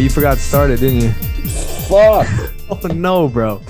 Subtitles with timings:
[0.00, 1.10] You forgot to start it, didn't you?
[1.88, 2.26] Fuck.
[2.72, 3.60] Oh no, bro.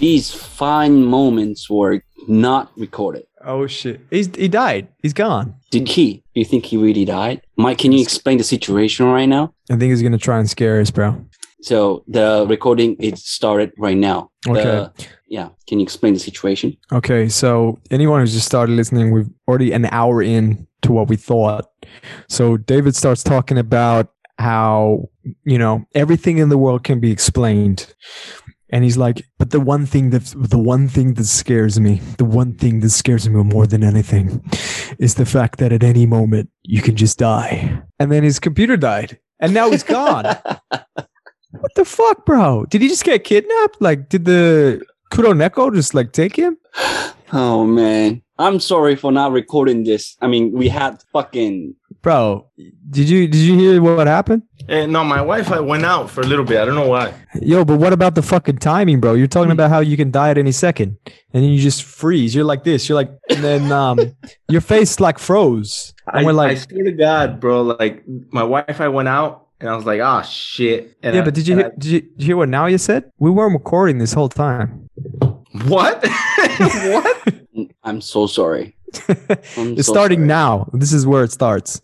[0.00, 3.24] These fine moments were not recorded.
[3.42, 4.02] Oh shit.
[4.10, 4.86] He's he died.
[5.02, 5.54] He's gone.
[5.70, 6.22] Did he?
[6.34, 7.40] Do you think he really died?
[7.56, 9.54] Mike, can you explain the situation right now?
[9.70, 11.24] I think he's gonna try and scare us, bro.
[11.62, 14.30] So the recording it started right now.
[14.44, 14.50] The-
[14.90, 15.06] Okay.
[15.28, 15.48] yeah.
[15.66, 16.76] Can you explain the situation?
[16.92, 21.16] Okay, so anyone who's just started listening, we've already an hour in to what we
[21.16, 21.64] thought.
[22.28, 25.10] So David starts talking about how,
[25.44, 27.92] you know, everything in the world can be explained.
[28.72, 32.24] And he's like, but the one thing that the one thing that scares me, the
[32.24, 34.42] one thing that scares me more than anything
[34.98, 37.82] is the fact that at any moment you can just die.
[37.98, 39.18] And then his computer died.
[39.40, 40.24] And now he's gone.
[41.50, 42.64] what the fuck, bro?
[42.66, 43.80] Did he just get kidnapped?
[43.80, 46.56] Like, did the Kuroneko just like take him?
[47.32, 48.22] Oh man.
[48.38, 50.16] I'm sorry for not recording this.
[50.22, 52.46] I mean, we had fucking Bro,
[52.88, 54.42] did you did you hear what happened?
[54.68, 56.58] Eh, no, my Wi-Fi went out for a little bit.
[56.60, 57.12] I don't know why.
[57.42, 59.14] Yo, but what about the fucking timing, bro?
[59.14, 60.96] You're talking about how you can die at any second,
[61.34, 62.34] and then you just freeze.
[62.34, 62.88] You're like this.
[62.88, 63.98] You're like, and then um,
[64.48, 67.62] your face like froze, and I, we're like I swear to God, bro.
[67.62, 71.20] Like my Wi-Fi went out, and I was like, "Ah, shit." And yeah.
[71.20, 73.10] I- But did you and hear, did you, did you hear what now you said?
[73.18, 74.88] We weren't recording this whole time.
[75.66, 76.02] What?
[76.58, 77.34] what?
[77.84, 78.76] I'm so sorry.
[79.56, 80.28] I'm it's so starting sorry.
[80.28, 80.70] now.
[80.72, 81.80] This is where it starts.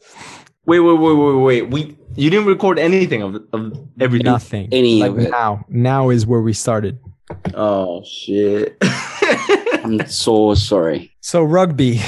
[0.67, 1.71] Wait, wait, wait, wait, wait.
[1.71, 4.25] We you didn't record anything of of everything.
[4.25, 4.69] Nothing.
[4.73, 5.31] Any like of it.
[5.31, 5.65] now.
[5.69, 6.99] Now is where we started.
[7.55, 8.77] Oh shit.
[8.83, 11.12] I'm so sorry.
[11.21, 12.00] So rugby.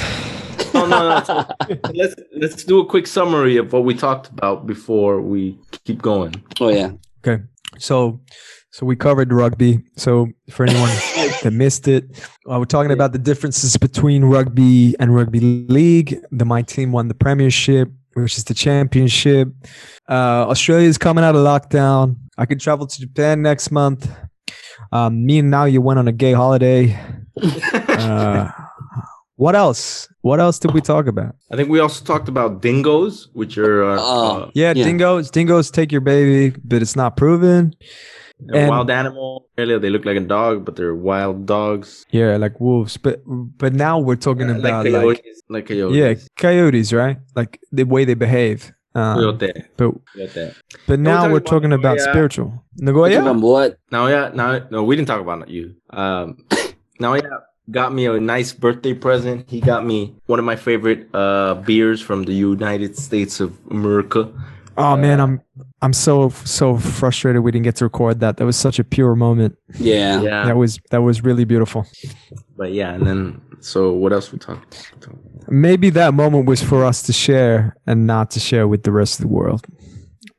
[0.74, 1.24] oh no, no.
[1.24, 1.46] so
[1.94, 6.34] let's let's do a quick summary of what we talked about before we keep going.
[6.60, 6.92] Oh yeah.
[7.24, 7.42] Okay.
[7.78, 8.20] So
[8.70, 9.80] so we covered rugby.
[9.96, 10.90] So for anyone
[11.42, 12.04] that missed it,
[12.50, 16.18] uh, we're talking about the differences between rugby and rugby league.
[16.30, 19.48] The my team won the premiership, which is the championship.
[20.08, 22.16] Uh, Australia is coming out of lockdown.
[22.36, 24.10] I could travel to Japan next month.
[24.92, 26.98] Um, me and now you went on a gay holiday.
[27.88, 28.50] Uh,
[29.36, 30.08] what else?
[30.22, 31.36] What else did we talk about?
[31.52, 34.26] I think we also talked about dingoes, which are uh, Oh.
[34.42, 34.84] uh, Yeah, Yeah.
[34.84, 35.30] dingoes.
[35.30, 37.74] Dingoes take your baby, but it's not proven.
[38.52, 39.46] A And- wild animal.
[39.58, 42.06] Earlier, they look like a dog, but they're wild dogs.
[42.10, 42.96] Yeah, like wolves.
[42.96, 45.42] But but now we're talking Uh, about like like, coyotes.
[45.48, 45.96] Like coyotes.
[45.96, 47.18] yeah, coyotes, right?
[47.34, 48.72] Like the way they behave.
[48.94, 49.52] Um, Coyote.
[49.76, 50.54] but Coyote.
[50.86, 52.12] but Now now we're we're talking talking about about Nagoya.
[52.14, 52.64] spiritual.
[52.78, 53.32] Nagoya.
[53.34, 53.78] what?
[53.92, 55.74] Now, yeah, now, no, we didn't talk about you.
[55.90, 56.38] Um,
[57.00, 57.22] now, yeah,
[57.70, 59.44] got me a nice birthday present.
[59.50, 64.30] He got me one of my favorite uh beers from the United States of America.
[64.78, 65.40] Oh man, I'm
[65.82, 68.36] I'm so so frustrated we didn't get to record that.
[68.36, 69.56] That was such a pure moment.
[69.78, 70.22] Yeah.
[70.22, 71.84] Yeah, That was that was really beautiful.
[72.56, 74.92] but yeah, and then so what else we talked?
[75.48, 79.18] Maybe that moment was for us to share and not to share with the rest
[79.18, 79.66] of the world.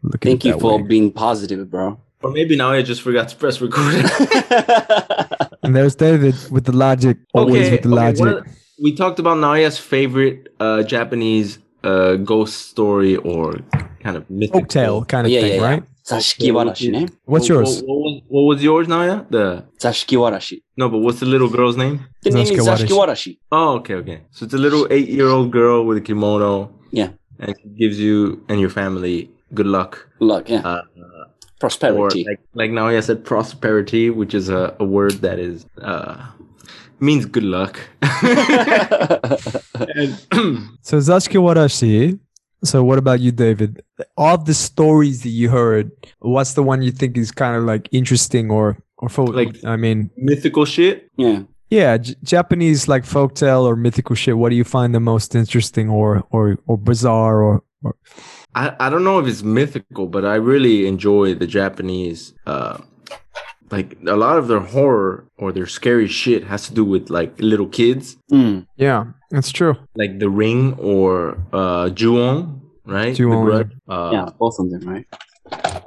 [0.04, 0.84] Look Thank you for way.
[0.88, 2.00] being positive, bro.
[2.24, 4.06] Or maybe now I just forgot to press record.
[5.64, 8.20] And there's David with the logic, always with the okay, logic.
[8.20, 8.52] one of the-
[8.82, 13.56] we talked about Naoya's favorite uh Japanese uh ghost story or
[14.00, 15.84] kind of mythical folktale kind of yeah, thing, yeah, right?
[16.10, 17.08] Zashikiwarashi, ne?
[17.26, 17.84] What's yours?
[17.84, 19.30] What, what, was, what was yours, Naoya?
[19.30, 20.64] The Zashikiwarashi.
[20.76, 22.06] No, but what's the little girl's name?
[22.24, 23.38] The name is Zashikiwarashi.
[23.52, 24.22] Oh, okay, okay.
[24.32, 26.74] So it's a little eight-year-old girl with a kimono.
[26.92, 27.10] Yeah.
[27.40, 30.08] And she gives you and your family good luck.
[30.20, 30.62] Good luck, yeah.
[30.62, 30.82] Uh,
[31.60, 32.26] prosperity.
[32.28, 36.26] Like, like Naoya said, prosperity, which is a, a word that is uh,
[37.00, 37.80] means good luck.
[38.02, 38.10] and,
[40.82, 42.20] so Zashikiwarashi
[42.64, 43.82] so what about you, David?
[44.18, 47.88] Of the stories that you heard, what's the one you think is kind of like
[47.92, 49.34] interesting or or folk?
[49.34, 51.10] Like- I mean, mythical shit.
[51.18, 51.44] yeah.
[51.70, 54.38] yeah, J- Japanese like folktale or mythical shit.
[54.38, 57.96] What do you find the most interesting or or or bizarre or, or
[58.56, 62.34] I, I don't know if it's mythical, but I really enjoy the Japanese.
[62.46, 62.80] Uh,
[63.72, 67.32] like a lot of their horror or their scary shit has to do with like
[67.40, 68.66] little kids, Mm.
[68.78, 69.76] yeah, that's true.
[69.96, 72.59] like The Ring or uh, Ju-on,
[72.92, 73.12] right?
[73.12, 75.06] The Ju-on, Uh, Yeah, both of them, right?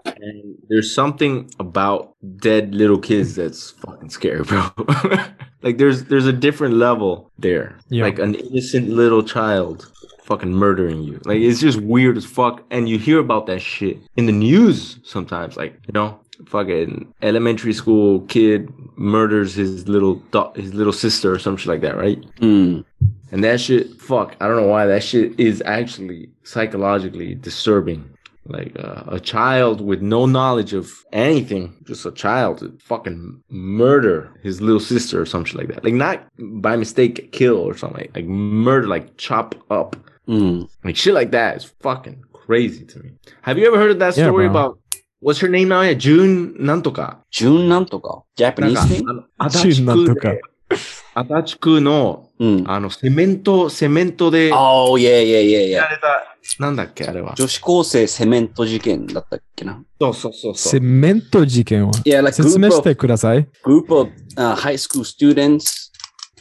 [0.05, 4.67] And there's something about dead little kids that's fucking scary, bro.
[5.63, 7.77] like there's there's a different level there.
[7.89, 8.05] Yeah.
[8.05, 9.91] Like an innocent little child
[10.23, 11.21] fucking murdering you.
[11.25, 12.63] Like it's just weird as fuck.
[12.71, 15.57] And you hear about that shit in the news sometimes.
[15.57, 21.39] Like, you know, fucking elementary school kid murders his little do- his little sister or
[21.39, 22.21] some shit like that, right?
[22.41, 22.85] Mm.
[23.33, 28.09] And that shit, fuck, I don't know why that shit is actually psychologically disturbing.
[28.45, 34.33] Like uh, a child with no knowledge of anything, just a child to fucking murder
[34.43, 35.85] his little sister or something like that.
[35.85, 36.27] Like not
[36.61, 39.95] by mistake kill or something like, like murder, like chop up.
[40.27, 40.69] Mm.
[40.85, 43.13] Like shit like that is fucking crazy to me.
[43.43, 44.77] Have you ever heard of that story about
[45.21, 45.83] what's her name now?
[45.83, 47.19] Yeah, June Nantoka.
[47.31, 48.25] June Nantoka.
[48.37, 49.25] Japanese name?
[49.39, 50.39] Ah, June Nantoka.
[51.15, 52.65] 足立区の、うん。
[52.67, 55.91] あの、セメント、セメントでや Oh, yeah, yeah, yeah, ら yeah.
[55.91, 57.35] れた、なんだっけ、あれは。
[57.37, 60.81] 女子高生セメント事件だったっけなそうそうそうそセう。
[60.81, 63.47] メント事件は Yeah, like 説明してください。
[63.65, 65.91] group of uh, high school students.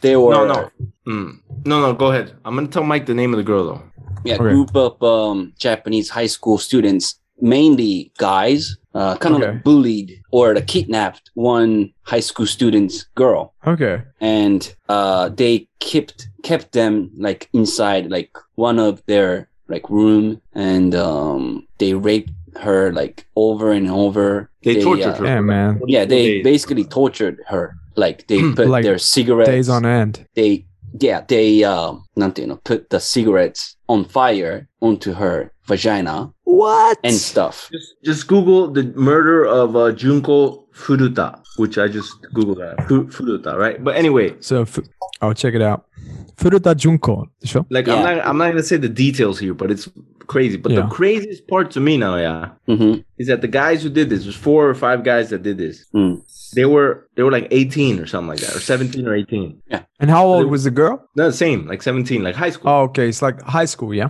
[0.01, 0.69] They were No, no.
[1.05, 1.41] うん。
[1.65, 2.33] No, no, go ahead.
[2.43, 3.81] I'm gonna tell Mike the name of the girl though.
[4.23, 4.53] yeah, Okay.
[4.53, 9.51] group of um, Japanese high school students, mainly guys, uh, kind of okay.
[9.51, 13.53] like bullied or kidnapped one high school student's girl.
[13.65, 14.03] Okay.
[14.19, 20.93] And uh, they kept kept them like inside like one of their like room, and
[20.95, 24.49] um, they raped her like over and over.
[24.63, 25.25] They, they tortured uh, her.
[25.25, 25.81] Yeah, man.
[25.87, 27.75] Yeah, they basically tortured her.
[27.95, 28.53] Like they hmm.
[28.53, 30.25] put like their cigarettes days on end.
[30.35, 30.65] They
[30.99, 36.99] yeah, they um, not, you know, put the cigarettes on fire onto her vagina what?
[37.03, 37.69] And stuff.
[37.71, 42.77] Just, just Google the murder of uh, Junko Furuta, which I just Googled that.
[42.87, 43.81] Furuta, right?
[43.81, 44.35] But anyway.
[44.41, 44.65] So
[45.21, 45.87] I'll check it out.
[46.35, 47.65] Furuta Junko, sure.
[47.69, 47.95] Like, yeah.
[47.95, 49.87] I'm, not, I'm not going to say the details here, but it's
[50.35, 50.57] crazy.
[50.57, 50.81] But Yeah.
[50.81, 54.25] the craziest part to me now, yeah, hmm is that the guys who did this,
[54.25, 55.85] was four or five guys that did this.
[55.93, 56.13] Mm.
[56.55, 59.61] They were they were like 18 or something like that, or 17 or 18.
[59.73, 59.83] Yeah.
[59.99, 60.95] And how old was the girl?
[61.15, 62.69] No, the same, like 17, like high school.
[62.71, 63.07] Oh, okay.
[63.09, 64.09] It's like high school, yeah?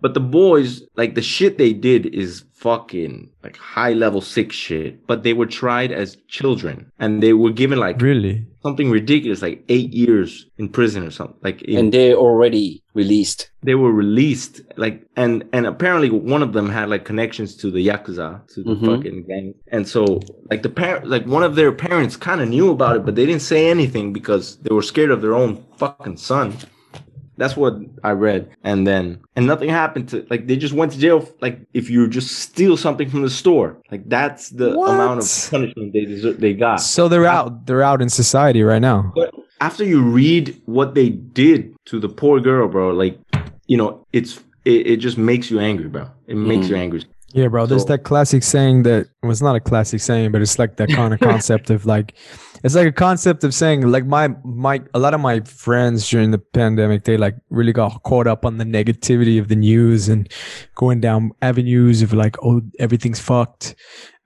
[0.00, 3.14] But the boys, like the shit they did is fucking
[3.44, 5.06] like high level sick shit.
[5.10, 8.36] But they were tried as children and they were given like Really?
[8.66, 11.36] something ridiculous, like eight years in prison or something.
[11.48, 13.40] Like in, And they already released.
[13.68, 17.82] they were released, like and and apparently one of them had like connections to the
[17.90, 18.86] yakuza, to the Mhm.
[18.88, 19.46] fucking gang.
[19.76, 20.02] And so
[20.50, 23.26] like the parent, like one of their parents kind of knew about it, but they
[23.30, 25.52] didn't say anything because they were scared of their own
[25.82, 26.48] fucking son.
[27.36, 28.48] That's what I read.
[28.62, 31.28] And then, and nothing happened to, like, they just went to jail.
[31.40, 35.92] Like, if you just steal something from the store, like, that's the amount of punishment
[35.92, 36.76] they deserve, they got.
[36.76, 37.66] So they're out.
[37.66, 39.12] They're out in society right now.
[39.14, 43.18] But after you read what they did to the poor girl, bro, like,
[43.66, 46.08] you know, it's, it, it just makes you angry, bro.
[46.26, 46.74] It makes mm-hmm.
[46.74, 47.04] you angry.
[47.32, 47.66] Yeah, bro.
[47.66, 50.76] There's So- that classic saying that well, it's not a classic saying, but it's like
[50.76, 52.14] that kind of concept of like,
[52.64, 56.30] it's like a concept of saying like my my a lot of my friends during
[56.30, 60.32] the pandemic they like really got caught up on the negativity of the news and
[60.74, 63.74] going down avenues of like oh everything's fucked.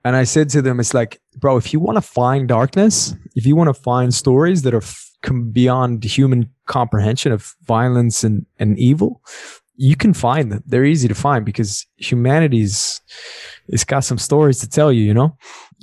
[0.05, 3.45] And I said to them, it's like, bro, if you want to find darkness, if
[3.45, 5.11] you want to find stories that are f-
[5.51, 9.21] beyond human comprehension of violence and, and evil,
[9.75, 10.63] you can find them.
[10.65, 13.01] They're easy to find because humanity's
[13.67, 15.37] it's got some stories to tell you, you know?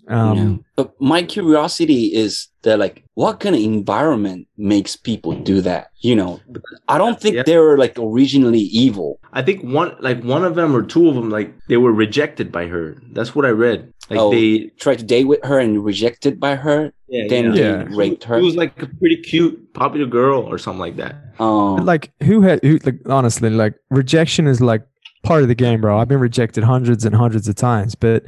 [0.09, 0.57] Um, yeah.
[0.77, 5.91] But my curiosity is that like what kind of environment makes people do that?
[6.01, 6.41] You know,
[6.89, 7.43] I don't think Yeah.
[7.45, 9.19] they were like originally evil.
[9.33, 12.51] I think one, like, one of them or two of them, like, they were rejected
[12.51, 12.97] by her.
[13.13, 13.93] That's what I read.
[14.09, 14.31] Like, Oh.
[14.31, 16.93] they, Tried to date with her and rejected by her.
[17.09, 17.61] yeah, then yeah.
[17.63, 17.85] Yeah.
[17.85, 18.39] they raped her.
[18.39, 21.17] She was like a pretty cute, popular girl or something like that.
[21.39, 24.87] Um, like who had who like honestly like rejection is like
[25.23, 28.23] part of the game bro i've been rejected hundreds and hundreds of times but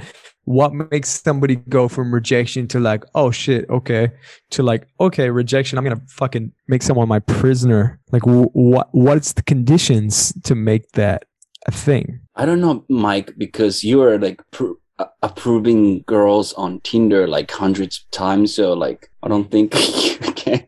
[0.57, 4.09] what makes somebody go from rejection to like oh shit okay
[4.50, 9.35] to like okay rejection i'm gonna fucking make someone my prisoner like wh- what what's
[9.35, 11.25] the conditions to make that
[11.67, 16.81] a thing I don't know, Mike, because you are like pr- uh, approving girls on
[16.83, 18.55] Tinder like hundreds of times.
[18.55, 19.75] So like, I don't think
[20.23, 20.67] you can.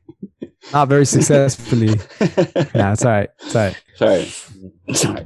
[0.73, 1.89] not very successfully
[2.75, 4.25] nah it's all right it's all right Sorry,
[4.95, 5.25] sorry.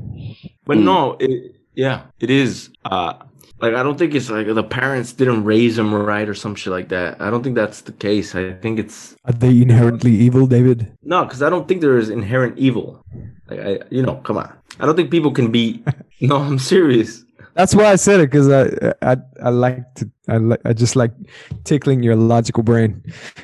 [0.67, 0.85] But Mm.
[0.85, 1.33] no, it,
[1.75, 2.71] yeah, it is.
[2.85, 3.15] Uh,
[3.61, 6.73] like I don't think it's like the parents didn't raise him right or some shit
[6.73, 7.21] like that.
[7.21, 8.35] I don't think that's the case.
[8.35, 12.11] I think it's are they inherently evil david no, because I don't think there is
[12.11, 13.05] inherent evil.
[13.49, 14.53] Like I, you know, come on.
[14.81, 15.83] I don't think people can be.
[16.21, 17.25] no, I'm serious.
[17.55, 20.97] That's why I said it because I, I I like to I like I just
[20.97, 21.13] like
[21.63, 23.03] tickling your logical brain.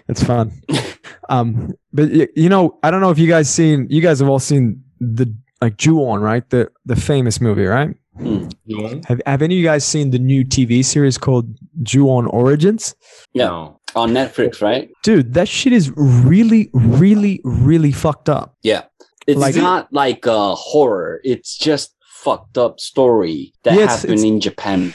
[0.08, 0.52] It's fun.
[1.28, 4.28] um, but y- you know I don't know if you guys seen you guys have
[4.28, 5.32] all seen the
[5.62, 7.94] like Ju-on right the the famous movie right.
[8.18, 9.04] Mm.
[9.06, 11.46] Have Have any of you guys seen the new TV series called
[11.82, 12.94] Ju-on Origins?
[13.32, 13.46] Yeah.
[13.46, 13.80] No.
[13.96, 14.88] On Netflix, right?
[15.02, 18.56] Dude, that shit is really, really, really fucked up.
[18.62, 18.82] Yeah.
[19.26, 21.20] It's Like- not like a horror.
[21.24, 24.94] It's just fucked up story that Yeah, it's- happened it's- in Japan.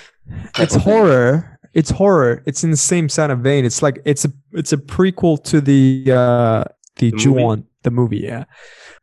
[0.59, 1.59] it's horror.
[1.73, 2.41] It's horror.
[2.45, 3.65] It's in the same kind of vein.
[3.65, 6.63] It's like it's a it's a prequel to the uh
[6.97, 7.17] the, The?
[7.17, 8.45] Ju-on the movie, yeah.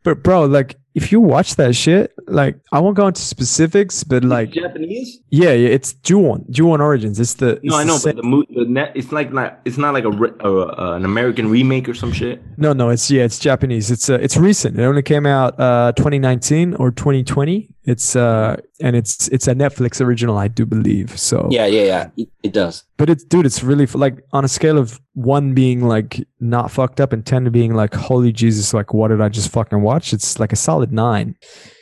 [0.05, 4.25] But bro, like if you watch that shit, like I won't go into specifics, but
[4.25, 5.21] like Japanese?
[5.31, 7.19] yeah, yeah, it's Ju-on, Ju-on Origins.
[7.19, 9.61] It's the No, I know, same- but the, mo- the net, it's like not.
[9.65, 12.43] It's not like a, re- uh, uh, an American remake or some shit.
[12.59, 13.91] no, no, it's yeah, it's Japanese.
[13.91, 14.79] It's uh, it's recent.
[14.79, 17.69] It only came out uh 2019 or 2020.
[17.85, 21.19] It's uh and it's it's a Netflix original, I do believe.
[21.19, 22.09] So Yeah, yeah, yeah.
[22.17, 22.85] It, it does.
[22.97, 27.01] but it's dude, it's really like on a scale of one being like not fucked
[27.01, 30.13] up and ten being like holy Jesus, like what did I just fucking watch?
[30.13, 31.37] It's like a solid nine.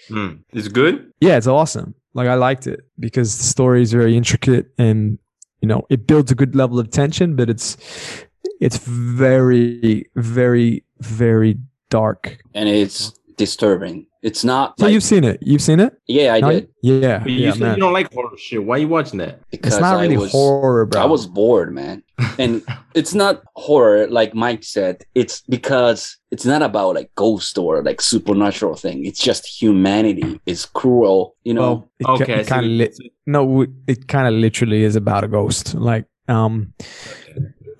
[0.09, 0.37] Hmm.
[0.53, 1.13] It's good.
[1.21, 1.95] Yeah, it's awesome.
[2.15, 5.19] Like I liked it because the story is very intricate and
[5.61, 7.77] you know it builds a good level of tension, but it's
[8.61, 11.59] it's very very very
[11.89, 12.39] dark.
[12.55, 14.07] And it's disturbing.
[14.23, 15.39] It's not So like, you've seen it?
[15.41, 15.95] You've seen it?
[16.07, 16.51] yeah, I No?
[16.51, 17.75] did Yeah, But you yeah, said man.
[17.77, 18.63] you don't like horror shit.
[18.63, 19.41] Why are you watching that?
[19.51, 21.01] because It's not I really was horror, bro.
[21.01, 22.03] I was bored, man.
[22.39, 22.62] And
[22.95, 25.05] it's not horror like Mike said.
[25.15, 29.05] It's because it's not about like ghost or like supernatural thing.
[29.07, 31.61] It's just humanity is cruel, you know.
[31.61, 35.29] well, it, Okay, I see kinda li- no, it kind of literally is about a
[35.29, 35.75] ghost.
[35.75, 36.73] Like, um,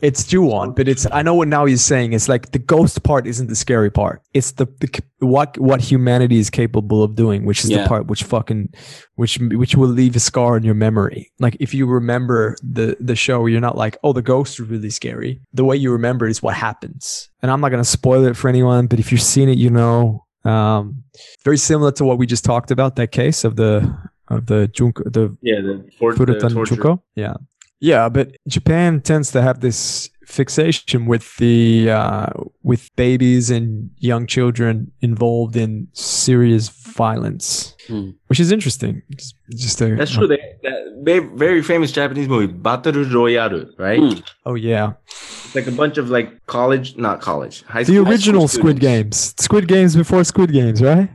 [0.03, 2.13] it's Ju-on, but it's I know what now he's saying.
[2.13, 4.23] It's like the ghost part isn't the scary part.
[4.35, 4.89] It's the, the
[5.19, 7.83] what what humanity is capable of doing, which is Yeah.
[7.83, 8.73] the part which fucking
[9.17, 11.31] which which will leave a scar in your memory.
[11.39, 14.91] Like if you remember the the show, you're not like, oh, the ghost is really
[14.91, 15.41] scary.
[15.53, 17.29] The way you remember is what happens.
[17.43, 20.25] And I'm not gonna spoil it for anyone, but if you've seen it, you know.
[20.43, 21.05] Um,
[21.45, 23.95] very similar to what we just talked about, that case of the
[24.29, 26.77] of the Junko, the Yeah, the, for, the torture.
[26.77, 27.03] Chuko.
[27.15, 27.35] Yeah.
[27.81, 32.29] Yeah, but Japan tends to have this fixation with the uh,
[32.63, 38.11] with babies and young children involved in serious violence, hmm.
[38.27, 39.03] which is interesting.
[39.09, 40.27] It's just a, that's true.
[40.27, 43.99] They, that very famous Japanese movie Battle Royale, right?
[43.99, 44.21] Hmm.
[44.45, 48.61] Oh yeah, it's like a bunch of like college, not college, high The original school
[48.61, 51.11] Squid Games, Squid Games before Squid Games, right?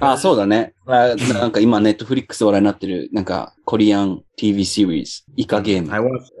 [0.00, 0.34] ah, so
[0.85, 5.93] あなんか今ネットフリックス話題になってる、なんかコリアン TV series、イカゲーム。
[5.93, 6.31] I watched.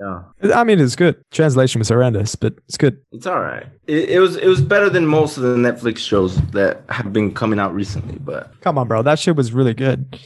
[0.43, 1.17] Yeah, I mean, it's good.
[1.31, 2.97] Translation was horrendous, but it's good.
[3.11, 3.67] it's all right.
[3.87, 7.33] It, it was it was better than most of the Netflix shows that have been
[7.33, 8.17] coming out recently.
[8.19, 10.17] But Come on, bro, that shit was really good.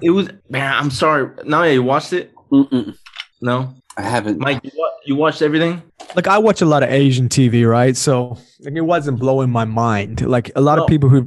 [0.00, 0.72] it was man.
[0.74, 1.30] I'm sorry.
[1.44, 2.32] Now yeah, you watched it?
[2.50, 2.96] Mm-mm.
[3.40, 4.38] No, I haven't.
[4.38, 4.60] Mike.
[4.62, 5.82] You, wa- you watched everything?
[6.14, 7.96] like I watch a lot of Asian TV, right?
[7.96, 10.20] So like it wasn't blowing my mind.
[10.26, 10.82] Like a lot No.
[10.84, 11.26] of people who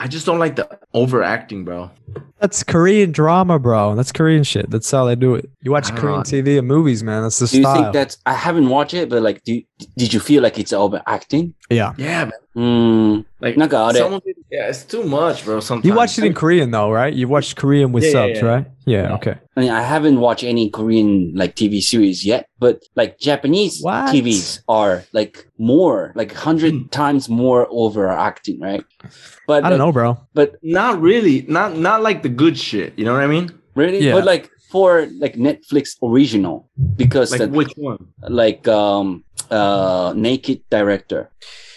[0.00, 1.90] I just don't like the overacting, bro.
[2.38, 3.94] that's Korean drama, bro.
[3.94, 4.70] That's Korean shit.
[4.70, 5.48] That's how they do it.
[5.62, 6.22] You watch I don't Korean know.
[6.22, 7.22] TV and movies, man.
[7.22, 7.74] That's the Do you style.
[7.82, 9.60] think that's, I haven't watched it, but like, do,
[9.96, 11.54] did you feel like it's overacting?
[11.70, 11.92] yeah.
[11.96, 12.32] Yeah, man.
[12.56, 15.59] Mm, Like なんかあれ、 someone did- yeah, it's too much, bro.
[15.61, 17.13] Sometimes You watched it in Korean though, right?
[17.13, 18.45] You watched Korean with Yeah, yeah, subs, yeah.
[18.51, 18.65] right?
[18.85, 19.15] Yeah, Yeah.
[19.15, 19.35] okay.
[19.55, 24.13] I mean, I haven't watched any Korean like TV series yet, but like Japanese What?
[24.13, 28.83] TVs are like more, like hundred times more overacting, right?
[29.47, 30.17] But I don't like, know, bro.
[30.33, 31.45] But Not really.
[31.47, 32.93] Not not like the good shit.
[32.97, 33.49] You know what I mean?
[33.75, 34.13] really, Yeah.
[34.15, 37.99] but like for like Netflix original, because Like like, which one?
[38.27, 41.29] like um uh Naked Director,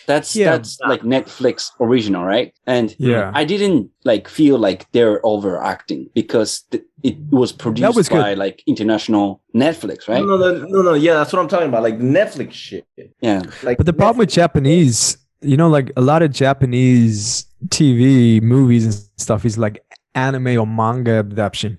[0.06, 0.52] that's Yeah.
[0.56, 2.52] that's like Netflix original, right?
[2.66, 3.30] And Yeah.
[3.34, 8.20] I didn't like feel like they're overacting because th- it was produced was good.
[8.20, 10.24] by like international Netflix, right?
[10.24, 10.94] No, no, no, no.
[10.94, 11.82] Yeah, that's what I'm talking about.
[11.82, 12.86] Like Netflix shit.
[13.20, 13.42] Yeah.
[13.62, 18.84] Like, But the problem with Japanese, you know, like a lot of Japanese TV movies
[18.84, 19.82] and stuff is like
[20.14, 21.78] anime or manga adaptation.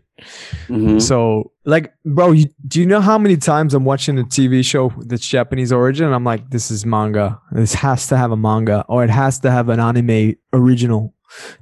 [0.68, 1.00] Mhm.
[1.00, 4.92] So, like, bro, you, do you know how many times I'm watching a TV show
[5.06, 6.06] that's Japanese origin?
[6.06, 7.40] And I'm like, this is manga.
[7.52, 11.14] This has to have a manga, or it has to have an anime original.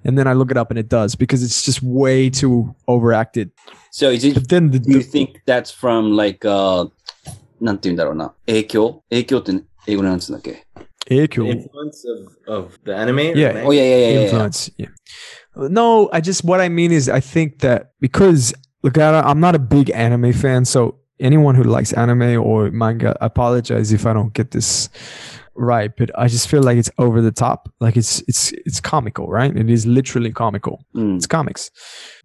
[0.04, 3.50] And then I look it up, and it does because it's just way too overacted.
[3.92, 4.34] So is it?
[4.34, 6.86] But then the, Do you the think that's from like uh
[7.60, 9.52] なんて言うんだろうな影響影響って
[9.86, 10.64] 英語なんつうんだっけ
[11.08, 11.46] the Eikyo.
[11.50, 13.18] influence of, of the anime.
[13.34, 13.52] Yeah.
[13.54, 14.22] the Oh yeah yeah yeah yeah, yeah.
[14.26, 14.70] influence.
[14.76, 14.88] Yeah.
[15.55, 19.55] No, I just what I mean is I think that because look, I, I'm not
[19.55, 24.13] a big anime fan, so anyone who likes anime or manga, I apologize if I
[24.13, 24.89] don't get this
[25.55, 27.71] right, but I just feel like it's over the top.
[27.79, 29.55] Like it's it's it's comical, right?
[29.55, 30.83] It is literally comical.
[30.95, 31.17] Mm.
[31.17, 31.71] It's comics.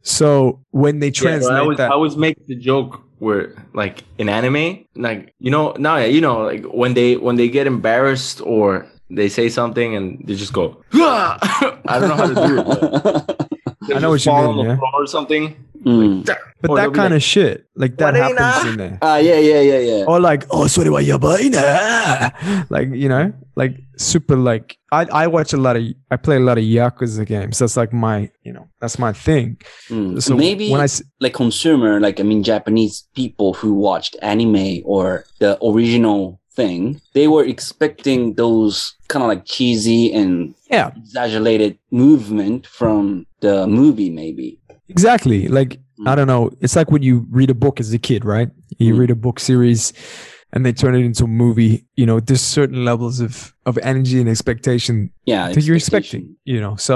[0.02, 3.52] So when they Yeah, bro, translate I always, that, I always make the joke where,
[3.75, 7.66] like, in anime, like, you know, now, you know, like when they when they get
[7.66, 10.82] embarrassed or they say something and they just go!
[10.92, 13.48] I don't know how to do it.
[13.96, 14.76] I know just what you mean, on the yeah.
[14.76, 15.64] floor or something.
[15.84, 16.26] Mm.
[16.60, 18.36] but or that kind like, of shit, like that Warena.
[18.38, 18.98] happens in there.
[19.00, 20.04] Ah yeah yeah yeah yeah.
[20.10, 22.30] or like oh sorry wa yabai na
[22.68, 26.40] like you know like super like I, I watch a lot of I play a
[26.40, 29.56] lot of Yakuza games that's like my you know that's my thing
[29.88, 30.20] Mm.
[30.20, 34.82] so Maybe when I s- like consumer, like I mean Japanese people who watched anime
[34.84, 38.74] or the original thing, they were expecting those
[39.12, 44.48] kind of like cheesy and yeah exaggerated movement from the movie, maybe.
[44.94, 45.72] exactly like
[46.10, 48.48] I don't know it's like when you read a book as a kid right
[48.78, 48.98] you Mm.
[49.00, 49.82] read a book series
[50.52, 53.32] and they turn it into a movie, you know, there's certain levels of
[53.68, 54.94] of energy and expectation
[55.32, 56.74] Yeah, that you're expecting, you know.
[56.88, 56.94] So,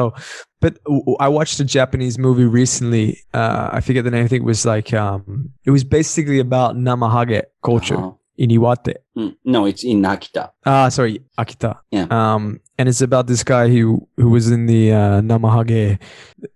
[0.63, 0.73] but
[1.21, 3.07] I watched a Japanese movie recently.
[3.41, 4.25] Uh, I forget the name.
[4.25, 5.23] I think it was like um,
[5.69, 8.96] it was basically about Namahage culture Uh-huh in Iwate.
[9.18, 9.36] Mm.
[9.46, 10.52] No, it's in Akita.
[10.66, 11.80] Ah, sorry, Akita.
[11.92, 12.08] Yeah.
[12.10, 16.00] Um, and it's about this guy who who was in the uh, Namahage.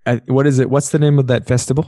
[0.05, 0.69] Uh, what is it?
[0.69, 1.85] What's the name of that festival?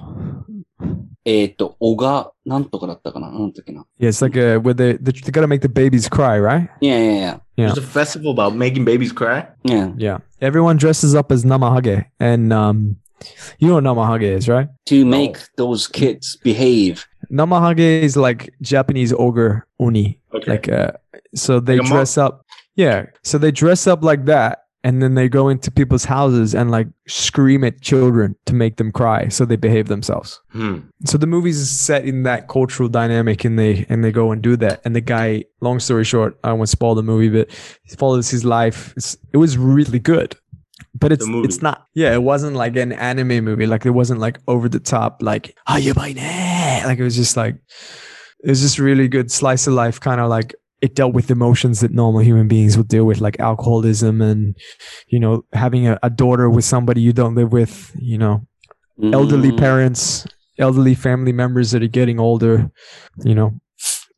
[1.25, 6.67] えっ、と、小賀なんとかだったかななんだっけな Yeah, it's like a where they they, they gotta make the babies cry, right?
[6.81, 7.67] Yeah, yeah, Yeah.
[7.67, 9.47] There's a festival about making babies cry.
[9.63, 9.75] yeah.
[9.75, 9.93] Yeah.
[9.97, 10.17] Yeah.
[10.41, 12.97] Everyone dresses up as Namahage, and um,
[13.57, 14.67] you know what Namahage is, right?
[14.87, 17.05] To make those kids behave.
[17.30, 20.20] Namahage is like Japanese ogre uni.
[20.34, 20.52] Okay.
[20.52, 20.92] Like uh
[21.34, 22.46] so they Like dress up.
[22.74, 23.06] Yeah.
[23.22, 26.86] So they dress up like that and then they go into people's houses and like
[27.08, 30.40] scream at children to make them cry so they behave themselves.
[30.50, 30.78] Hmm.
[31.04, 34.40] So the movie's is set in that cultural dynamic and they and they go and
[34.40, 34.80] do that.
[34.84, 37.50] And the guy, long story short, I won't spoil the movie, but
[37.82, 38.94] he follows his life.
[38.96, 40.36] It's, it was really good.
[41.00, 43.66] But it's it's not yeah, it wasn't like an anime movie.
[43.66, 47.36] Like it wasn't like over the top, like are you "Hayabaine." Like it was just
[47.36, 47.56] like
[48.44, 51.80] it was just really good slice of life, kind of like it dealt with emotions
[51.80, 54.56] that normal human beings would deal with, like alcoholism and
[55.08, 58.46] you know, having a, a daughter with somebody you don't live with, you know,
[59.12, 59.58] elderly Mm.
[59.58, 60.26] parents,
[60.58, 62.70] elderly family members that are getting older,
[63.24, 63.60] you know,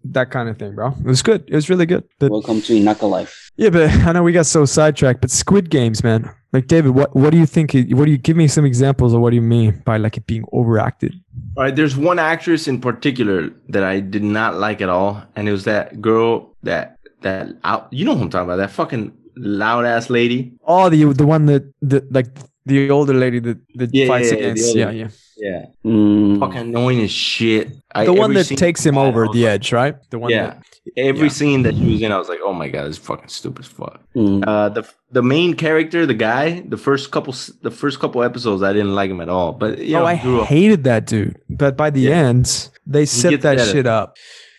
[0.05, 0.89] that kind of thing, bro.
[0.99, 1.45] It was good.
[1.49, 2.05] It was really good.
[2.19, 3.51] But Welcome to Inaka Life.
[3.57, 5.21] yeah, but I know we got so sidetracked.
[5.23, 6.31] But Squid Games, man.
[6.53, 7.73] Like David, what what do you think?
[7.73, 10.27] What do you give me some examples of what do you mean by like it
[10.27, 11.15] being overacted?
[11.57, 15.49] All right, there's one actress in particular that I did not like at all, and
[15.49, 17.93] it was that girl that that out.
[17.93, 18.57] You know who I'm talking about?
[18.57, 20.53] That fucking loud ass lady.
[20.65, 22.27] Oh, the the one that the like
[22.67, 24.75] the older lady that that Yeah, fights yeah, yeah, against.
[24.75, 25.09] Yeah, yeah.
[25.41, 26.39] Yeah, Mm.
[26.39, 27.69] fucking annoying as shit.
[27.95, 29.97] I, The one that takes him over the like- edge, right?
[30.11, 30.31] The one.
[30.31, 30.63] Yeah, That,
[30.97, 31.33] every Yeah.
[31.33, 33.65] scene that she was in, I was like, oh my god, this is fucking stupid
[33.65, 34.01] as fuck.
[34.15, 34.45] Mm.
[34.47, 38.73] Uh, the the main character, the guy, the first couple the first couple episodes, I
[38.73, 39.53] didn't like him at all.
[39.53, 41.37] But you oh, know, I grew up- hated that dude.
[41.49, 42.29] But by the Yeah.
[42.29, 44.17] end, they set that shit up.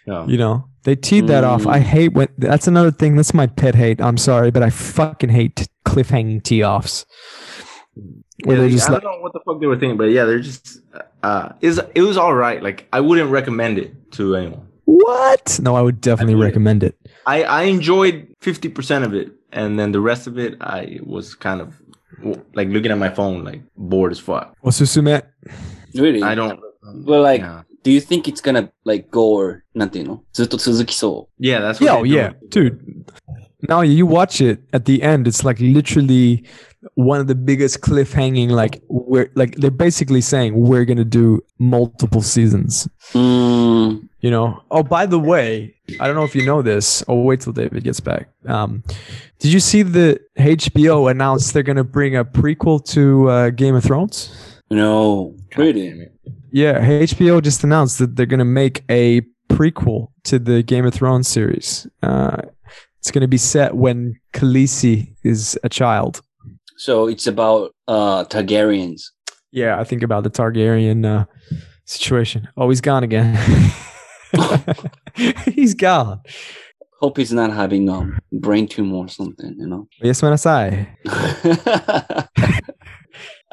[0.08, 0.26] no.
[0.28, 1.63] You know, they teed that off.
[1.63, 1.74] Mm.
[1.74, 3.15] I hate when that's another thing.
[3.15, 4.02] That's my pet hate.
[4.02, 7.06] I'm sorry, but I fucking hate cliffhanging tee offs.
[7.95, 10.39] Yeah, they just I don't know what the fuck they were thinking, but yeah, they're
[10.39, 10.80] just
[11.23, 12.62] uh, is it was all right.
[12.62, 14.67] Like I wouldn't recommend it to anyone.
[14.86, 15.60] What?
[15.62, 16.97] No, I would definitely I mean, recommend it.
[17.25, 21.36] I I enjoyed fifty percent of it, and then the rest of it, I was
[21.36, 21.75] kind of
[22.54, 24.56] like looking at my phone, like bored as fuck.
[24.62, 25.32] What's this, Matt?
[25.93, 26.23] Really?
[26.23, 26.60] I don't.
[26.84, 27.41] Well, like.
[27.41, 30.06] Yeah do you think it's gonna like go or nothing?
[31.38, 32.34] Yeah, that's what Yeah, oh, yeah.
[32.49, 33.06] Dude.
[33.67, 36.43] Now you watch it at the end, it's like literally
[36.96, 42.22] one of the biggest cliffhanging like we're like they're basically saying we're gonna do multiple
[42.22, 42.88] seasons.
[43.13, 44.08] Mm.
[44.22, 44.62] you know?
[44.72, 47.04] Oh by the way i don't know if you know this.
[47.08, 48.30] Oh wait till david gets back.
[48.46, 48.84] Um,
[49.39, 53.84] did you see the hbo announced they're gonna bring a prequel to uh, game of
[53.84, 54.60] thrones?
[54.70, 55.36] No.
[55.52, 56.08] Pretty
[56.54, 61.28] yeah hbo just announced that they're gonna make a prequel to the game of thrones
[61.28, 61.88] series.
[62.02, 62.41] Uh,
[63.00, 66.22] it's going to be set when Khaleesi is a child.
[66.81, 69.11] So it's about, uh, Targaryens.
[69.53, 71.25] Yeah, I think about the Targaryen uh,
[71.85, 72.49] situation.
[72.57, 73.37] Oh, he's gone again.
[75.46, 76.20] he's gone.
[77.01, 79.88] Hope he's not having, um, brain tumor or something, you know?
[80.03, 80.88] Yes, when I say.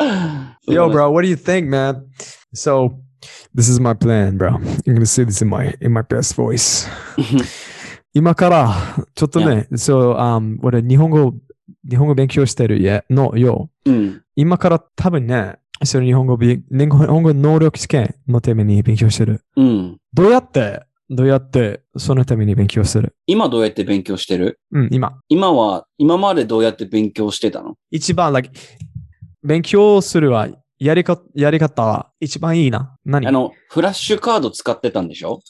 [0.67, 2.09] Yo, bro, what do you think, man?
[2.53, 2.99] So,
[3.53, 4.55] this is my plan, bro.
[4.55, 6.87] I'm gonna say this in my in my best voice.
[8.15, 11.33] 今からちょっとね、そう、um, 俺日本語
[11.88, 13.70] 日本語勉強してるやのよ。
[13.84, 14.22] うん。
[14.36, 19.42] 今から多分ね、それ日本語び日本語能力試験のために勉強してる。
[19.56, 19.98] うん。
[20.12, 23.14] どうやってどうやってそのために勉強する？
[23.26, 24.60] 今どうやって勉強してる？
[24.72, 25.18] うん、今。
[25.28, 27.76] 今は、今までどうやって勉強してたの？
[27.90, 28.50] 一番、like、
[29.42, 32.94] 勉強するはやりかやり方は一番いいな。
[33.06, 33.26] 何？
[33.26, 35.40] あの、フラッシュカード使ってたんでしょ？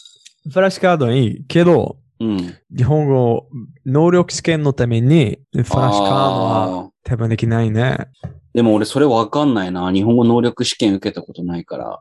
[0.48, 2.54] フラッシュカードいいけど、うん。
[2.76, 3.48] 日本語
[3.86, 8.08] 能力試験のためにフラッシュカードは多分できないね。
[8.54, 9.92] でも俺それわかんないな。
[9.92, 12.00] 日本語能力試験受けたことないから。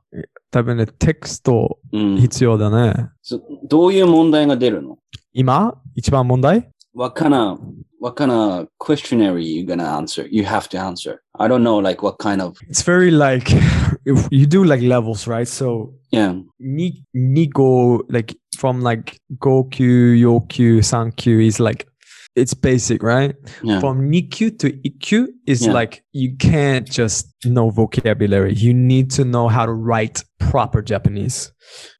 [0.49, 2.17] 多分ね、テクストうん。
[2.17, 3.09] 必要だね。
[3.21, 4.97] そどういう問題が出るの？
[5.33, 5.75] 今？
[5.93, 7.59] 一番問題？What kind of,
[8.01, 10.27] what kind of questionnaire you gonna answer?
[10.31, 11.19] You have to answer.
[11.39, 13.49] I don't know, like what kind of, It's very like
[14.05, 15.47] if you do like levels, right?
[15.47, 16.33] So yeah.
[16.59, 21.87] ni ni go like from like Gokyu, Yokyu, Sankyu is like
[22.35, 23.35] it's basic, right?
[23.63, 23.79] Yeah.
[23.79, 25.73] From Nikyu to Ikkyu is Yeah.
[25.73, 28.53] like you can't just know vocabulary.
[28.53, 31.51] You need to know how to write proper Japanese.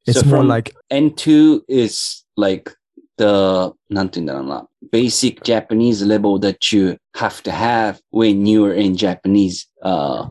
[0.06, 2.70] It's So more like N2 is like
[3.17, 10.27] the なんて言うんだろうな basic Japanese level that you have to have when you're in Japanese uh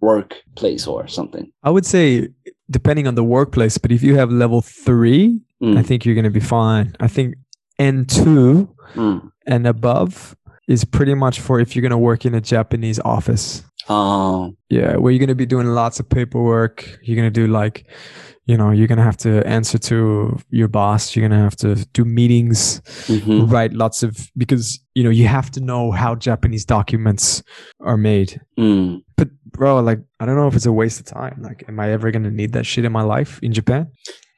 [0.00, 1.48] workplace or something.
[1.62, 2.28] I would say
[2.70, 5.78] depending on the workplace, but if you have level three, Mm.
[5.78, 6.94] I think you're gonna be fine.
[7.00, 7.36] I think
[7.78, 9.30] N two Mm.
[9.46, 10.36] and above
[10.68, 13.62] is pretty much for if you're gonna work in a Japanese office.
[13.88, 16.98] Uh, Yeah, where you're gonna be doing lots of paperwork.
[17.02, 17.86] You're gonna do like,
[18.49, 21.15] you know, you're gonna have to answer to your boss.
[21.15, 23.51] You're gonna have to do meetings, mhm.
[23.51, 27.43] write lots of because you know you have to know how Japanese documents
[27.79, 28.41] are made.
[28.57, 29.03] Mm.
[29.17, 31.37] But bro, like I don't know if it's a waste of time.
[31.43, 33.85] Like, am I ever gonna need that shit in my life in Japan?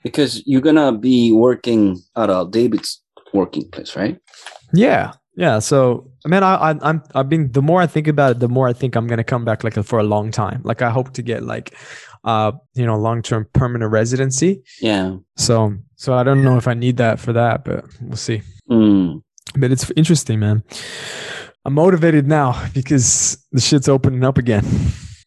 [0.04, 3.02] Because you're gonna be working at a David's
[3.34, 4.20] working place, right?
[4.74, 5.60] Yeah, yeah.
[5.60, 7.50] So, man, I, I, I'm, I've been.
[7.54, 9.82] The more I think about it, the more I think I'm gonna come back like
[9.86, 10.60] for a long time.
[10.66, 11.74] Like, I hope to get like,
[12.24, 14.64] uh, you know, long term permanent residency.
[14.82, 15.18] Yeah.
[15.38, 18.42] So, so I don't know if I need that for that, but we'll see.
[18.70, 19.22] Mm.
[19.58, 20.64] But it's interesting, man.
[21.66, 24.66] I'm motivated now because the shit's opening up again.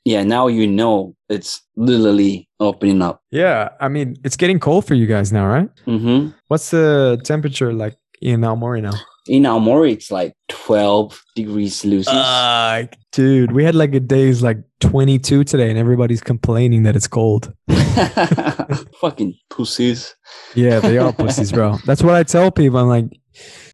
[0.05, 0.23] Yeah.
[0.23, 3.23] Now you know it's literally opening up.
[3.31, 5.69] Yeah, I mean, it's getting cold for you guys now, right?
[5.87, 6.31] Mm-hmm.
[6.49, 8.93] What's the temperature like in Aomori now?
[9.27, 12.09] In Aomori, it's like 12 degrees Celsius.
[12.09, 17.07] Uh, dude, we had like a day's like 22 today, and everybody's complaining that it's
[17.09, 17.53] cold.
[19.01, 20.15] Fucking pussies.
[20.55, 21.79] Yeah, they are pussies, bro.
[21.87, 22.79] That's what I tell people.
[22.79, 23.19] I'm like,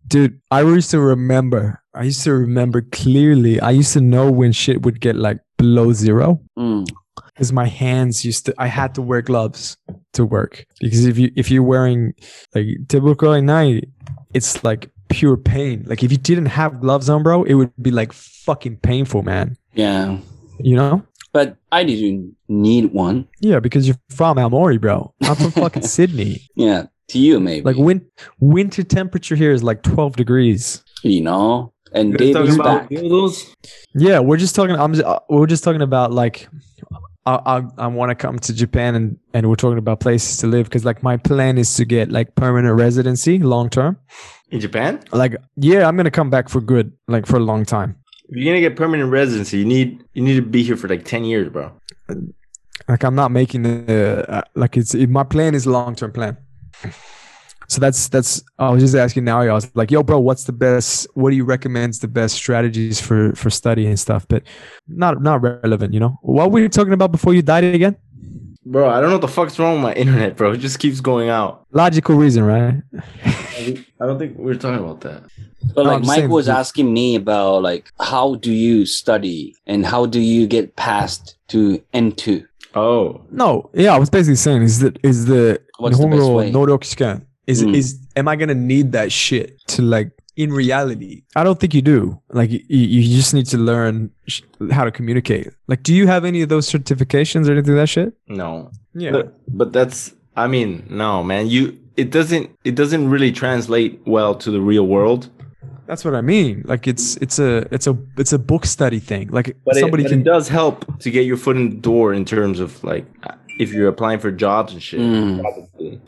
[0.06, 1.82] dude, I used to remember.
[1.94, 3.60] I used to remember clearly.
[3.60, 6.86] I used to know when shit would get like below zero Mm.
[7.34, 8.54] because my hands used to.
[8.58, 9.76] I had to wear gloves
[10.12, 12.12] to work because if you if you're wearing
[12.54, 13.88] like typical at night,
[14.34, 15.85] it's like pure pain.
[15.87, 19.57] Like if you didn't have gloves on, bro, it would be like fucking painful, man.
[19.75, 20.18] Yeah.
[20.59, 21.03] You know?
[21.33, 23.29] But I didn't need one.
[23.40, 25.14] Yeah, because you're from Aomori, bro.
[25.23, 26.42] I'm from fucking Sydney.
[26.57, 26.87] Yeah.
[27.09, 27.64] To you, maybe.
[27.64, 28.07] Like win-
[28.40, 30.83] winter temperature here is like 12 degrees.
[31.03, 31.73] you know?
[31.92, 32.90] And You guys David's talking back.
[32.90, 33.53] dildos?
[33.96, 34.77] Yeah, we're just talking.
[34.77, 34.94] I'm.
[34.94, 36.46] Just, uh, we're just talking about like,
[37.27, 40.46] I I, I want to come to Japan and and we're talking about places to
[40.46, 43.96] live because like my plan is to get like permanent residency long term.
[44.50, 45.00] In Japan?
[45.12, 47.96] Like yeah, I'm gonna come back for good, like for a long time.
[48.28, 51.04] If you're gonna get permanent residency, you need you need to be here for like
[51.04, 51.72] ten years, bro.
[52.88, 56.12] Like I'm not making the uh, like it's it, my plan is a long term
[56.12, 56.36] plan.
[57.68, 59.42] So that's that's I was just asking now.
[59.42, 61.06] I was like, "Yo, bro, what's the best?
[61.14, 64.42] What do you recommend the best strategies for for study and stuff?" But
[64.88, 66.18] not not relevant, you know.
[66.22, 67.94] What were you talking about before you died again?
[68.66, 70.53] Bro, I don't know what the fuck's wrong with my internet, bro.
[70.53, 71.64] It just keeps going out.
[71.73, 72.75] Logical reason, right?
[73.25, 75.23] I don't think we are talking about that.
[75.75, 79.55] But No, like I'm Mike saying- was asking me about like how do you study
[79.66, 82.44] and how do you get past to N2?
[82.75, 86.53] Oh, No, yeah, I was basically saying is that is the What's the best way?
[86.53, 87.75] Noryoku Shiken is Mm.
[87.75, 90.11] is am I gonna need that shit to like
[90.42, 91.22] in reality?
[91.37, 92.20] I don't think you do.
[92.31, 95.48] Like you, you just need to learn sh- how to communicate.
[95.68, 98.12] Like, do you have any of those certifications or anything like that shit?
[98.29, 98.70] no.
[98.92, 99.26] Yeah, But,
[99.61, 101.46] but that's I mean, no, man.
[101.48, 105.29] You it doesn't it doesn't really translate well to the real world.
[105.87, 106.62] that's what I mean.
[106.72, 109.29] Like it's it's a it's a it's a book study thing.
[109.31, 111.76] Like But, somebody it, but can it does help to get your foot in the
[111.90, 113.05] door in terms of like
[113.62, 115.00] if you're applying for jobs and shit.
[115.00, 116.00] Mm.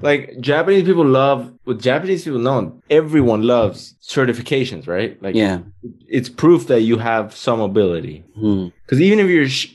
[0.00, 2.80] Like Japanese people love with Japanese people know.
[2.90, 5.20] Everyone loves certifications, right?
[5.22, 5.60] Like Yeah.
[6.06, 8.24] it's proof that you have some ability.
[8.38, 8.68] Hmm.
[8.82, 9.74] Because even if your sh-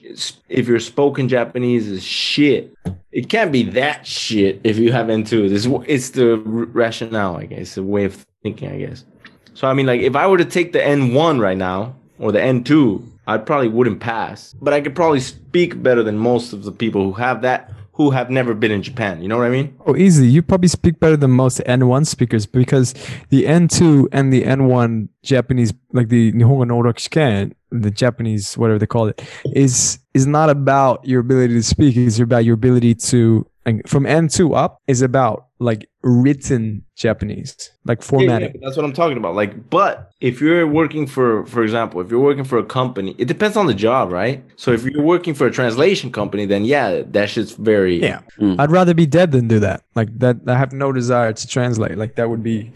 [0.49, 2.73] if your spoken Japanese is shit,
[3.11, 5.51] it can't be that shit if you have N2.
[5.51, 9.05] It's it's the rationale, I guess, the way of thinking, I guess.
[9.53, 12.39] So I mean, like if I were to take the N1 right now or the
[12.39, 16.71] N2, I probably wouldn't pass, but I could probably speak better than most of the
[16.71, 19.21] people who have that who have never been in Japan.
[19.21, 19.77] You know what I mean?
[19.85, 20.27] Oh, easy.
[20.27, 22.93] You probably speak better than most N1 speakers because
[23.29, 28.87] the N2 and the N1 Japanese, like the Nihongo Noryoku Shiken, the Japanese, whatever they
[28.87, 29.21] call it,
[29.53, 31.95] is is not about your ability to speak.
[31.95, 37.99] It's about your ability to, like, from N2 up, is about like written Japanese, like
[38.01, 38.51] Yeah, formatting.
[38.53, 39.33] yeah, that's what I'm talking about.
[39.35, 43.27] Like, but if you're working for, for example, if you're working for a company, it
[43.27, 44.43] depends on the job, right?
[44.57, 48.19] So if you're working for a translation company, then yeah, that shit's very Yeah.
[48.39, 48.59] Mm.
[48.59, 49.83] I'd rather be dead than do that.
[49.95, 51.97] Like that, I have no desire to translate.
[51.97, 52.71] Like that would be,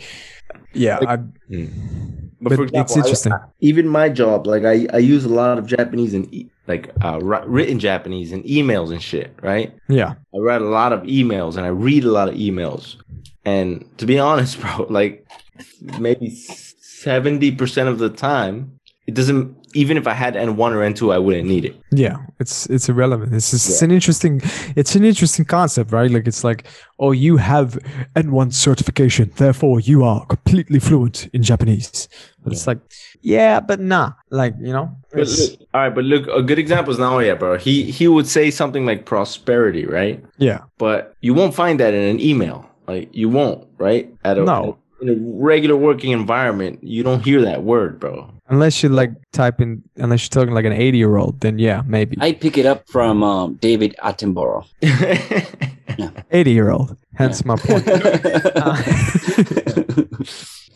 [0.73, 0.99] yeah.
[1.07, 1.17] I,
[2.39, 3.33] But, But for it's example, I- interesting.
[3.33, 6.91] I- even my job, like I, I use a lot of Japanese and e- like
[7.03, 9.73] uh, written Japanese and emails and shit, right?
[9.87, 10.13] yeah.
[10.33, 12.95] I write a lot of emails and I read a lot of emails.
[13.45, 15.25] And to be honest, bro, like
[15.99, 18.76] maybe seventy percent of the time,
[19.07, 19.55] it doesn't.
[19.73, 21.75] Even if I had N one or N two, I wouldn't need it.
[21.91, 23.33] Yeah, it's it's irrelevant.
[23.33, 24.41] It's just, it's an interesting
[24.75, 26.11] it's an interesting concept, right?
[26.11, 26.67] Like it's like,
[26.99, 27.77] oh, you have
[28.15, 32.09] N1 certification, therefore you are completely fluent in Japanese.
[32.43, 32.79] But it's like,
[33.21, 34.13] yeah, but nah.
[34.29, 35.27] Like, you know, look,
[35.73, 37.57] all right, but look, a good example is Naoya, bro.
[37.57, 40.23] He he would say something like prosperity, right?
[40.37, 40.61] yeah.
[40.77, 42.65] But you won't find that in an email.
[42.87, 44.13] Like you won't, right?
[44.23, 44.77] At a, No.
[45.01, 48.31] In a regular working environment, you don't hear that word, bro.
[48.49, 52.17] Unless you're like typing, unless you're talking like an 80 year old, then yeah, maybe.
[52.19, 54.65] I pick it up from um, David Attenborough.
[56.31, 56.95] 80 year old.
[57.15, 57.85] Hence my point.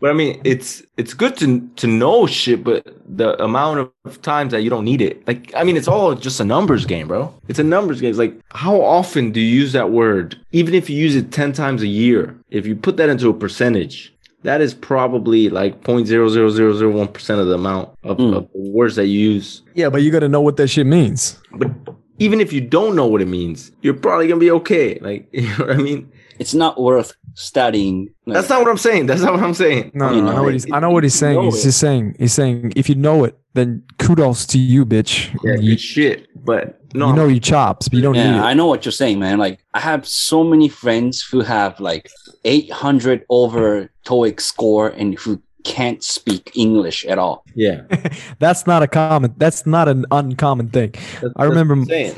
[0.00, 4.52] But I mean, it's it's good to to know shit, but the amount of times
[4.52, 7.32] that you don't need it, like I mean, it's all just a numbers game, bro.
[7.48, 8.10] It's a numbers game.
[8.10, 10.36] It's like how often do you use that word?
[10.52, 13.34] Even if you use it ten times a year, if you put that into a
[13.34, 18.36] percentage, that is probably like 0.00001 percent of the amount of, Mm.
[18.36, 19.62] of words that you use.
[19.74, 21.40] yeah, but you got to know what that shit means.
[21.52, 21.70] But
[22.18, 24.98] even if you don't know what it means, you're probably gonna be okay.
[25.00, 26.10] Like you know what I mean?
[26.38, 28.08] It's not worth studying.
[28.26, 29.06] like- That's not what I'm saying.
[29.06, 29.92] That's not what I'm saying.
[29.94, 30.64] No, You no, I know know, what he's.
[30.64, 31.34] if- I know what he's if you saying.
[31.36, 31.62] know He's it.
[31.64, 32.16] just saying.
[32.18, 35.34] He's saying if you know it, then kudos to you, bitch.
[35.44, 36.28] Yeah, you, shit.
[36.44, 38.44] But no, you know your chops, but you don't need yeah, it.
[38.44, 39.38] I know what you're saying, man.
[39.38, 42.10] Like I have so many friends who have like
[42.44, 47.42] 800 over TOEIC score and who can't speak English at all.
[47.54, 47.82] yeah.
[48.38, 49.34] That's not a common.
[49.36, 50.92] That's not an uncommon thing.
[50.92, 52.14] That's- I remember- that's saying.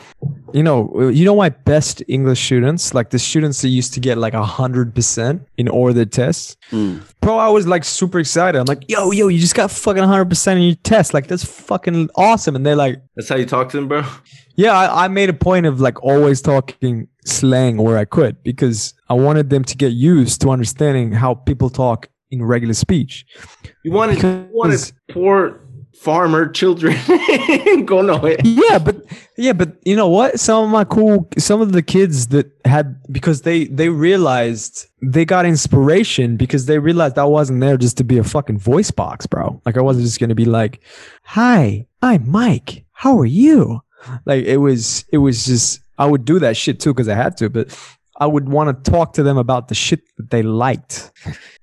[0.53, 4.17] You know, you know my best English students, like the students that used to get
[4.19, 6.57] like a hundred percent in all their tests.
[6.71, 7.03] Mm.
[7.21, 8.59] Bro, I was like super excited.
[8.59, 11.13] I'm like, yo, yo, you just got fucking hundred percent in your test.
[11.15, 12.57] Like that's fucking awesome.
[12.57, 14.03] And they're like, That's how you talk to them, bro.
[14.57, 18.95] yeah, I, I made a point of like always talking slang where I could because
[19.11, 23.27] I wanted them to get used to understanding how people talk in regular speech.
[23.85, 25.61] You wanted, you wanted poor
[25.99, 26.95] farmer children
[27.85, 28.41] go know it.
[28.45, 29.05] yeah but
[29.37, 32.97] yeah but you know what some of my cool some of the kids that had
[33.11, 38.05] because they they realized they got inspiration because they realized i wasn't there just to
[38.05, 40.81] be a fucking voice box bro like i wasn't just gonna be like
[41.25, 43.81] hi i'm mike how are you
[44.25, 47.37] like it was it was just i would do that shit too because i had
[47.37, 47.77] to but
[48.19, 51.13] i would want to talk to them about the shit that they liked.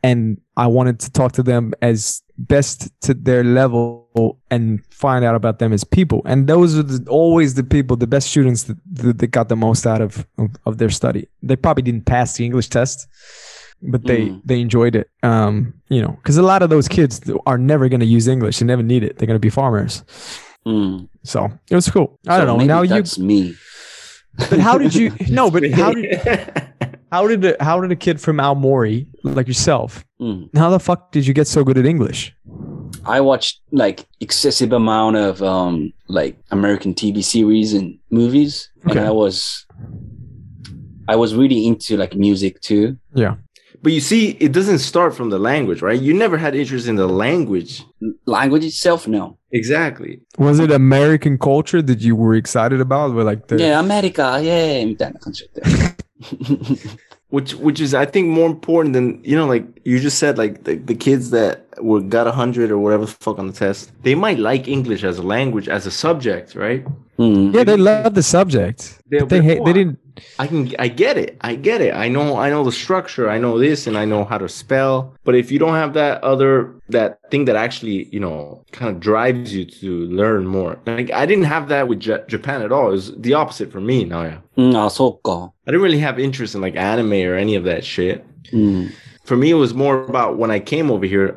[0.04, 4.66] And i wanted to talk to them as best to their level and
[5.04, 6.22] find out about them as people.
[6.26, 9.56] And those are the, always the people the best students that, that, that got the
[9.56, 11.28] most out of, of of their study.
[11.42, 13.08] They probably didn't pass the english test
[13.94, 14.42] but they Mm.
[14.50, 15.08] they enjoyed it.
[15.24, 17.14] Um you know because a lot of those kids
[17.46, 18.56] are never going to use english.
[18.60, 19.12] They never need it.
[19.18, 20.04] They're going to be farmers.
[20.66, 21.08] Mm.
[21.24, 21.40] so
[21.72, 22.10] it was cool.
[22.28, 22.66] I So don't know.
[22.76, 23.42] now you that's me.
[24.38, 26.16] But how did you no but how did
[27.12, 30.50] how did a, how did a kid from Aomori like yourself Mm.
[30.56, 32.34] how the fuck did you get so good at english
[33.06, 38.98] I watched like excessive amount of um like American TV series and movies, Okay.
[39.00, 39.66] and I was
[41.08, 42.98] I was really into like music too.
[43.14, 43.36] yeah
[43.86, 46.02] but you see, it doesn't start from the language, right?
[46.02, 47.84] You never had interest in the language.
[48.26, 49.38] Language itself, no.
[49.52, 50.22] Exactly.
[50.40, 54.82] was it american culture that you were excited about or like the Yeah, America, yeah,
[57.36, 60.64] which which is I think more important than you know, like you just said, like
[60.64, 63.92] the, the kids that were got a hundred or whatever the fuck on the test,
[64.04, 66.86] they might like English as a language, as a subject, right?
[67.20, 67.54] Mm.
[67.54, 69.02] Yeah, they love the subject.
[69.10, 69.66] They, they hate.
[69.66, 70.00] They didn't.
[70.40, 70.74] I can.
[70.80, 71.38] I get it.
[71.42, 71.94] I get it.
[71.94, 72.38] I know.
[72.38, 73.30] I know the structure.
[73.30, 75.14] I know this, and I know how to spell.
[75.26, 79.00] But if you don't have that other that thing that actually you know kind of
[79.00, 80.78] drives you to learn more.
[80.86, 82.90] Like i didn't have that with J- japan at all.
[82.90, 84.22] It was the opposite for me now
[84.56, 85.20] yeah so
[85.68, 88.26] i didn't really have interest in like anime or any of that shit.
[88.52, 88.92] Mm.
[89.24, 91.36] for me it was more about when i came over here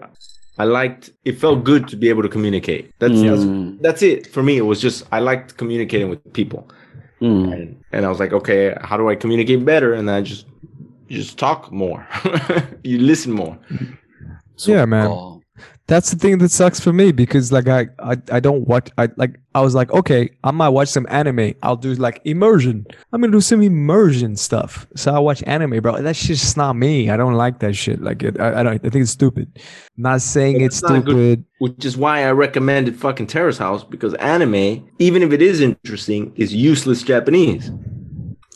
[0.59, 2.93] i liked it felt good to be able to communicate.
[2.99, 3.81] That's mm.
[3.81, 4.59] that's, that's it for me.
[4.59, 6.69] It was just i liked communicating with people.
[7.23, 7.53] Mm.
[7.53, 9.95] and, and i was like okay how do i communicate better?
[9.95, 10.47] And i just
[11.09, 12.07] just talk more.
[12.85, 13.59] You listen more.
[14.57, 15.07] So, yeah man.
[15.07, 15.38] Oh
[15.89, 19.09] that's the thing that sucks for me because like I, I I don't watch I
[19.17, 21.55] like I was like okay I might watch some anime.
[21.63, 22.87] I'll do like immersion.
[23.13, 24.87] I'm gonna do some immersion stuff.
[24.95, 26.01] So I watch anime bro.
[26.03, 27.09] That's just not me.
[27.09, 28.03] I don't like that shit.
[28.03, 29.59] Like it, I, I don't I think it's stupid.
[29.97, 31.41] Not saying it's it's not good.
[31.41, 31.45] stupid.
[31.59, 36.35] Which is why I recommended fucking Terrace House because anime, even if it is interesting,
[36.37, 37.71] is useless Japanese.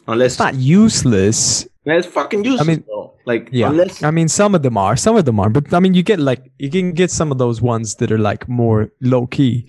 [0.06, 2.66] Unless it's not useless it's fucking useless.
[2.66, 3.12] mean, bro.
[3.24, 3.68] like yeah.
[3.68, 6.02] unless I mean some of them are some of them are but I mean you
[6.02, 9.66] get like you can get some of those ones that are like more low key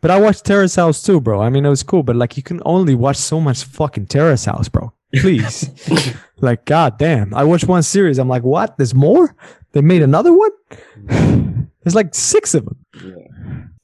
[0.00, 1.40] but I watched Terrace House too bro.
[1.40, 4.44] I mean it was cool but like you can only watch so much fucking Terrace
[4.44, 4.92] House bro.
[5.14, 5.70] Please.
[6.38, 8.18] Like god damn I watched one series.
[8.18, 8.76] I'm like what?
[8.76, 9.34] There's more?
[9.72, 10.50] They made another one?
[11.82, 12.76] There's like six of them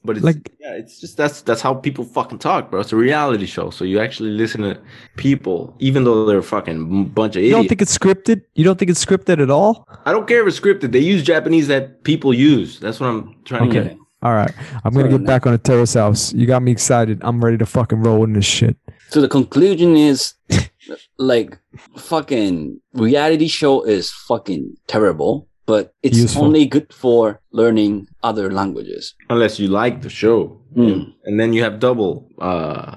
[0.05, 2.81] But it's Like- yeah, it's just that's that's how people fucking talk, bro.
[2.81, 4.77] It's a reality show, so you actually listen to
[5.15, 7.49] people, even though they're a fucking bunch of You idiots.
[7.49, 8.41] You don't think it's scripted?
[8.55, 9.87] You don't think it's scripted at all?
[10.05, 10.91] I don't care if it's scripted.
[10.91, 12.79] They use Japanese that people use.
[12.79, 13.89] That's what I'm trying to Okay.
[13.89, 13.97] get.
[14.23, 14.51] All right.
[14.83, 15.25] I'm gonna get man.
[15.25, 16.33] back on a terrace house.
[16.33, 17.19] You got me excited.
[17.21, 18.75] I'm ready to fucking roll in this shit.
[19.09, 20.33] So the conclusion is
[21.17, 21.57] like
[21.97, 26.45] fucking reality show is fucking terrible, but it's Useful.
[26.45, 29.13] only good for learning other languages.
[29.29, 31.13] Unless you like the show, Mm.
[31.25, 32.95] and then you have double uh,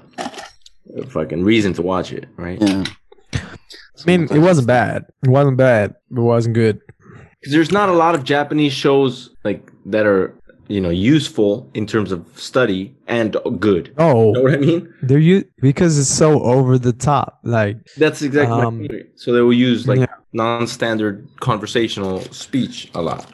[1.09, 2.59] fucking reason to watch it, right?
[2.61, 2.83] Yeah.
[3.33, 5.05] I mean, it wasn't bad.
[5.23, 5.91] It wasn't bad.
[6.11, 6.79] It wasn't good.
[7.39, 10.33] Because there's not a lot of Japanese shows like that are
[10.67, 13.93] you know useful in terms of study and good.
[13.97, 14.93] Oh, You know what I mean?
[15.01, 17.39] they're you because it's so over the top.
[17.43, 18.87] Like, That's exactly Um.
[19.15, 20.05] So they will use like yeah.
[20.33, 23.25] non-standard conversational speech a lot.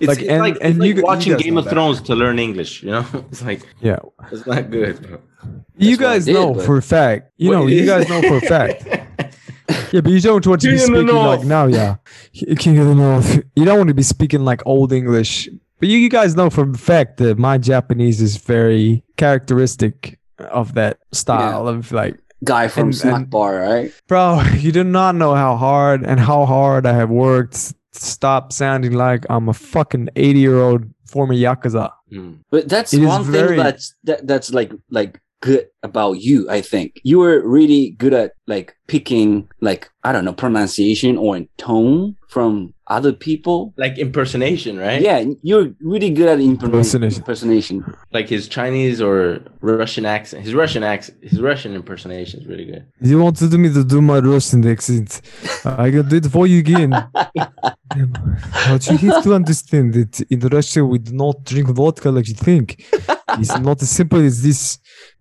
[0.00, 1.68] It's Like, it's and- like, and like you you watching guys Game of.
[1.68, 2.82] Thrones to learn English.
[2.82, 3.98] You know, it's like yeah,
[4.32, 5.00] it's not good.
[5.02, 5.18] bro.
[5.78, 7.32] you That's what I guys did, know but- for a fact.
[7.36, 8.84] You know, you guys know for a fact.
[9.92, 11.96] Yeah, but you don't want to be King the speaking like now, yeah.
[12.58, 13.40] King of the North.
[13.56, 15.48] You don't want to be speaking like old English.
[15.78, 20.74] But you, you guys know for a fact that my Japanese is very characteristic of
[20.74, 23.92] that style of like, Guy from And- Snack and- Bar, right?
[24.08, 27.54] bro, you do not know how hard and how hard I have worked
[27.92, 31.90] to stop sounding like I'm a fucking 80 year old former Yakuza.
[32.12, 32.40] Mm.
[32.50, 36.60] But that's It one very- thing that's that, that's like like good about you, I
[36.60, 37.00] think.
[37.04, 42.51] You were really good at like picking like I don't know pronunciation or tone from
[42.97, 43.57] other people.
[43.83, 45.01] Like impersonation, right?
[45.09, 47.19] Yeah, you're really good at imperson- Impersonation.
[47.21, 47.75] impersonation.
[48.17, 49.15] Like his Chinese or
[49.61, 50.39] Russian accent.
[50.47, 51.15] His Russian accent.
[51.31, 52.83] His Russian impersonation is really good.
[53.11, 55.09] You wanted me to do my Russian accent.
[55.65, 56.91] I can do it for you again.
[58.69, 62.35] but you have to understand that in Russia we do not drink vodka like you
[62.35, 62.67] think.
[63.39, 64.77] It's not as simple as this.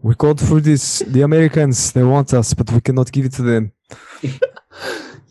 [0.07, 0.83] We called for this.
[1.07, 3.73] The Americans they want us, but we cannot give it to them.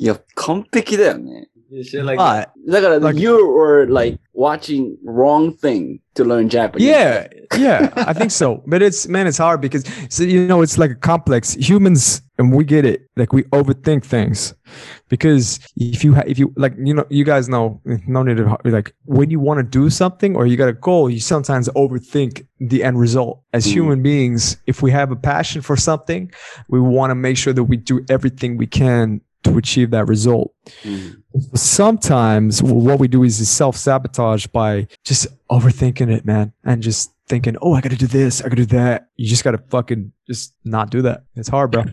[0.01, 1.49] いや、完璧だよね。
[1.82, 2.52] Shit like that.
[3.02, 6.86] Like, you were like watching wrong thing to learn Japanese.
[6.86, 8.62] Yeah, yeah, I think so.
[8.66, 11.54] But it's man, it's hard because so, you know it's like a complex.
[11.54, 13.08] Humans and we get it.
[13.16, 14.54] Like we overthink things
[15.08, 18.56] because if you ha- if you like you know you guys know no need to
[18.64, 22.46] like when you want to do something or you got a goal, you sometimes overthink
[22.60, 23.42] the end result.
[23.52, 23.72] As mm.
[23.72, 26.30] human beings, if we have a passion for something,
[26.68, 30.52] we want to make sure that we do everything we can to achieve that result
[30.84, 31.22] Mm.
[31.54, 37.56] sometimes what we do is self sabotage by just overthinking it, man, and just thinking,
[37.62, 39.08] oh, I got to do this, I got to do that.
[39.16, 41.24] You just got to fucking just not do that.
[41.36, 41.84] It's hard, bro.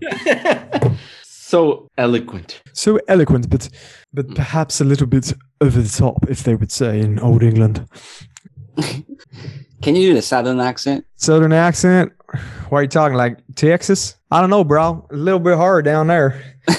[1.24, 2.62] so eloquent.
[2.74, 3.70] so eloquent, but
[4.14, 7.86] but perhaps a little bit over the top, if they would say in old England.
[9.82, 11.06] Can you do the southern accent?
[11.16, 12.12] Southern accent.
[12.70, 14.16] Why are you talking like Texas?
[14.30, 15.06] I don't know, bro.
[15.12, 16.42] A little bit hard down there.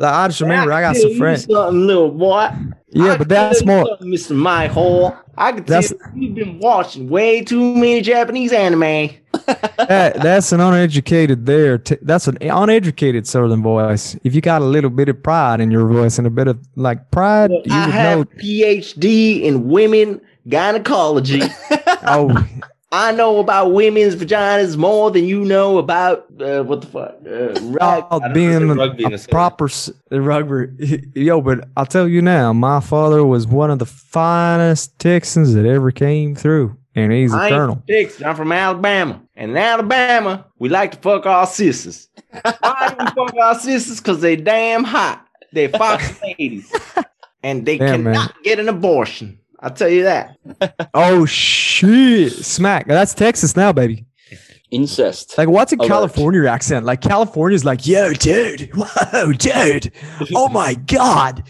[0.00, 1.44] I just remember I got some friends.
[1.44, 2.50] Something, little boy.
[2.90, 3.84] Yeah, I but that's more.
[4.00, 4.36] Mr.
[4.36, 5.16] My Hole.
[5.36, 5.82] I can tell
[6.14, 9.10] you've been watching way too many Japanese anime.
[9.46, 11.78] that, that's an uneducated there.
[11.78, 14.14] T- that's an uneducated southern voice.
[14.24, 16.58] If you got a little bit of pride in your voice and a bit of
[16.76, 18.24] like pride, you I would have know.
[18.42, 21.42] PhD in women gynecology.
[22.04, 22.46] Oh,
[22.92, 27.16] I know about women's vaginas more than you know about uh, what the fuck.
[27.26, 31.02] Uh, rug- I about don't being a, rugby a proper s- rugby.
[31.14, 35.64] Yo, but I'll tell you now, my father was one of the finest Texans that
[35.64, 37.82] ever came through, and he's a I ain't colonel.
[37.88, 38.22] Texas.
[38.22, 39.22] I'm from Alabama.
[39.36, 42.08] And in Alabama, we like to fuck our sisters.
[42.42, 43.98] Why do we fuck our sisters?
[44.00, 45.26] Because they damn hot.
[45.52, 46.70] They're fox ladies.
[47.42, 48.14] And they Damn, man.
[48.14, 49.38] cannot get an abortion.
[49.62, 50.36] I'll tell you that.
[50.94, 52.86] Oh shit, smack!
[52.86, 54.04] That's Texas now, baby.
[54.70, 55.36] Incest.
[55.38, 55.88] Like, what's a Alert.
[55.88, 56.84] California accent?
[56.86, 59.92] Like, California's like, yo, dude, whoa, dude,
[60.34, 61.44] oh my god,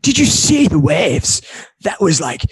[0.00, 1.42] did you see the waves?
[1.82, 2.42] That was like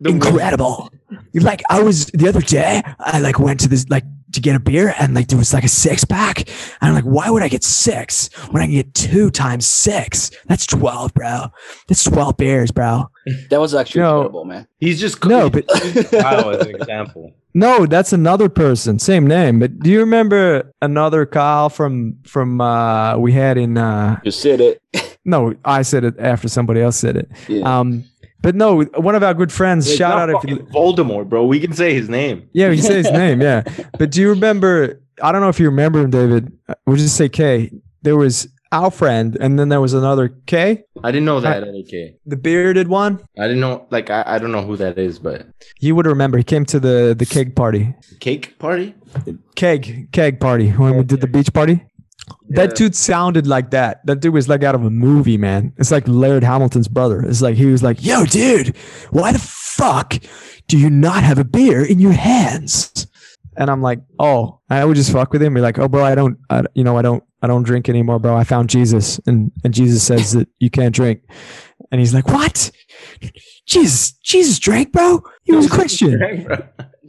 [0.00, 0.90] The incredible.
[1.34, 4.60] Like, I was the other day, I like went to this like to get a
[4.60, 6.40] beer, and like there was like a six pack,
[6.80, 10.30] and I'm like, why would I get six when I can get two times six?
[10.46, 11.46] That's twelve, bro.
[11.88, 13.10] That's twelve beers, bro.
[13.50, 14.20] That was actually No.
[14.22, 14.66] terrible, man.
[14.80, 17.32] He's just No, but Kyle as an example.
[17.54, 19.58] No, that's another person, same name.
[19.60, 24.60] But do you remember another Kyle from from uh we had in uh You said
[24.62, 24.80] it.
[25.26, 27.30] no, I said it after somebody else said it.
[27.48, 27.78] Yeah.
[27.80, 28.04] Um
[28.42, 31.46] but no, one of our good friends, It's shout out if you Voldemort, bro.
[31.46, 32.48] We can say his name.
[32.52, 33.62] Yeah, you say his name, yeah.
[33.98, 36.52] But do you remember I don't know if you remember him, David.
[36.68, 37.70] uh, We'll just say K.
[38.02, 41.82] There was our friend, and then there was another K, I didn't know that other
[41.88, 42.16] K.
[42.24, 43.20] the bearded one.
[43.38, 43.86] I didn't know.
[43.90, 45.46] Like I, I don't know who that is, but
[45.78, 46.38] You would remember.
[46.38, 48.94] He came to the the keg party, cake party.
[49.56, 51.84] keg keg party when we did the beach party.
[52.50, 54.04] That dude sounded like that.
[54.06, 55.72] That dude was like out of a movie, man.
[55.78, 57.22] It's like Laird Hamilton's brother.
[57.22, 58.76] It's like he was like, "Yo, dude,
[59.10, 60.14] why the fuck
[60.68, 63.06] do you not have a beer in your hands?"
[63.56, 66.14] And I'm like, "Oh," I would just fuck with him, be like, "Oh, bro, I
[66.14, 68.36] don't, I, you know, I don't, I don't drink anymore, bro.
[68.36, 71.22] I found Jesus, and and Jesus says that you can't drink."
[71.90, 72.70] And he's like, "What?
[73.66, 75.22] Jesus, Jesus drank, bro.
[75.44, 76.20] He was a Christian."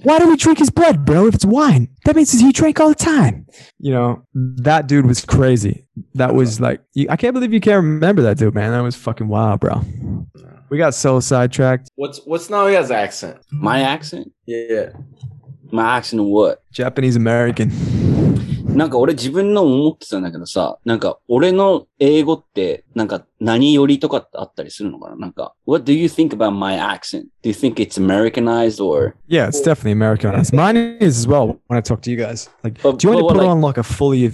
[0.03, 1.28] why do we drink his blood, bro?
[1.28, 3.45] If it's wine, that means he drank all the time.
[3.80, 5.86] You know, that dude was crazy.
[6.16, 8.72] That was like, you, I can't believe you can't remember that dude, man.
[8.72, 9.82] That was fucking wild, bro.
[10.70, 11.91] We got so sidetracked.
[11.95, 13.38] What's what's Naoya's accent?
[13.51, 14.32] My accent?
[14.45, 14.89] Yeah.
[15.72, 16.64] My accent what?
[16.72, 17.72] Japanese American.
[18.64, 27.24] なんか俺自分の思ってたんだけどさ、なんか俺の英語ってなんか何よりとかってあったりするのかななんか、What do you think about my accent?
[27.43, 29.14] Do you think it's Americanized or?
[29.29, 30.53] Yeah, it's definitely Americanized.
[30.55, 32.49] Mine is as well when I talk to you guys.
[32.62, 34.33] Like, But- do you want but to put like- on like a fully,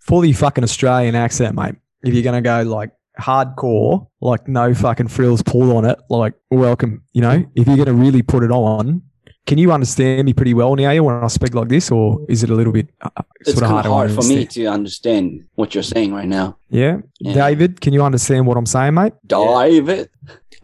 [0.00, 1.76] fully fucking Australian accent, mate?
[2.02, 2.90] If you're gonna go like
[3.20, 7.92] hardcore, like no fucking frills pulled on it, like welcome, you know, if you're gonna
[7.94, 9.02] really put it on,
[9.49, 12.51] can you understand me pretty well now when I speak like this, or is it
[12.51, 15.45] a little bit uh, It's sort of kind hard of hard for me to understand
[15.55, 16.57] what you're saying right now.
[16.69, 16.99] Yeah?
[17.19, 17.33] Yeah.
[17.33, 19.13] David, can you understand what I'm saying, mate?
[19.25, 20.11] David?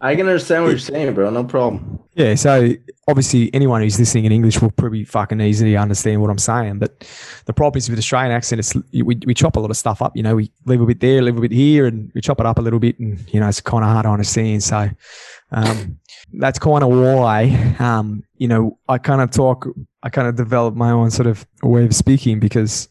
[0.00, 1.30] I can understand what you're saying, bro.
[1.30, 1.98] No problem.
[2.14, 2.74] Yeah, so
[3.08, 6.78] obviously anyone who's listening in English will probably fucking easily understand what I'm saying.
[6.78, 7.04] But
[7.46, 10.16] the problem is with Australian accent, it's we, we chop a lot of stuff up.
[10.16, 12.46] You know, we leave a bit there, leave a bit here, and we chop it
[12.46, 14.62] up a little bit, and you know, it's kind of hard to understand.
[14.62, 14.88] So
[15.50, 15.98] um,
[16.33, 19.67] that's kind of why um, you know I kind of talk,
[20.03, 22.87] I kind of develop my own sort of way of speaking because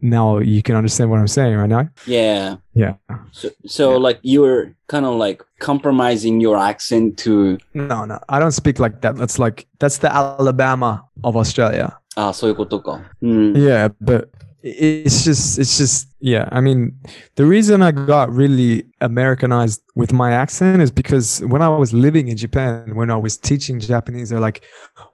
[0.00, 1.88] now you can understand what I'm saying right now.
[2.06, 2.56] Yeah.
[2.74, 2.94] Yeah.
[3.32, 8.52] So, so like you're kind of like compromising your accent to, No, no, I don't
[8.52, 9.16] speak like that.
[9.16, 11.96] That's like that's the Alabama of Australia.
[12.16, 13.00] あそういうことか。
[13.22, 13.52] うん。
[13.52, 14.28] Yeah, but
[14.65, 16.91] it's just it's just yeah i mean
[17.35, 22.29] the reason i got really americanized with my accent is because when i was living
[22.29, 24.63] in japan when i was teaching japanese they're like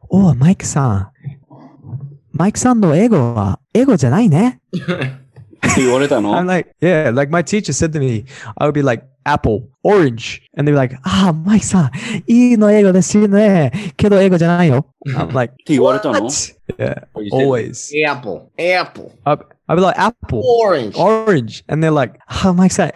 [0.10, 1.06] oh mike san
[2.32, 4.58] mike san no eigo wa eigo janai ne
[6.36, 8.26] I'm like, yeah, like my teacher said to me,
[8.58, 10.42] I would be like, apple, orange.
[10.54, 11.90] And they'd be like, ah, Mike san,
[12.30, 14.86] ii no eigo desu ne, kedo eigo janai yo.
[15.16, 16.52] I'm like, what?
[16.80, 17.92] Yeah, always.
[18.06, 19.14] Apple, apple.
[19.26, 19.38] i
[19.70, 21.64] I'd be like, apple, orange, orange.
[21.70, 22.92] And they're like, ah, Mike san,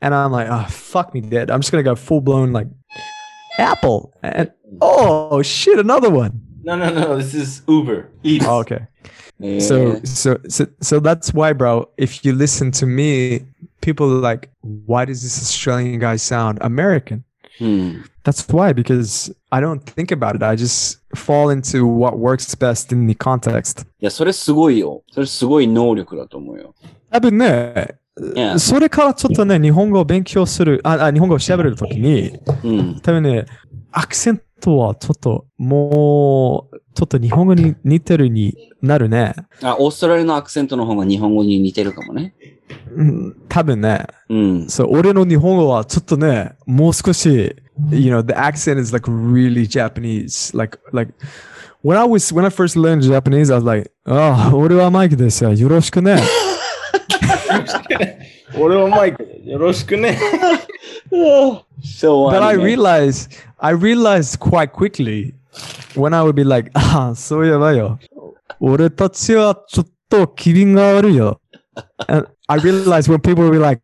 [0.00, 1.50] And I'm like, oh, fuck me, dead.
[1.50, 2.66] I'm just gonna go full blown, like,
[3.57, 4.13] apple.
[4.21, 4.51] And,
[4.81, 6.41] oh, shit, another one.
[6.63, 7.17] No, no, no.
[7.17, 8.09] This is Uber.
[8.23, 8.43] Eat.
[8.45, 8.87] Oh, okay.
[9.41, 11.89] えー So, so, so, so that's why, bro.
[11.97, 13.45] If you listen to me,
[13.81, 17.23] people are like, why does this Australian guy sound American?
[17.59, 18.05] うん。
[18.23, 20.43] That's why, because I don't think about it.
[20.43, 23.85] I just fall into what works best in the context.
[23.99, 25.03] いや、それすごいよ。
[25.11, 26.73] それすごい能力だと思うよ。
[27.11, 27.95] 多分ね、
[28.34, 28.58] Yeah.
[28.58, 33.00] それからちょっとね、日本語を勉強する、あ、あ日本語を喋るときに、うん。
[33.00, 33.46] 多分ね、
[33.92, 39.34] アクセントはちょっと、もう、ちょっと日本語に似てるになるね。
[39.62, 42.34] あ、オーストラリアのアクセントの方が日本語に似てるかもね。
[42.94, 44.06] うん多分ね。
[44.28, 44.68] うん。
[44.68, 47.28] そう、俺の日本語はちょっとね、もう少し、
[47.90, 50.56] you know, the accent is like really Japanese.
[50.56, 51.12] Like, like,
[51.84, 55.52] when I was, when I first learned Japanese, I was like, oh, 俺はマイクですよ。
[55.52, 56.20] よろしくね。
[58.59, 59.27] 俺はマイク。
[59.43, 60.17] よろしくね。
[61.11, 65.33] So, But I あのね realized, I realized quite quickly
[65.95, 67.99] when I would be like, あ、そういえばよ。
[68.59, 71.39] 俺たちはちょっと機敏が悪いよ。
[72.07, 73.81] And I realized when people would be like,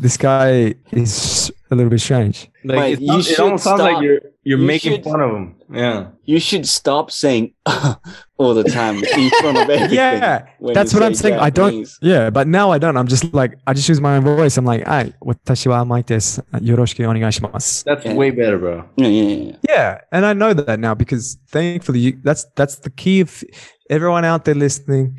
[0.00, 2.48] this guy is a little bit strange.
[2.64, 3.92] Like Wait, it, you sounds- it should almost sounds stop.
[3.94, 5.55] like you're you're you making should, fun of them.
[5.73, 6.09] Yeah.
[6.23, 7.55] You should stop saying
[8.37, 9.95] all the time in front of everything.
[9.97, 10.45] yeah.
[10.61, 11.39] That's what say I'm saying.
[11.39, 11.87] I don't.
[11.99, 12.29] Yeah.
[12.29, 12.95] But now I don't.
[12.95, 14.55] I'm just like, I just use my own voice.
[14.57, 16.43] I'm like, hey, watashi wa amai desu.
[16.61, 17.85] Yoroshiku onegaishimasu.
[17.85, 18.13] That's yeah.
[18.13, 18.87] way better, bro.
[18.97, 19.55] Yeah, yeah, yeah.
[19.67, 20.01] Yeah.
[20.11, 23.43] And I know that now because thankfully, you, that's, that's the key of
[23.89, 25.17] everyone out there listening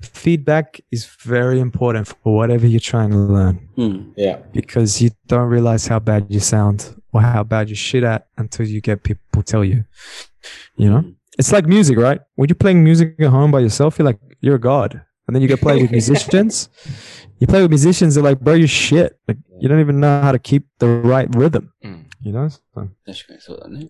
[0.00, 3.68] feedback is very important for whatever you're trying to learn.
[3.76, 4.36] Mm, yeah.
[4.52, 8.65] Because you don't realize how bad you sound or how bad you shit at until
[8.67, 9.85] you get people tell you.
[10.75, 11.03] You know,
[11.37, 12.21] it's like music, right?
[12.35, 15.41] When you're playing music at home by yourself, you're like you're a god, and then
[15.41, 16.69] you get play with musicians.
[17.39, 19.19] You play with musicians, they're like, bro, you're shit.
[19.27, 21.73] Like you don't even know how to keep the right rhythm.
[21.83, 22.05] Mm.
[22.21, 22.47] You you know?
[22.47, 23.89] So- 確かにそうだね。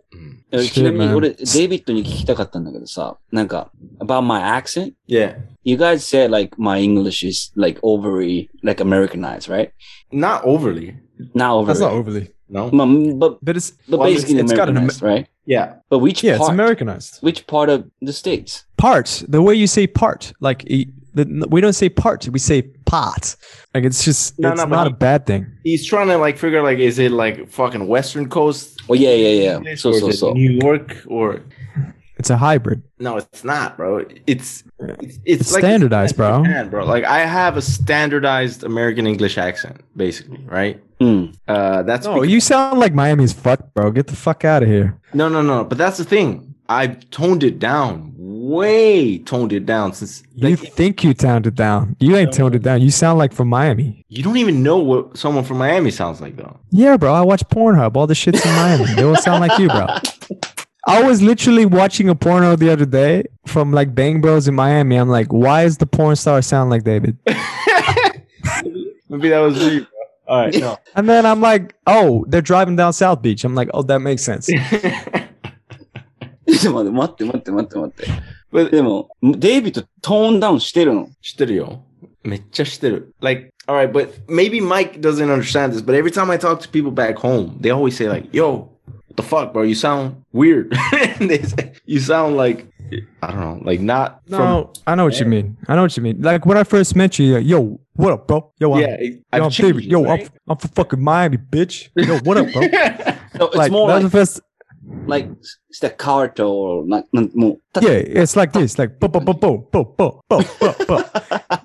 [0.51, 0.63] Mm.
[0.63, 1.15] えちなみに man.
[1.15, 4.93] 俺、デイビッドに聞きたかったんだけどさ、なんか、about my accent?
[5.07, 5.37] Yeah.
[5.63, 9.71] You guys said like my English is like overly, like Americanized, right?
[10.11, 10.95] Not overly.
[11.35, 12.31] Not That's not overly.
[12.50, 12.76] overly.
[12.76, 12.86] No.
[12.86, 15.26] Ma- but, But it's but Well, basically it's got an Americanized, right?
[15.46, 15.74] Yeah.
[15.88, 16.48] But which yeah, it's?
[16.48, 17.18] Americanized.
[17.22, 18.64] which part of the States?
[18.76, 19.24] Part.
[19.28, 20.90] The way you say part, like e-
[21.48, 23.34] we don't say part, we say pot.
[23.74, 25.46] Like it's just No, it's no, but not he- a bad thing.
[25.64, 28.80] He's trying to like figure out like, is it like fucking Western Coast?
[28.88, 29.74] Oh, yeah, yeah, yeah.
[29.74, 30.32] So, or so, is it so.
[30.32, 31.40] New York or
[32.18, 32.82] It's a hybrid.
[32.98, 34.04] no, it's not, bro.
[34.26, 34.64] It's
[35.00, 36.42] it's, It's like standardized, bro.
[36.44, 36.84] Japan, bro.
[36.84, 40.80] Like I have a standardized American English accent, basically, right?
[41.00, 41.34] Mm.
[41.46, 43.90] Uh, that's No, because- you sound like Miami's fuck, bro.
[43.90, 44.98] Get the fuck out of here.
[45.14, 45.64] no, no, no.
[45.64, 46.54] But that's the thing.
[46.70, 50.22] I've toned it down, way toned it down since.
[50.34, 51.96] You Like, think you toned it down.
[51.98, 52.82] You ain't toned it down.
[52.82, 54.04] You sound like from Miami.
[54.08, 56.58] you don't even know what someone from Miami sounds like, though.
[56.70, 57.14] Yeah, bro.
[57.14, 57.96] I watch Pornhub.
[57.96, 58.84] All the shit's in Miami.
[58.94, 59.86] They all sound like you, bro.
[60.86, 64.96] I was literally watching a porno the other day from like Bang Bros in Miami.
[64.96, 67.16] I'm like, why is the porn star sound like David?
[69.10, 69.86] Maybe that was me.
[70.27, 70.35] Bro.
[70.35, 70.77] All right, no.
[70.95, 73.43] And then I'm like, oh, they're driving down South Beach.
[73.43, 74.49] I'm like, oh, that makes sense.
[76.45, 78.33] ちょっと待って、待って、待って、待って、待って。
[78.51, 81.09] but でも、デイビッドトーンダウンしてるの。
[81.21, 81.83] 知ってるよ。
[82.23, 83.13] めっちゃ知ってる。
[83.21, 86.91] Like, all right, but maybe Mike doesn't understand this, but every time I talk to people
[86.91, 88.69] back home, they always say like, yo,
[89.07, 89.63] what the fuck, bro?
[89.63, 90.73] You sound weird.
[91.19, 92.67] and they say, you sound like,
[93.22, 94.20] I don't know, like not.
[94.28, 95.24] No, I know what there.
[95.24, 95.56] you mean.
[95.66, 96.20] I know what you mean.
[96.20, 98.52] Like when I first met you, yo, what up, bro?
[98.58, 99.80] Yo, I'm, yeah, yo, I'm.
[99.80, 100.22] Yo, right?
[100.22, 101.88] I'm, I'm from fucking Miami, bitch.
[101.96, 102.62] Yo, what up, bro?
[103.38, 104.40] no, it's like, more like, the first...
[105.06, 105.28] like
[105.70, 107.56] staccato or like more.
[107.80, 111.04] Yeah, it's like this, like bo bo bo bo bo bo bo bo.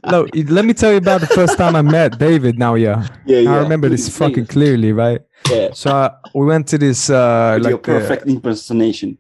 [0.10, 2.60] No, let me tell you about the first time I met David.
[2.60, 3.54] Now, yeah, yeah, yeah.
[3.54, 5.22] I remember please, this fucking clearly, right?
[5.50, 5.70] Yeah.
[5.74, 9.18] So uh, we went to this uh, like your perfect uh, impersonation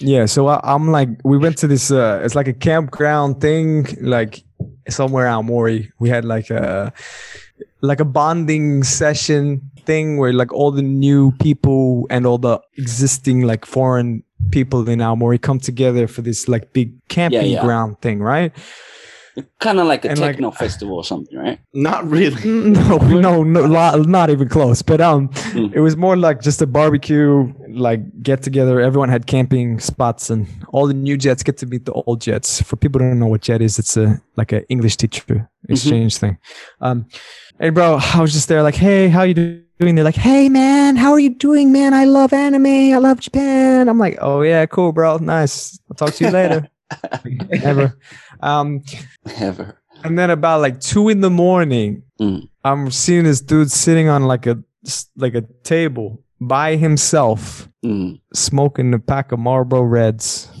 [0.00, 0.26] yeah.
[0.26, 4.42] So I, I'm like, we went to this, uh, it's like a campground thing, like
[4.88, 5.90] somewhere Aomori.
[5.98, 6.92] We had like a,
[7.82, 13.42] like a bonding session thing where like all the new people and all the existing
[13.42, 17.62] like foreign people in Aomori come together for this like big camping yeah.
[17.62, 18.52] ground thing, right?
[19.60, 21.58] Kind of like a And like- techno festival or something, right?
[21.74, 22.40] not really.
[22.90, 24.82] No, no, no, lo- not even close.
[24.82, 25.72] But um, Mm.
[25.74, 28.80] it was more like just a barbecue, like get together.
[28.80, 32.60] Everyone had camping spots, and all the new jets get to meet the old jets.
[32.62, 36.16] For people who don't know what jet is, it's a like an English teacher exchange
[36.18, 36.38] thing.
[36.80, 37.06] Um,
[37.58, 39.94] hey, bro, I was just there, like, hey, how you doing?
[39.94, 41.94] They're like, hey, man, how are you doing, man?
[41.94, 42.66] I love anime.
[42.94, 43.88] I love Japan.
[43.88, 45.78] I'm like, oh yeah, cool, bro, nice.
[45.90, 46.68] I'll talk to you later.
[47.50, 47.96] Never.
[48.42, 48.82] Um,
[49.38, 49.76] Ever.
[50.04, 52.48] and then about like two in the morning, Mm.
[52.64, 54.58] I'm seeing this dude sitting on like a
[55.16, 58.20] like a table by himself, うん。
[58.34, 60.48] smoking a pack of Marlboro Reds.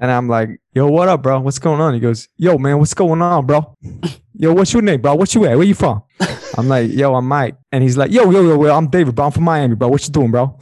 [0.00, 1.40] And I'm like, "Yo, what up, bro?
[1.40, 3.74] What's going on?" He goes, "Yo, man, what's going on, bro?
[4.34, 5.16] Yo, what's your name, bro?
[5.16, 5.56] What you at?
[5.56, 6.02] Where you from?"
[6.56, 9.26] I'm like, "Yo, I'm Mike." And he's like, "Yo, yo, yo, yo I'm David, bro.
[9.26, 9.88] I'm from Miami, bro.
[9.88, 10.56] What you doing, bro?"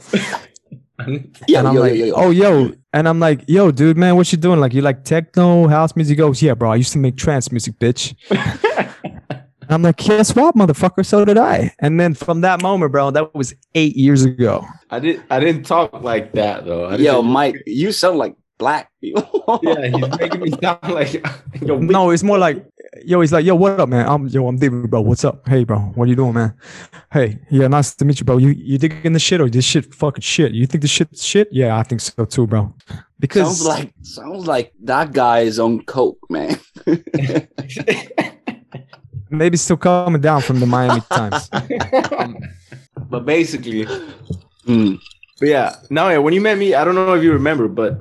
[1.47, 2.71] yeah, and I'm yo, like, yo, yo, oh, yo.
[2.93, 4.59] And I'm like, yo, dude, man, what you doing?
[4.59, 6.13] Like, you like techno, house music?
[6.13, 8.15] He goes, yeah, bro, I used to make trance music, bitch.
[8.31, 11.05] and I'm like, guess what, motherfucker?
[11.05, 11.73] So did I.
[11.79, 14.65] And then from that moment, bro, that was eight years ago.
[14.89, 16.89] I didn't, I didn't talk like that though.
[16.95, 19.59] Yo, Mike, you sound like black people.
[19.61, 21.23] yeah, he's making me sound like.
[21.61, 22.65] no, it's more like
[23.05, 24.07] yo, he's like, yo, what up, man?
[24.07, 25.01] I'm, yo, I'm David, bro.
[25.01, 25.47] What's up?
[25.47, 26.53] Hey, bro, what are you doing, man?
[27.11, 28.37] Hey, yeah, nice to meet you, bro.
[28.37, 30.53] You, you digging the shit or this shit fucking shit?
[30.53, 31.47] You think this shit's shit?
[31.51, 32.73] Yeah, I think so too, bro.
[33.19, 36.59] Because sounds like sounds like that guy is on coke, man.
[39.29, 41.49] maybe still coming down from the Miami Times.
[43.09, 43.85] but basically,
[44.65, 44.99] Mm.
[45.39, 45.75] but yeah.
[45.89, 47.99] Now, yeah, when you met me, I don't know if you remember, but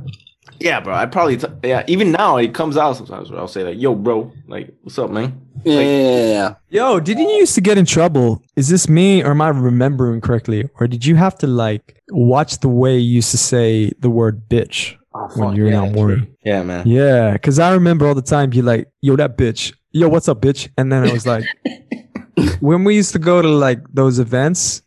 [0.61, 0.95] yeah, bro.
[0.95, 1.85] I probably t- yeah.
[1.87, 3.31] Even now, it comes out sometimes.
[3.31, 6.55] Where I'll say like, "Yo, bro, like, what's up, man?" Yeah, yeah, yeah.
[6.69, 8.43] Yo, didn't you used to get in trouble?
[8.55, 10.69] Is this me or am I remembering correctly?
[10.79, 14.49] Or did you have to like watch the way you used to say the word
[14.49, 16.01] bitch oh, when you're yeah, not true.
[16.01, 16.37] worried?
[16.45, 16.87] Yeah, man.
[16.87, 19.75] Yeah, because I remember all the time you like, yo, that bitch.
[19.91, 20.69] Yo, what's up, bitch?
[20.77, 21.45] And then I was like,
[22.61, 24.83] when we used to go to like those events,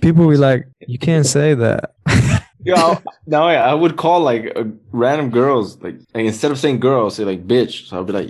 [0.00, 1.94] people were like, you can't say that.
[2.63, 6.57] Yo, I'll- now yeah, I would call like uh, random girls, like, like instead of
[6.59, 7.87] saying girl, I'll say like bitch.
[7.87, 8.29] So I'll be like,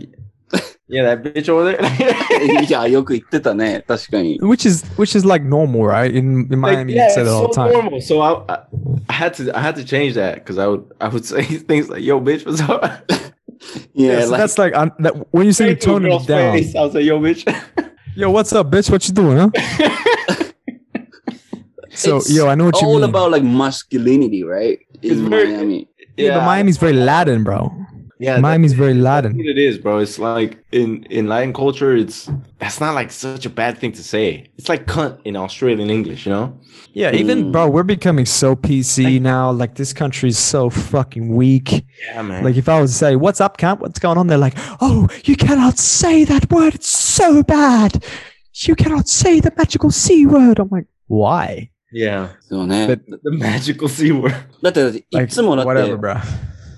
[0.88, 1.82] yeah, that bitch over there.
[2.64, 3.84] いや、よく言ってたね。
[3.88, 4.40] 確かに。
[4.42, 6.14] Which is which is like normal, right?
[6.14, 7.74] In, in Like, Miami, yeah, you say it's that all the so time.
[7.74, 8.02] normal.
[8.02, 8.60] So I, I,
[9.10, 11.90] I had to, I had to change that because I would, I would say things
[11.90, 12.82] like, "Yo, bitch, what's up?"
[13.94, 15.94] Yeah, Yeah, so like, that's like uh, that, when you say you Straight to a
[15.94, 16.54] tone it girl's down.
[16.58, 17.44] face, I'll say, "Yo, bitch."
[18.16, 18.90] Yo, what's up, bitch?
[18.90, 20.44] What you doing, huh?
[22.03, 23.09] So it's yo, I know what you all mean.
[23.11, 24.79] about like masculinity, right?
[25.03, 25.89] It's In very- Miami.
[26.17, 27.73] yeah, but Miami's very Latin, bro.
[28.19, 29.37] Yeah, Miami's very Latin.
[29.37, 29.99] what it is, bro.
[29.99, 32.31] It's like in in Latin culture, it's
[32.61, 34.47] that's not like such a bad thing to say.
[34.59, 36.47] It's like cunt in Australian English, you know?
[36.95, 37.53] Yeah, even Mm.
[37.53, 39.51] bro, we're becoming so PC now.
[39.51, 41.85] Like this country's so fucking weak.
[42.07, 42.45] Yeah, man.
[42.45, 43.81] Like if I was to say, "What's up, camp?
[43.81, 46.75] What's going on?" They're like, "Oh, you cannot say that word.
[46.77, 48.05] It's so bad.
[48.69, 52.86] You cannot say the magical c word." I'm like, "Why?" yeah, そうね。
[52.88, 54.34] But- the magical c word.
[54.62, 56.18] だって、い Like つもだって、 whatever, bro.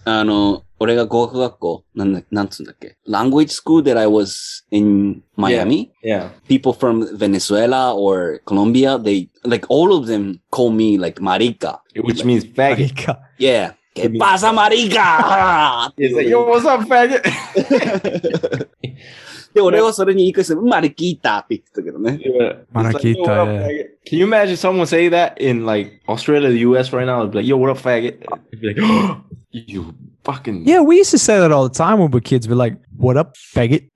[0.05, 9.27] あの、俺が語学学校、なんだ、なんつうんだっけ ?language school that I was in Miami, Yeah, people from Venezuela or Colombia, they,
[9.43, 11.81] like all of them call me like marica.
[11.95, 13.17] which means faggot.
[13.37, 13.73] Yeah.
[13.93, 15.91] ¿Qué pasa, marica?
[15.97, 17.21] It's like, yo, what's up, faggot?
[19.53, 22.19] で、俺はそれに言い返して、マリキータって言ってたけどね。
[22.23, 22.61] Yeah.
[22.61, 23.67] It's like, Maraquita, yo, what up, yeah.
[23.67, 23.85] faggot?
[24.05, 27.21] Can you imagine someone say that in like Australia, the US right now?
[27.21, 28.21] It'd be like, yo, what up, faggot?
[28.51, 29.17] It'd be like,
[29.51, 32.47] you fucking Yeah, we used to say that all the time when we were kids.
[32.47, 33.89] We're like, "What up, faggot?"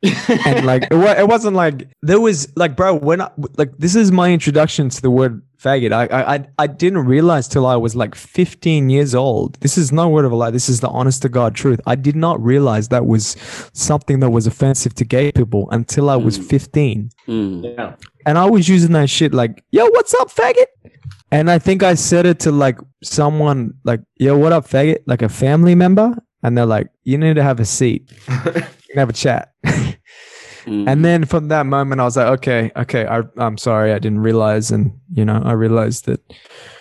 [0.48, 3.96] and like, it, wa- it wasn't like there was like, bro, when I, like this
[3.96, 5.93] is my introduction to the word faggot.
[5.93, 9.57] I, I I I didn't realize till I was like 15 years old.
[9.61, 10.51] This is no word of a lie.
[10.51, 11.81] This is the honest to god truth.
[11.87, 13.37] I did not realize that was
[13.73, 16.45] something that was offensive to gay people until I was Mm.
[16.45, 17.11] 15.
[17.29, 17.63] うん。
[17.63, 17.95] yeah.
[18.27, 20.67] And I was using that shit like, "Yo, what's up, faggot?"
[21.31, 25.23] And I think I said it to like someone like, "Yo, what up, faggot?" Like
[25.23, 28.11] a family member, and they're like, "You need to have a seat."
[28.91, 29.53] and have a chat.
[30.69, 30.89] Mm-hmm.
[30.89, 34.21] And then from that moment, I was like, okay, okay, I, I'm sorry, I didn't
[34.21, 36.21] realize, and you know, I realized that,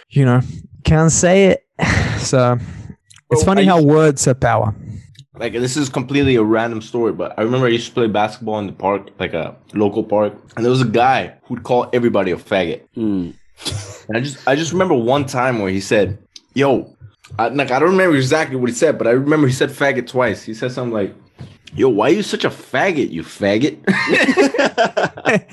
[0.09, 0.41] you know,
[0.83, 1.65] can't say it.
[2.19, 2.57] so
[3.31, 4.75] it's funny how words have power.
[5.35, 8.59] Like this is completely a random story, but I remember I used to play basketball
[8.59, 12.31] in the park, like a local park, and there was a guy who'd call everybody
[12.31, 12.81] a faggot.
[12.95, 13.33] Mm.
[14.07, 16.17] And I just I just remember one time where he said,
[16.53, 16.93] "Yo."
[17.37, 20.07] I, like I don't remember exactly what he said, but I remember he said "faggot"
[20.07, 20.43] twice.
[20.43, 21.13] He said something like,
[21.75, 23.77] "Yo, why are you such a faggot, you faggot?"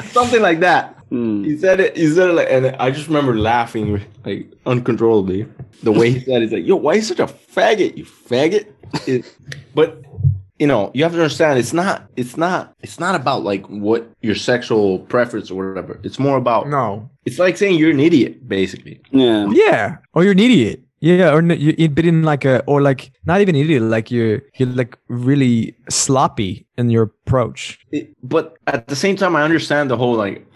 [0.13, 0.91] something like that.
[1.11, 1.15] Hmm.
[1.15, 1.45] うん。
[1.45, 1.97] He said it.
[1.97, 5.47] He said it, like, and I just remember laughing like uncontrollably.
[5.83, 8.05] The way he said it, he's like, "Yo, why are you such a faggot, you
[8.05, 8.67] faggot?"
[9.07, 9.25] It-
[9.75, 10.03] but
[10.59, 14.09] you know, you have to understand, it's not, it's not, it's not about like what
[14.23, 15.99] your sexual preference or whatever.
[16.05, 17.11] It's more about, No.
[17.27, 19.01] it's like saying you're an idiot, basically.
[19.11, 19.49] Yeah.
[19.51, 19.97] Yeah.
[20.13, 20.84] Or you're an idiot.
[21.05, 21.35] Yeah.
[21.35, 24.41] Or n- you, you've been in like a, or like not even idiot, like you're,
[24.57, 27.79] you're like really sloppy in your approach.
[27.93, 30.47] It- but at the same time, I understand the whole like.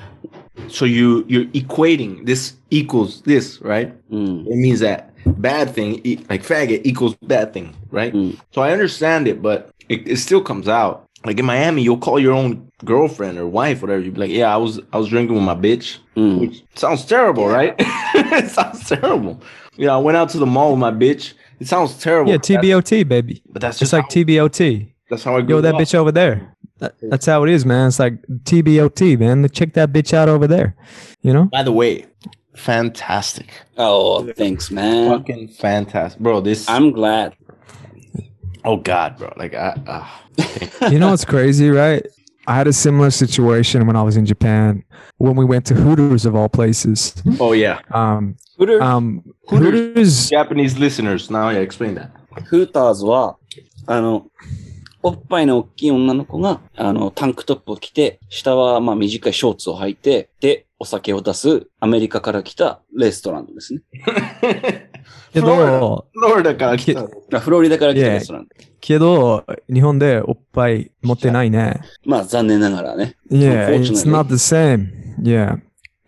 [0.68, 3.92] So you you're equating this equals this, right?
[4.10, 4.44] うん。
[4.46, 8.12] It means that bad thing, e- like faggot, equals bad thing, right?
[8.12, 8.36] Mm.
[8.50, 11.07] So I understand it, but it, it still comes out.
[11.24, 14.00] Like in Miami, you'll call your own girlfriend or wife, whatever.
[14.00, 16.38] You'll be like, "Yeah, I was I was drinking with my bitch," Mm.
[16.40, 17.74] which sounds terrible, right?
[17.78, 19.40] it sounds terrible.
[19.76, 21.34] Yeah, I went out to the mall with my bitch.
[21.60, 22.30] It sounds terrible.
[22.30, 22.38] Yeah.
[22.38, 23.42] TBOT, baby.
[23.50, 24.92] But that's Just just like TBOT.
[25.10, 25.56] that's how I go.
[25.56, 25.80] Yo, that up.
[25.80, 26.54] bitch over there.
[26.78, 27.88] That, that's how it is, man.
[27.88, 29.48] It's like TBOT, man.
[29.48, 30.76] Check that bitch out over there.
[31.22, 31.46] You know?
[31.46, 32.06] By the way,
[32.54, 35.10] fantastic, Oh, thanks, man.
[35.18, 36.40] fucking fantastic, bro.
[36.40, 37.34] This I'm glad.
[38.64, 39.32] Oh god, bro.
[39.36, 39.74] Like I.
[39.86, 40.04] Uh,
[40.90, 42.06] You know what's crazy, right?
[42.46, 44.84] I had a similar situation when I was in Japan
[45.18, 47.12] when we went to Hooters of all places.
[47.40, 49.70] oh yeah, Um, Hooter, um, Hooters.
[49.70, 50.30] Hooters.
[50.30, 51.30] Japanese listeners.
[51.30, 52.10] Now, yeah, explain that.
[52.44, 53.36] フーターズは、
[53.86, 54.26] あの、
[55.02, 63.82] おっぱいの大きい女の子が、あの、タンクトップを着て、下はまあ短いショーツを履いて、で、お酒を出すアメリカから来たレストランですね。
[65.32, 67.06] けど、Florida から来た。
[67.36, 68.48] あフロリダから来た.レストラン。
[68.80, 71.80] けど、日本でおっぱい持ってないね。
[72.04, 73.16] まあ残念ながらね。
[73.30, 74.88] Yeah, it's not the same.
[75.20, 75.58] Yeah.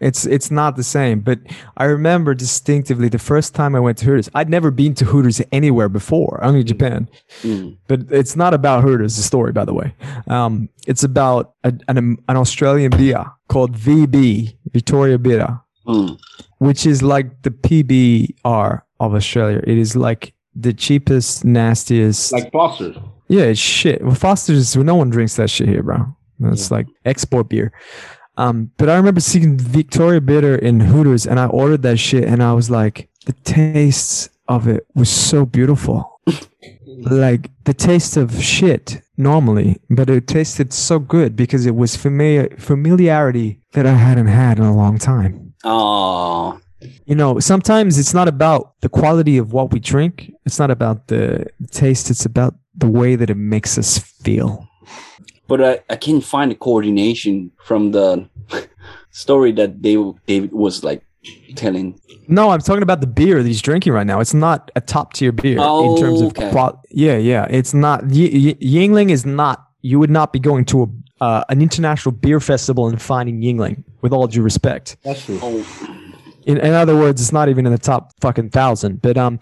[0.01, 1.21] It's it's not the same.
[1.21, 1.41] But
[1.77, 4.31] I remember distinctively the first time I went to Hooters.
[4.35, 6.67] I'd never been to Hooters anywhere before, only mm.
[6.67, 7.09] Japan.
[7.43, 7.77] Mm.
[7.87, 9.17] But it's not about Hooters.
[9.17, 9.95] The story, by the way,
[10.27, 11.99] um, it's about a, an,
[12.29, 16.19] an Australian beer called VB Victoria Beer, mm.
[16.59, 19.61] which is like the PBR of Australia.
[19.67, 22.33] It is like the cheapest, nastiest.
[22.33, 22.97] Like Foster's.
[23.29, 24.03] Yeah, it's shit.
[24.03, 24.75] Well, Foster's.
[24.77, 26.17] No one drinks that shit here, bro.
[26.41, 26.79] That's yeah.
[26.79, 27.73] like export beer.
[28.41, 32.43] Um, but I remember seeing Victoria Bitter in Hooters and I ordered that shit and
[32.43, 36.21] I was like, the taste of it was so beautiful.
[36.87, 42.49] like the taste of shit normally, but it tasted so good because it was familiar
[42.57, 45.53] familiarity that I hadn't had in a long time.
[45.63, 46.61] ああ。
[47.05, 50.33] You know, sometimes it's not about the quality of what we drink.
[50.47, 52.11] It's not about the taste.
[52.11, 54.67] It's about the way that it makes us feel.
[55.51, 58.29] But I, I can't find the coordination from the
[59.11, 61.03] story that David, David was like
[61.57, 62.01] telling?
[62.29, 64.21] No, I'm talking about the beer that he's drinking right now.
[64.21, 66.51] It's not a top tier beer in terms of Okay.
[66.51, 67.47] qual- Yeah, yeah.
[67.51, 68.05] It's not.
[68.05, 69.67] Y- y- Yuengling is not.
[69.83, 70.87] You would not be going to a
[71.23, 73.85] uh, an international beer festival and finding Yuengling.
[74.01, 75.39] With all due respect, That's true.
[75.43, 75.67] Oh,
[76.47, 79.03] in, in other words, it's not even in the top fucking thousand.
[79.03, 79.39] But um,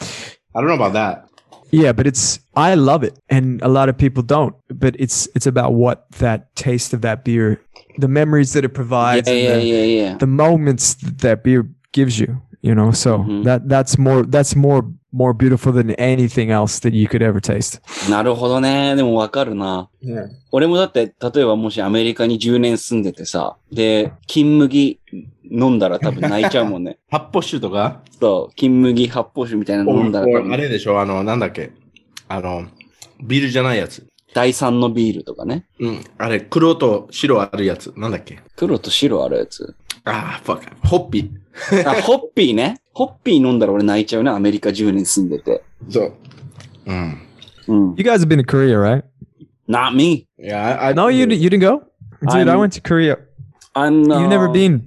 [0.54, 1.27] I don't know about that.
[1.70, 2.40] Yeah, but it's.
[2.54, 4.54] I love it, and a lot of people don't.
[4.68, 7.60] But it's it's about what that taste of that beer,
[7.98, 10.16] the memories that it provides, yeah, and the, yeah, yeah.
[10.18, 13.44] the moments that, that beer gives you you know so Mhm.
[13.44, 17.80] that that's more that's more more beautiful than anything else that you could ever taste
[18.10, 18.94] なるほどね。
[18.96, 19.88] でもわかるな。
[20.02, 20.28] Yeah.
[20.52, 25.00] 俺もだって、例えばもしアメリカに10年住んでてさ、で、金麦
[25.50, 26.98] 飲んだら多分泣いちゃうもんね。
[27.10, 28.02] 発泡酒とか？
[28.20, 31.00] そう、金麦発泡酒みたいなの飲んだら多あ分、れでしょ？
[31.00, 31.70] あの、なんだっけ？
[32.28, 32.66] あの、
[33.22, 34.06] ビールじゃないやつ。
[34.34, 35.64] 第三のビールとかね。
[35.80, 36.04] うん。
[36.18, 37.92] あれ、黒と白あるやつ。
[37.96, 38.40] なんだっけ？
[38.56, 39.74] 黒と白あるやつ。
[40.04, 40.60] ああ、fuck.
[40.86, 41.30] ホッピ
[41.86, 42.78] あ、ホッピーね。
[42.97, 44.31] ホッピー飲んだら俺泣いちゃうね。
[44.31, 45.63] アメリカ10年住んでて。
[45.87, 45.91] ー。
[45.91, 46.13] そう。
[46.85, 47.21] うん。
[47.67, 47.95] うん。
[47.97, 49.03] you guys have been to korea right
[49.67, 50.27] Not me.
[50.37, 51.79] Yeah, I, I no you di- you didn't go
[52.21, 53.17] dude i I'm- went to korea
[53.75, 54.81] I'm, you've never uh, been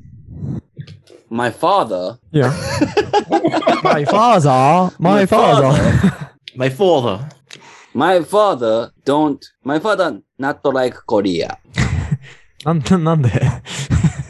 [1.31, 2.19] My father.
[2.31, 2.53] yeah
[3.83, 5.73] my father my, My father,
[6.55, 7.29] My father.
[7.95, 11.57] My father don't, my father not like Korea.
[12.65, 13.31] なんでなんで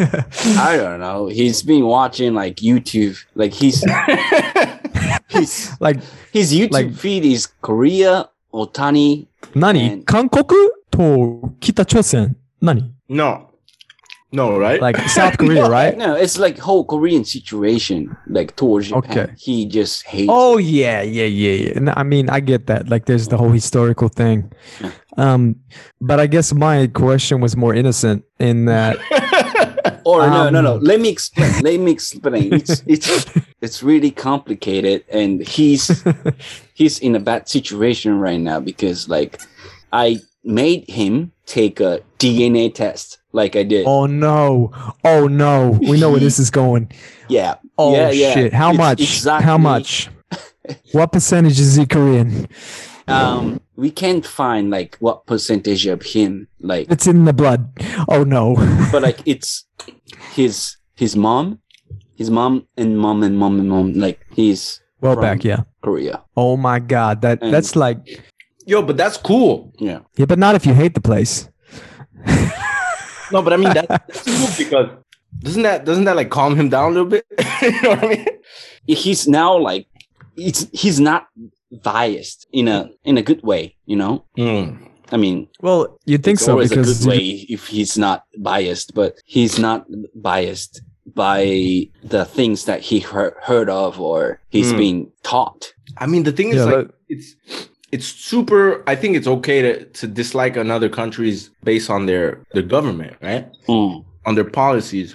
[0.58, 1.28] I don't know.
[1.28, 3.24] He's been watching like YouTube.
[3.36, 3.84] Like he's,
[5.30, 5.98] he's like
[6.32, 9.28] his YouTube like, feed is Korea, Otani.
[9.56, 10.04] Nani?
[10.04, 12.36] Kankoku to Kitachosen.
[12.62, 12.94] Nani?
[13.10, 13.52] No.
[14.34, 14.82] No, right?
[14.82, 15.98] Like South Korea, no, right?
[15.98, 19.20] No, it's like whole Korean situation, like towards Japan.
[19.20, 19.34] Okay.
[19.38, 20.30] He just hates.
[20.32, 21.74] Oh yeah, yeah, yeah, yeah.
[21.76, 22.88] And I mean, I get that.
[22.88, 24.52] Like, there's the whole historical thing.
[25.18, 25.58] Um,
[26.00, 28.98] but I guess my question was more innocent in that
[30.06, 30.76] or no, no, no.
[30.76, 31.62] Um, Let me explain.
[31.62, 32.54] Let me explain.
[32.54, 33.26] It's it's
[33.62, 36.04] it's really complicated, and he's
[36.74, 39.42] he's in a bad situation right now because like
[39.94, 43.86] I made him take a DNA test, like I did.
[43.88, 44.72] oh no!
[45.04, 45.78] Oh no!
[45.82, 46.92] We know where this is going.
[47.30, 47.56] Yeah.
[47.78, 48.34] Oh yeah, yeah.
[48.34, 48.54] shit!
[48.54, 49.02] How It's much?
[49.02, 49.46] Exactly.
[49.46, 50.10] How much?
[50.94, 52.48] what percentage is he Korean?
[53.08, 57.72] Um, we can't find like what percentage of him, like, It's in the blood.
[58.08, 58.56] Oh no!
[58.92, 59.66] but like it's
[60.34, 61.60] his his mom,
[62.16, 63.94] his mom and mom and mom and mom.
[63.94, 65.64] Like he's well From- back, yeah.
[65.82, 66.24] Korea.
[66.38, 67.22] Oh my god!
[67.22, 67.98] That And- that's like
[68.68, 69.74] Yo, but that's cool.
[69.80, 70.02] Yeah.
[70.16, 71.50] yeah, but not if you hate the place.
[73.32, 74.90] No, but I mean that, that's cool because
[75.40, 77.26] doesn't that doesn't that like calm him down a little bit?
[77.62, 78.28] you know what I mean?
[78.86, 79.88] he's now like
[80.36, 81.28] it's he's not
[81.72, 84.78] biased in a in a good way you know Mm.
[85.12, 88.26] i mean Well, you'd think it's so always a because good way if he's not
[88.40, 90.82] biased but he's not biased
[91.16, 94.78] by the things that he heard, heard of or he's Hmm.
[94.78, 97.36] being taught I mean, the thing is, Yeah, like, that- it's
[97.92, 98.82] it's super.
[98.88, 103.46] I think it's okay to to dislike another countries based on their their government, right?
[103.68, 104.06] Mm.
[104.28, 105.10] On their policies.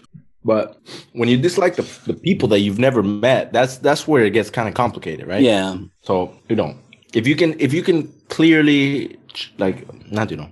[0.47, 0.78] But
[1.12, 4.49] when you dislike the, the people that you've never met, that's that's where it gets
[4.49, 5.42] kind of complicated, right?
[5.42, 5.76] Yeah.
[6.03, 6.78] So you know,
[7.12, 9.18] if you can if you can clearly
[9.59, 9.78] like
[10.12, 10.49] not you know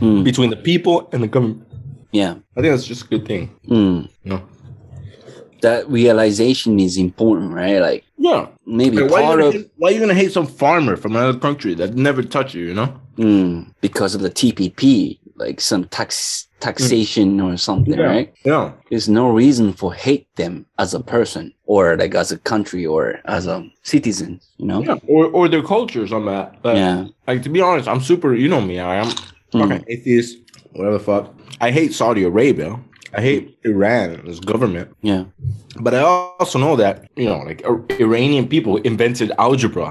[0.00, 0.22] mm.
[0.22, 1.66] between the people and the government.
[2.12, 2.34] Yeah.
[2.56, 3.50] I think that's just a good thing.
[3.68, 4.08] Mm.
[4.22, 4.42] You know?
[5.62, 7.80] That realization is important, right?
[7.80, 11.16] Like yeah, maybe like, why, are of, why, are you gonna hate some farmer from
[11.16, 13.00] another country that never touched you, you know?
[13.16, 18.05] Mm, because of the TPP like some tax taxation or something Yeah.
[18.13, 18.65] right Yeah.
[18.89, 23.03] there's no reason for hate them as a person or like as a country or
[23.25, 24.97] as a citizen you know Yeah.
[25.07, 26.45] Or or their cultures on that.
[26.65, 26.97] But yeah
[27.27, 28.29] like to be honest, I'm super.
[28.43, 28.75] You know me.
[28.79, 29.09] I am
[29.53, 29.61] Mm.
[29.61, 30.31] fucking atheist.
[30.75, 31.23] Whatever the fuck.
[31.67, 32.69] I hate Saudi Arabia.
[33.17, 34.87] I hate Iran, this government.
[35.01, 35.23] yeah
[35.85, 36.01] But I
[36.41, 39.87] also know that you know, like Ir- Iranian people invented algebra,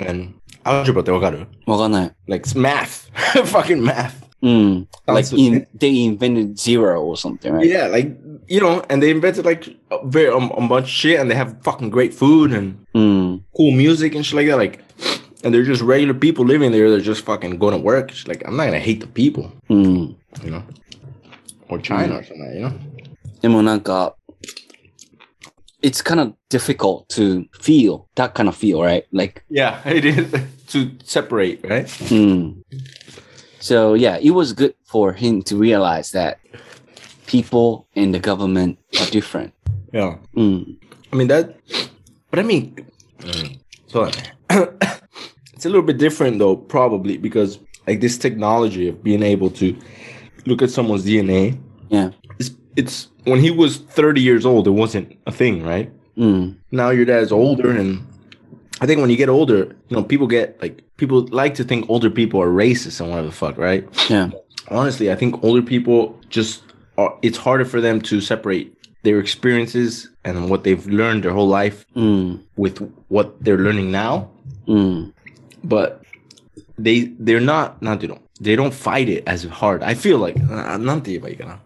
[0.00, 0.32] and
[0.64, 1.46] algebra ってわかる?
[1.66, 3.10] わかんない Like it's math,
[3.52, 4.14] fucking math.
[4.42, 4.88] うん。
[5.06, 8.14] like Sounds in, they invented zero or something right Yeah, like
[8.46, 11.34] you know, and they invented like a very um, a bunch of shit, and they
[11.34, 13.44] have fucking great food and うん。
[13.56, 14.56] cool music and shit like that.
[14.58, 14.80] Like,
[15.42, 16.90] and they're just regular people living there.
[16.90, 18.10] They're just fucking going to work.
[18.10, 20.16] It's like I'm not gonna hate the people, うん。
[20.42, 20.62] you know,
[21.68, 22.72] or China or something, you know.
[23.40, 24.16] でもなんか
[25.82, 30.32] it's kind of difficult to feel that kind of feel right like Yeah, it is
[30.68, 31.88] to separate, right?
[32.08, 32.62] Hmm.
[33.59, 36.39] So yeah, it was good for him to realize that
[37.27, 39.53] people and the government are different.
[39.93, 40.15] Yeah.
[40.33, 40.63] Hmm.
[41.11, 41.55] I mean that,
[42.29, 42.75] but I mean,
[43.19, 44.09] mm, so
[45.53, 49.75] it's a little bit different though, probably because like this technology of being able to
[50.45, 51.57] look at someone's DNA
[51.89, 52.11] Yeah.
[52.37, 55.91] is it's when he was 30 years old, it wasn't a thing, right?
[56.15, 56.57] うん。
[56.71, 57.99] Now your dad's older, and
[58.81, 61.89] I think when you get older, you know, people get like people like to think
[61.89, 63.87] older people are racist and whatever the fuck, right?
[64.09, 64.29] Yeah.
[64.69, 66.63] Honestly, I think older people just
[66.97, 71.47] are, it's harder for them to separate their experiences and what they've learned their whole
[71.47, 72.41] life mm.
[72.55, 72.77] with
[73.07, 74.29] what they're learning now.
[74.67, 75.13] Mm.
[75.63, 76.03] But
[76.77, 79.83] they they're not not they don't they don't fight it as hard.
[79.83, 81.59] I feel like not you know.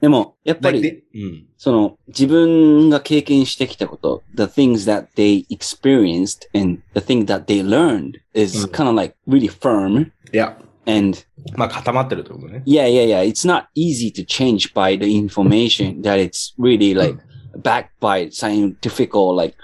[0.00, 8.20] でも、やっぱ Like り、 they- うんその、自分が経験してきたこと、the things that they experienced and the thing that they learned
[8.34, 10.10] is うん kind of like really firm.
[10.32, 11.18] いや、 And
[11.56, 12.62] まあ固まってるってことね。
[12.66, 13.22] yeah, yeah, yeah.
[13.26, 17.16] It's not easy to change by the information that it's really like
[17.62, 19.54] backed by scientific or like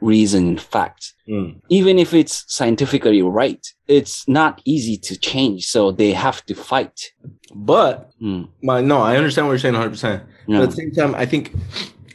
[0.00, 1.54] reason fact mm.
[1.68, 7.12] even if it's scientifically right it's not easy to change so they have to fight
[7.54, 8.48] but mm.
[8.62, 10.58] my, no i understand what you're saying 100% yeah.
[10.58, 11.54] but at the same time i think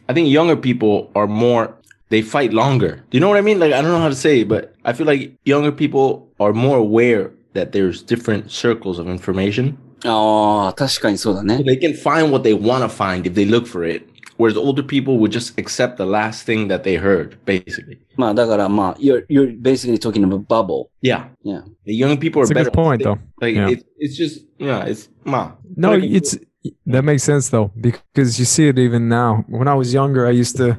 [0.09, 1.75] i think younger people are more
[2.09, 4.15] they fight longer do you know what i mean like i don't know how to
[4.15, 8.97] say it, but i feel like younger people are more aware that there's different circles
[8.97, 11.57] of information oh, ああ、確かにそうだね。
[11.57, 15.18] They can find what they want to find if they look for it Whereas older people
[15.18, 17.98] would just accept the last thing that they heard, basically.
[18.16, 20.90] まあだからまあ、you're, you're basically talking about bubble.
[21.02, 21.26] Yeah.
[21.42, 21.62] Yeah.
[21.84, 22.70] The young people are It's a better.
[22.70, 23.18] good point, though.
[23.40, 23.68] Like Yeah.
[23.70, 25.52] it's it's just yeah, it's ma.
[25.76, 26.38] No, Like, it's
[26.85, 29.43] that makes sense though because you see it even now.
[29.47, 30.77] When I was younger, I used to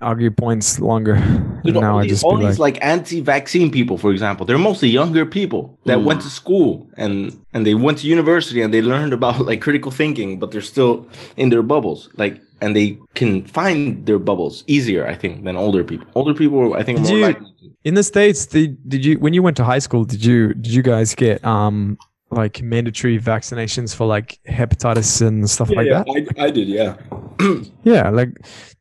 [0.00, 1.16] argue points longer.
[1.64, 4.88] Know, now all I just all these like, like anti-vaccine people, for example, they're mostly
[4.88, 6.04] younger people that Mm.
[6.04, 9.90] went to school and and they went to university and they learned about like critical
[9.90, 11.06] thinking, but they're still
[11.36, 12.08] in their bubbles.
[12.16, 16.06] Like, and they can find their bubbles easier, I think, than older people.
[16.14, 17.46] Older people, I think, Did more you- likely.
[17.84, 20.04] in the states, did did you when you went to high school?
[20.04, 21.98] Did you did you guys get um
[22.30, 26.06] like mandatory vaccinations for like hepatitis and stuff like that?
[26.38, 26.96] I, I did, yeah.
[27.84, 28.30] Yeah, like,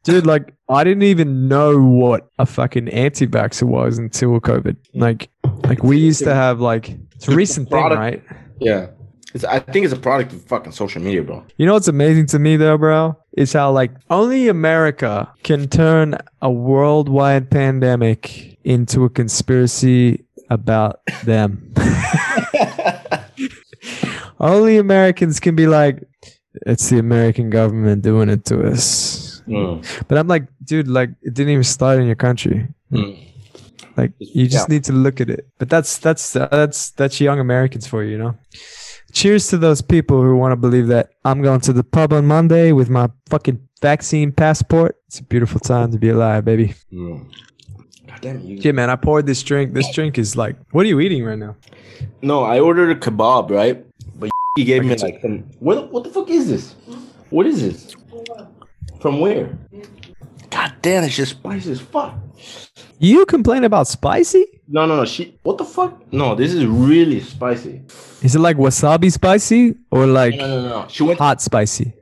[0.04, 4.76] dude, like, I didn't even know what a fucking anti-vaxxer was until COVID.
[4.94, 5.30] Like,
[5.64, 8.24] like we used to have like it's a recent thing, right?
[8.60, 8.88] Yeah.
[9.34, 11.44] It's, I think it's a product of fucking social media, bro.
[11.58, 13.18] You know what's amazing to me though, bro?
[13.34, 21.74] Is how like only America can turn a worldwide pandemic into a conspiracy about them.
[24.40, 26.04] only Americans can be like,
[26.66, 29.42] it's the American government doing it to us.
[30.08, 32.68] But I'm like, dude, like it didn't even start in your country.
[32.92, 33.22] Mm.
[33.98, 35.48] Like you just need to look at it.
[35.58, 38.38] But that's that's that's that's young Americans for you, you know.
[39.14, 42.26] Cheers to those people who want to believe that I'm going to the pub on
[42.26, 44.98] Monday with my fucking vaccine passport.
[45.08, 46.74] It's a beautiful time to be alive, baby.
[46.92, 47.32] Mm.
[48.16, 48.40] God damn.
[48.42, 48.58] You...
[48.58, 49.74] Yeah, man, I poured this drink.
[49.74, 51.56] This drink is like, what are you eating right now?
[52.22, 53.86] No, I ordered a kebab, right?
[54.18, 55.40] But he gave me like some.
[55.60, 56.76] What, what the fuck is this?
[57.30, 57.96] What is this?
[59.02, 59.58] From where?
[60.50, 62.16] God damn, it's just spicy as fuck.
[63.00, 64.46] You complain about spicy?
[64.70, 65.06] No, no, no.
[65.06, 65.38] She.
[65.44, 66.12] What the fuck?
[66.14, 67.82] No, this is really spicy.
[68.22, 70.88] Is it like wasabi spicy or like No, no, no.
[70.88, 71.20] She went.
[71.20, 71.94] hot spicy?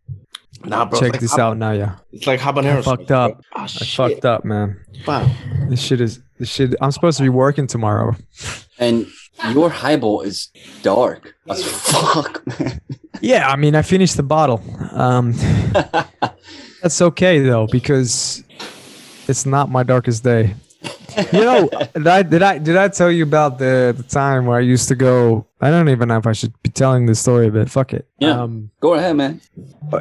[0.65, 0.99] Nah, bro.
[0.99, 1.95] Check like this hab- out now, yeah.
[2.11, 2.77] It's like habanero.
[2.77, 3.17] I fucked bro.
[3.17, 3.41] up.
[3.53, 4.79] Ah, I fucked up, man.
[5.05, 5.29] Wow.
[5.69, 6.75] This shit is this shit.
[6.81, 8.15] I'm supposed to be working tomorrow.
[8.79, 9.07] And
[9.51, 10.49] your highball is
[10.81, 12.81] dark as fuck, man.
[13.21, 14.61] Yeah, I mean, I finished the bottle.
[14.91, 15.33] Um,
[16.81, 18.43] that's okay though because
[19.27, 20.55] it's not my darkest day.
[21.31, 24.57] You know, did I did I did I tell you about the the time where
[24.57, 25.45] I used to go?
[25.61, 28.07] I don't even know if I should be telling this story, but fuck it.
[28.19, 28.41] Yeah.
[28.41, 29.41] Um, Go ahead, man.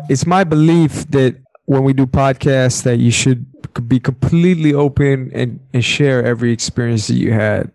[0.08, 1.36] it's my belief that
[1.66, 3.46] when we do podcasts, that you should
[3.88, 7.70] be completely open and and share every experience that you had.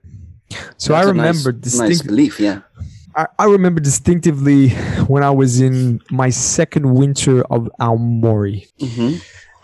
[0.77, 2.61] So I That's a remember nice, nice belief, yeah.
[3.15, 4.69] I, I remember distinctively
[5.07, 8.67] when I was in my second winter of Aomori.
[8.79, 9.15] hmm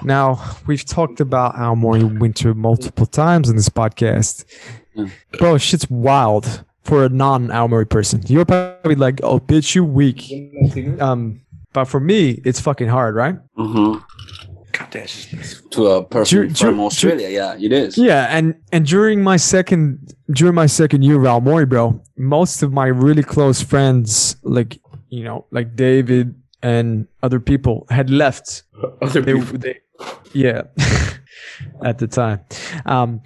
[0.04, 4.46] Now, we've talked about Aomori winter multiple times in this podcast.
[4.98, 5.12] Mm.
[5.40, 8.22] Bro, shit's wild for a non Aomori person.
[8.28, 10.30] You're probably like, oh, bitch, you weak.
[11.02, 11.42] Um,
[11.74, 13.36] but for me, it's fucking hard, right?
[13.56, 13.98] hmm
[14.72, 17.96] God it's To a person Ju- ju- from ju- Australia, yeah, it is.
[17.96, 22.74] Yeah, and and during my second during my second year of Aomori, bro, most of
[22.74, 24.80] my really close friends, like
[25.10, 26.34] you know, like David
[26.64, 28.64] and other people, had left
[29.02, 29.58] Other they, people.
[29.60, 29.80] they
[30.34, 30.64] yeah
[31.84, 32.40] at the time
[32.86, 33.22] um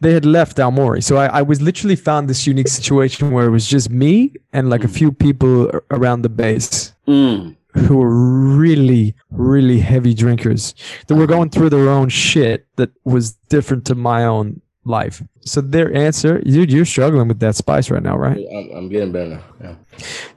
[0.00, 1.02] they had left Aomori.
[1.02, 4.70] So I, I was literally found this unique situation where it was just me and
[4.70, 7.56] like a few people around the base Mm.
[7.74, 8.14] who were
[8.56, 10.74] really, really heavy drinkers
[11.08, 15.20] that were going through their own shit that was different to my own life.
[15.40, 18.38] So their answer, dude, you're struggling with that spice right now, right?
[18.38, 19.42] I'm, I'm getting better.
[19.60, 19.74] Yeah.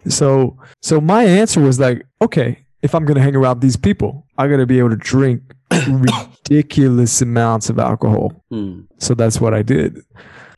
[0.09, 4.48] So so my answer was like, okay, if I'm gonna hang around these people, I
[4.48, 5.42] gotta be able to drink
[5.88, 8.32] ridiculous amounts of alcohol.
[8.50, 8.56] Hmm.
[8.56, 8.88] うん。
[9.00, 10.04] So that's what I did.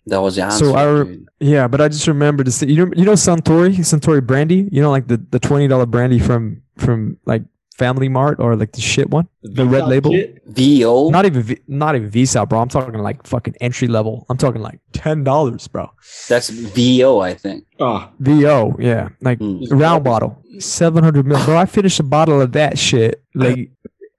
[0.08, 0.66] That was the answer.
[0.66, 1.26] So I re-.
[1.40, 4.68] Yeah, but I just remember to see you know you know Suntory Suntory brandy.
[4.72, 7.44] You know like the the twenty dollar brandy from from like
[7.78, 10.12] Family Mart or like the shit one, the red label.
[10.48, 11.10] VO?
[11.10, 12.60] Not even V- not even Visa, bro.
[12.60, 14.26] I'm talking like fucking entry level.
[14.30, 15.90] I'm talking like ten dollars, bro.
[16.30, 17.66] That's VO, I think.
[17.80, 18.10] Oh.
[18.20, 19.66] VO, yeah, like Mm.
[19.72, 21.58] round bottle, seven hundred mil, bro.
[21.58, 23.24] I finished a bottle of that shit.
[23.34, 23.72] Like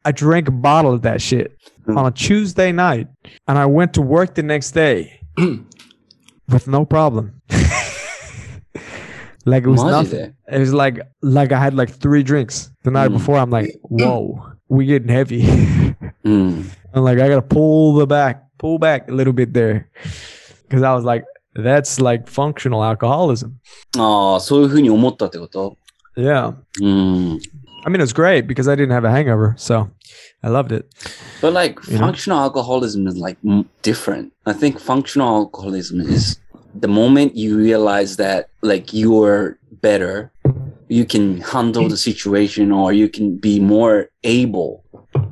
[0.05, 3.07] I drank a bottle of that shit on a Tuesday night,
[3.47, 5.21] and I went to work the next day
[6.49, 7.41] with no problem.
[9.45, 10.35] Like it was nothing.
[10.49, 13.15] It was like like I had like three drinks the night mm.
[13.15, 13.37] before.
[13.37, 15.43] I'm like, whoa, we getting heavy.
[16.25, 16.67] mm.
[16.95, 19.91] I'm like, I gotta pull the back, pull back a little bit there,
[20.63, 21.25] because I was like,
[21.55, 23.61] that's like functional alcoholism.
[23.97, 24.67] Ah, so
[26.17, 26.53] Yeah.
[26.81, 27.45] Mm.
[27.85, 29.91] I mean, it was great because I didn't have a hangover, so
[30.43, 30.89] I loved it.
[31.43, 32.45] But like you functional know?
[32.45, 33.37] alcoholism is like
[33.83, 34.33] different.
[34.47, 36.39] I think functional alcoholism is
[36.75, 40.33] the moment you realize that like you're better,
[40.89, 44.85] you can handle the situation or you can be more able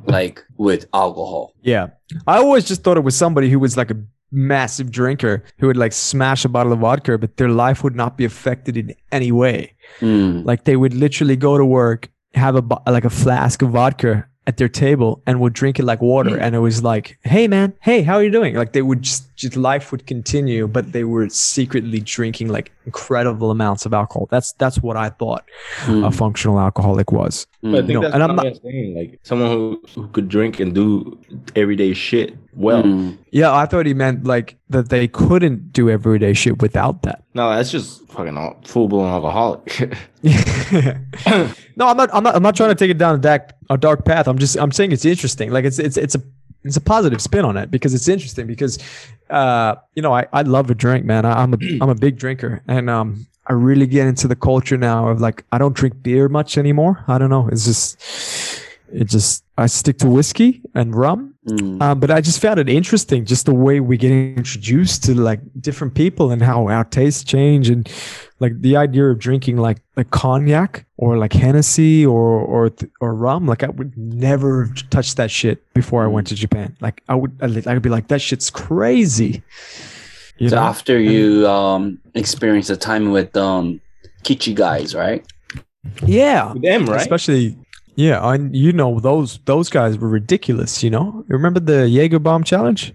[0.05, 1.53] like with alcohol.
[1.61, 1.87] Yeah,
[2.27, 3.97] I always just thought it was somebody who was like a
[4.31, 8.17] massive drinker who would like smash a bottle of vodka, but their life would not
[8.17, 9.73] be affected in any way.
[9.99, 10.05] Hmm.
[10.05, 10.45] うん。
[10.45, 14.67] Like they would literally go to work, have a like a flask of vodka at their
[14.69, 16.35] table, and would drink it like water.
[16.37, 19.23] And it was like, "Hey, man, hey, how are you doing?" Like they would just,
[19.37, 24.27] just life would continue, but they were secretly drinking like incredible amounts of alcohol.
[24.29, 25.43] That's that's what I thought
[25.87, 27.47] うん a functional alcoholic was.
[27.63, 27.75] Hmm.
[27.75, 27.85] I Mm.
[27.87, 28.95] think No, that's and what I'm I'm saying.
[28.99, 31.17] Like someone who, who could drink and do
[31.55, 32.81] everyday shit well.
[32.83, 33.19] うん。
[33.31, 37.23] Yeah, I thought he meant like that they couldn't do everyday shit without that.
[37.33, 39.79] No, that's just fucking full blown alcoholic.
[40.23, 42.09] no, I'm not.
[42.13, 42.35] I'm not.
[42.35, 44.27] I'm not trying to take it down a dark, a dark path.
[44.27, 44.57] I'm just.
[44.57, 45.51] I'm saying it's interesting.
[45.51, 46.21] Like it's it's it's a
[46.63, 48.79] it's a positive spin on it because it's interesting because,
[49.29, 51.25] uh, you know, I, I love a drink, man.
[51.25, 54.77] I, I'm a I'm a big drinker, and um, I really get into the culture
[54.77, 57.03] now of like I don't drink beer much anymore.
[57.07, 57.49] I don't know.
[57.51, 58.52] It's just
[58.93, 61.33] it just I stick to whiskey and rum.
[61.45, 61.81] うん。
[61.83, 65.93] Um, but I just found it interesting, just the way we get introduced to like different
[65.93, 67.89] people and how our tastes change, and
[68.39, 72.71] like the idea of drinking like like cognac or like Hennessy or or
[73.01, 73.45] or rum.
[73.45, 76.77] Like I would never touch that shit before I went to Japan.
[76.79, 79.43] Like I would, I'd I'd be like, that shit's crazy.
[80.37, 80.61] You So know?
[80.61, 83.81] after you um experience the time with um
[84.23, 85.25] Kichi guys, right?
[86.05, 87.01] yeah, With them, right?
[87.01, 87.57] especially.
[87.95, 90.83] Yeah, and you know those those guys were ridiculous.
[90.83, 92.93] You know, remember the Jaeger bomb challenge?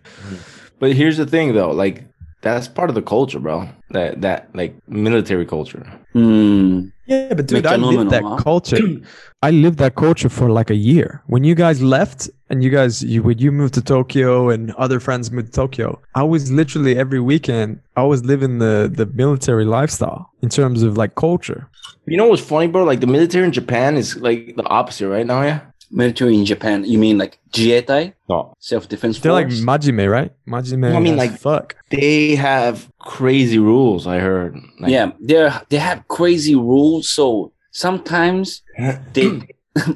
[0.78, 1.70] But here's the thing, though.
[1.70, 2.07] Like
[2.40, 3.68] that's part of the culture, bro.
[3.90, 5.84] That that like military culture.
[6.12, 6.88] Hmm.
[7.06, 8.36] Yeah, but dude, I lived that huh?
[8.36, 8.78] culture.
[9.42, 11.22] I lived that culture for like a year.
[11.26, 15.00] When you guys left and you guys you when you moved to Tokyo and other
[15.00, 19.64] friends moved to Tokyo, I was literally every weekend I was living the the military
[19.64, 21.68] lifestyle in terms of like culture.
[22.06, 22.84] You know what's funny, bro?
[22.84, 25.60] Like the military in Japan is like the opposite, right now, yeah
[25.91, 28.13] Military in Japan, you mean like Jietai?
[28.27, 29.61] No, Self defense They're like force?
[29.61, 30.31] majime, right?
[30.47, 30.95] Majime.
[30.95, 31.75] I mean, as like- fuck.
[31.91, 34.07] they have crazy rules.
[34.07, 34.55] I heard.
[34.79, 37.07] Like, yeah, they're they have crazy rules.
[37.09, 38.63] So sometimes
[39.13, 39.41] they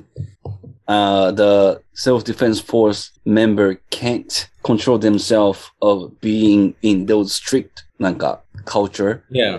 [0.87, 8.43] uh the self defense force member can't control themselves of being in those strict なんか
[8.65, 9.23] culture.
[9.31, 9.57] yeah.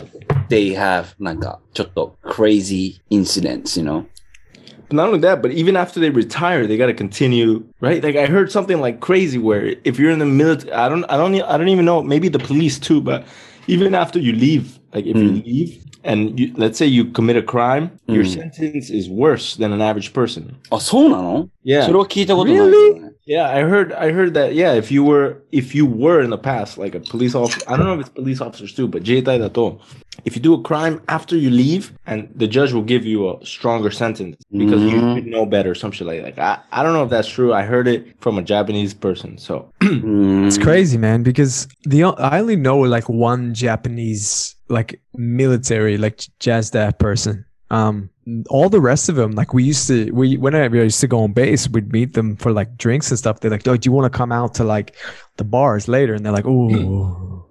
[0.48, 4.06] They have なんかちょっと crazy incidents, you know.
[4.92, 8.02] But not only that, but even after they retire, they got to continue, right?
[8.02, 11.16] Like I heard something like crazy where if you're in the military, I don't, I
[11.16, 12.02] don't, e- I don't even know.
[12.02, 13.24] Maybe the police too, but
[13.66, 15.44] even after you leave, like if you Mm.
[15.44, 18.34] leave and you, let's say you commit a crime, your Mm.
[18.34, 20.54] sentence is worse than an average person.
[20.70, 21.84] あ、そうなの Yeah.
[21.84, 23.11] それは聞いたことないけどね。
[23.26, 26.38] Yeah, I heard I heard that yeah, if you were if you were in the
[26.38, 29.39] past like a police officer, I don't know if it's police officers too, but Jietai
[29.39, 29.80] dato,
[30.26, 33.45] if you do a crime after you leave and the judge will give you a
[33.45, 35.15] stronger sentence because you Mhm.
[35.15, 36.65] should know better, some shit like that.
[36.71, 37.53] I, I don't know if that's true.
[37.53, 39.38] I heard it from a Japanese person.
[39.38, 46.26] So It's crazy, man, because the I only know like one Japanese like military like
[46.39, 47.45] jazz staff person.
[47.74, 48.09] Um,
[48.49, 51.24] all the rest of them, like we used to, we whenever I used to go
[51.24, 53.39] on base, we'd meet them for like drinks and stuff.
[53.39, 54.95] They're like, "Oh, do you want to come out to like
[55.38, 57.42] the bars later?" And they're like, "Oh,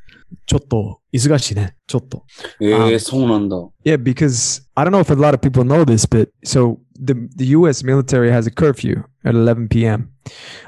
[0.45, 2.24] ちょっと忙しいね、ちょっと."
[2.60, 3.55] えー、そうなんだ。
[3.84, 7.14] Yeah, because I don't know if a lot of people know this, but so the
[7.36, 7.84] the U.S.
[7.84, 10.10] military has a curfew, at 11 p.m.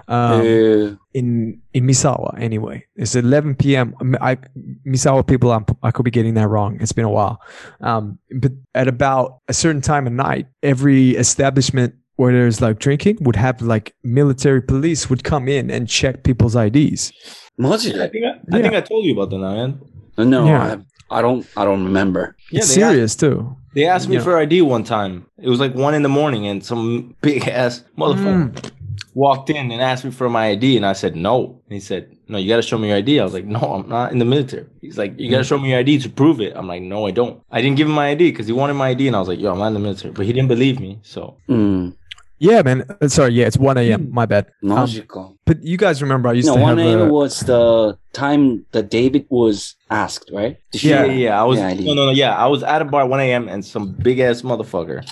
[0.07, 2.85] Um, へー in in Misawa anyway.
[2.95, 3.95] It's 11 p.m.
[4.01, 4.37] Um, I
[4.85, 6.77] Misawa people, I'm, I could be getting that wrong.
[6.81, 7.39] It's been a while.
[7.81, 13.17] Um, but at about a certain time of night, every establishment where there's like drinking
[13.21, 17.11] would have like military police would come in and check people's IDs.
[17.57, 19.79] マジ I で think I, I think I told you about that, man.
[20.17, 20.77] No, Yeah.
[21.09, 22.35] I, I don't, I don't remember.
[22.51, 23.55] Yeah, it's they asked- serious too.
[23.75, 24.23] They asked me Yeah.
[24.23, 25.25] for ID one time.
[25.41, 28.71] It was like one in the morning, and some big ass motherfucker
[29.13, 31.61] walked in and asked me for my ID, and I said no.
[31.67, 33.59] And he said, "No, you got to show me your ID." I was like, "No,
[33.59, 36.09] I'm not in the military." He's like, "You got to show me your ID to
[36.09, 38.53] prove it." I'm like, "No, I don't." I didn't give him my ID because he
[38.53, 40.33] wanted my ID, and I was like, "Yo, I'm not in the military," but he
[40.33, 40.99] didn't believe me.
[41.03, 41.95] So うん。
[42.44, 42.84] Yeah, man.
[43.00, 44.04] Uh, sorry, yeah, it's one a.m.
[44.04, 44.14] Hmm.
[44.14, 44.46] My bad.
[44.62, 45.24] Um, Logical.
[45.24, 47.00] Um, but you guys remember I used no, to one a.m.
[47.00, 47.12] A...
[47.12, 50.58] was the time that David was asked, right?
[50.72, 51.58] Yeah, yeah, yeah, I was.
[51.58, 52.10] Yeah, I no, no, no.
[52.12, 53.48] Yeah, I was at a bar one a.m.
[53.48, 55.04] and some big ass motherfucker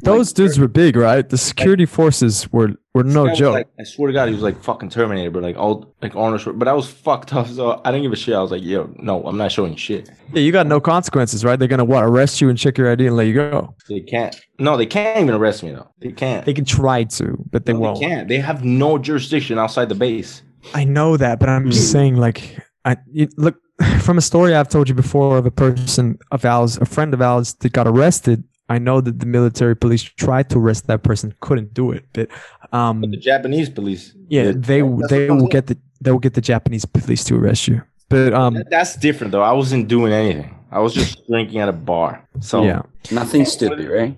[0.00, 1.28] those dudes were big, right?
[1.28, 3.54] The security forces were were no joke.
[3.54, 6.58] Like, I swear to God, he was like fucking Terminator, but like all like Arnold.
[6.58, 8.34] But I was fucked up, so I didn't give a shit.
[8.34, 10.08] I was like, yo, no, I'm not showing shit.
[10.32, 11.58] yeah, you got no consequences, right?
[11.58, 13.74] They're gonna what arrest you and check your ID and let you go.
[13.88, 14.34] They can't.
[14.58, 15.88] No, they can't even arrest me though.
[16.00, 16.44] They can't.
[16.46, 18.00] They can try to, but they No, won't.
[18.00, 18.28] They can't.
[18.28, 20.42] They have no jurisdiction outside the base.
[20.74, 23.56] I know that, but I'm just saying, like, I you, look
[24.00, 27.20] from a story I've told you before of a person of ours, a friend of
[27.22, 28.44] ours that got arrested.
[28.72, 32.28] I know that the military police tried to arrest that person, couldn't do it, but
[32.72, 34.14] um, But the Japanese police.
[34.28, 37.36] yeah, Yeah, they that's they will get the they will get the Japanese police to
[37.36, 37.82] arrest you.
[38.08, 39.42] But um, That's different though.
[39.42, 40.50] I wasn't doing anything.
[40.70, 42.26] I was just drinking at a bar.
[42.40, 44.16] So yeah, Nothing stupid, right?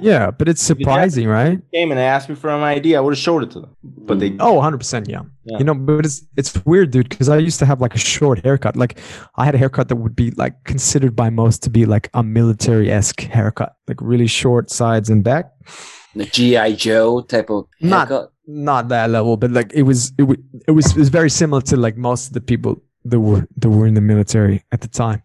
[0.00, 1.58] Yeah, but it's surprising, right?
[1.72, 2.98] came and they asked me for my idea.
[2.98, 3.76] I would have showed it to them.
[3.82, 5.22] But they Oh, 100 percent, yeah.
[5.44, 5.58] Yeah.
[5.58, 8.44] You know, but it's it's weird, dude, because I used to have like a short
[8.44, 8.76] haircut.
[8.76, 8.98] Like
[9.36, 12.22] I had a haircut that would be like considered by most to be like a
[12.22, 15.52] military esque haircut, like really short sides and back.
[16.14, 16.72] The G.I.
[16.72, 18.32] Joe type of Not- haircut.
[18.46, 20.36] Not that level, but like it was it was
[20.66, 23.70] it was, it was very similar to like most of the people that were that
[23.70, 25.22] were in the military at the time.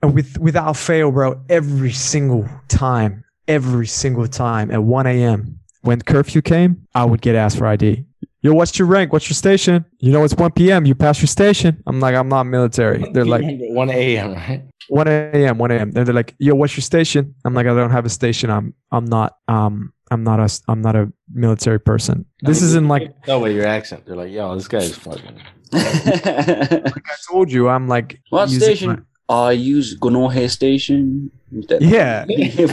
[0.00, 5.58] And with without fail, bro, every single time, every single time at 1 a.m.
[5.82, 8.04] when curfew came, I would get asked for ID.
[8.40, 9.12] Yo, what's your rank?
[9.12, 9.84] What's your station?
[9.98, 10.86] You know, it's 1 p.m.
[10.86, 11.82] You pass your station.
[11.86, 13.04] I'm like, I'm not military.
[13.12, 14.34] They're like, 1 a.m.
[14.34, 14.62] Right?
[14.88, 15.58] 1 a.m.
[15.58, 15.90] 1 a.m.
[15.90, 18.48] Then they're like, "Yo, what's your station?" I'm like, "I don't have a station.
[18.50, 23.14] I'm I'm not um I'm not a, I'm not a military person." This isn't like
[23.26, 24.06] no way your accent.
[24.06, 25.40] They're like, yo, this guy is fucking.
[25.74, 26.92] I
[27.30, 27.68] told you.
[27.68, 29.06] I'm like What using station?
[29.28, 31.30] I use Gono Station.
[31.80, 32.24] Yeah.
[32.28, 32.68] you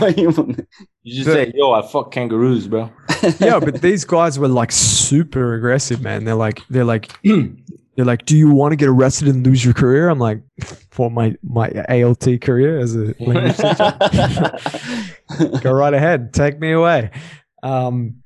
[1.06, 2.92] just say, yo, I fuck kangaroos, bro.
[3.40, 6.24] yeah, but these guys were like super aggressive, man.
[6.24, 9.74] They're like, they're like, they're like, do you want to get arrested and lose your
[9.74, 10.10] career?
[10.10, 10.42] I'm like,
[10.92, 17.12] for my my ALT career as a language teacher, go right ahead, take me away.
[17.64, 18.24] Um,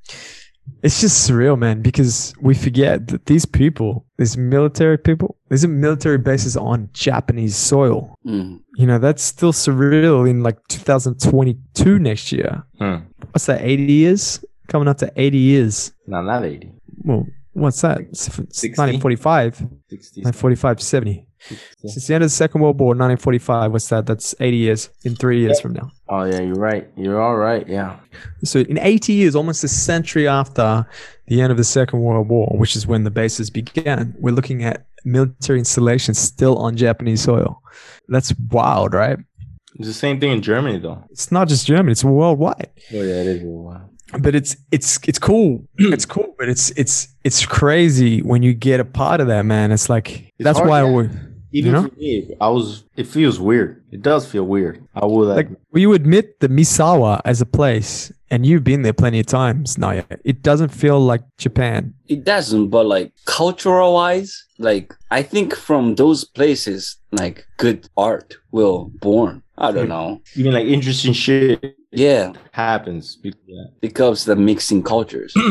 [0.81, 5.67] it's just surreal man because we forget that these people these military people these are
[5.67, 8.61] military bases on japanese soil うん。
[8.77, 13.05] you know that's still surreal in like 2022 next year Hmm.
[13.31, 16.71] what's that 80 years coming up to 80 years No, not 80.
[17.03, 17.25] well
[17.59, 18.69] what's that it's, it's 60?
[18.81, 19.55] 1945
[19.89, 20.21] 60.
[20.21, 21.25] 1945 to 70
[21.85, 25.15] since the end of the second world war 1945 what's that that's 80 years in
[25.15, 26.89] three years from now Oh, yeah, you're right.
[26.97, 27.67] You're all right.
[27.67, 27.99] Yeah.
[28.43, 30.87] So in 80 years, almost a century after
[31.27, 34.63] the end of the Second World War, which is when the bases began, we're looking
[34.63, 37.61] at military installations still on Japanese soil.
[38.07, 39.19] That's wild, right?
[39.75, 41.03] It's the same thing in Germany, though.
[41.11, 42.71] It's not just Germany; it's worldwide.
[42.91, 43.43] Oh, yeah, it is.
[43.43, 43.87] Wow.
[44.17, 45.63] But it's it's it's cool.
[45.77, 49.71] it's cool, but it's it's it's crazy when you get a part of that, man.
[49.71, 50.91] It's like It's that's hard, why yeah.
[50.91, 51.09] we
[51.51, 51.87] Even know?
[51.89, 52.83] for me, I was.
[52.95, 53.83] It feels weird.
[53.91, 54.83] It does feel weird.
[54.95, 55.25] I will.
[55.25, 59.19] like Like, will you admit that Misawa as a place, and you've been there plenty
[59.19, 61.93] of times, Naoya, it doesn't feel like Japan.
[62.07, 68.37] It doesn't, but like cultural wise, like I think from those places, like good art
[68.51, 69.43] will born.
[69.57, 70.21] I don't know.
[70.35, 73.15] You even like interesting shit Yeah, happens.
[73.15, 75.33] because because the mixing cultures.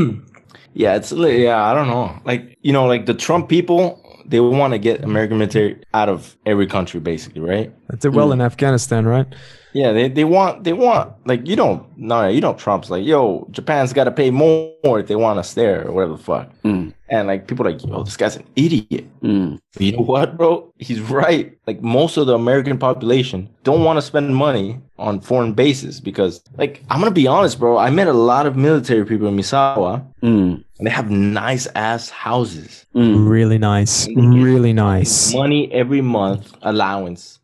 [0.74, 1.64] Yeah, it's yeah.
[1.64, 2.16] I don't know.
[2.24, 6.36] Like you know, like the Trump people, they want to get American military out of
[6.46, 7.72] every country, basically, right?
[7.90, 8.34] They did well mm.
[8.34, 9.26] in Afghanistan, right?
[9.74, 13.46] Yeah, they, they want they want like you don't no you know Trump's like yo
[13.50, 16.92] Japan's got to pay more if they want us there or whatever the fuck, Mm.
[17.10, 19.04] and like people are like yo this guy's an idiot.
[19.22, 19.58] Mm.
[19.78, 20.72] You know what, bro?
[20.78, 21.56] He's right.
[21.66, 26.42] Like most of the American population don't want to spend money on foreign bases because,
[26.56, 27.78] like, I'm gonna be honest, bro.
[27.78, 30.64] I met a lot of military people in Misawa, Mm.
[30.78, 33.28] and they have nice ass houses, Mm.
[33.28, 34.06] Really nice.
[34.06, 35.32] And they get Really nice.
[35.34, 37.37] money every month allowance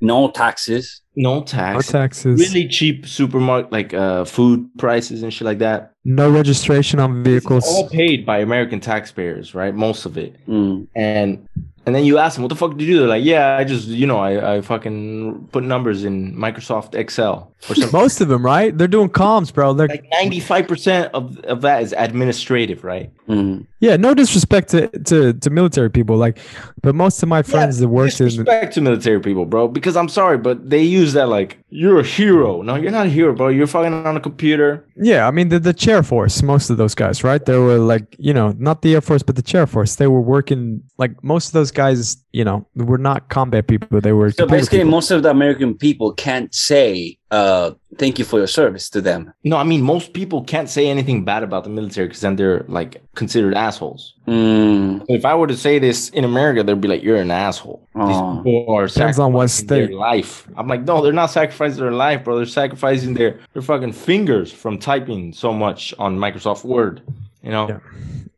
[0.00, 1.02] no taxes.
[1.16, 1.88] no tax No tax,
[2.22, 2.40] taxes.
[2.40, 5.92] really cheap supermarket like uh food prices and shit like that.
[6.04, 7.64] No registration on vehicles.
[7.64, 9.74] It's all paid by American taxpayers, right?
[9.74, 10.36] Most of it.
[10.46, 10.86] Mm.
[10.94, 11.48] And
[11.86, 12.98] and then you ask them, what the fuck did you do?
[12.98, 17.54] They're like, yeah, I just, you know, I, I fucking put numbers in Microsoft Excel
[17.70, 17.92] or something.
[18.00, 18.76] Most of them, right?
[18.76, 19.72] They're doing comms, bro.
[19.72, 23.12] They're like 95% of, of that is administrative, right?
[23.28, 23.66] Mm.
[23.80, 23.96] Yeah.
[23.96, 26.38] No disrespect to, to to military people, like,
[26.82, 29.68] but most of my friends that worked in Disrespect to military people, bro.
[29.68, 32.62] Because I'm sorry, but they use that like you're a hero.
[32.62, 33.48] No, you're not a hero, bro.
[33.48, 34.86] You're fucking on a computer.
[34.96, 35.26] yeah.
[35.28, 36.42] I mean the the chair force.
[36.42, 37.44] Most of those guys, right?
[37.44, 39.96] They were like you know not the air force, but the chair force.
[39.96, 42.16] They were working like most of those guys.
[42.32, 43.98] You know, were not combat people.
[44.00, 44.90] They were So basically, people.
[44.90, 49.20] most of the American people can't say uh, "thank you for your service" to them.
[49.50, 52.64] No, I mean most people can't say anything bad about the military because then they're
[52.78, 54.02] like considered assholes.
[54.26, 55.04] Mm.
[55.08, 58.06] If I were to say this in America, they'd be like, "You're an asshole." Oh.
[58.08, 59.96] These people are Depends on what sacrificing their state.
[60.12, 60.32] life.
[60.58, 62.36] I'm like, no, they're not sacrificing their life, bro.
[62.36, 67.02] They're sacrificing their their fucking fingers from typing so much on Microsoft Word.
[67.42, 67.78] You know, Yeah.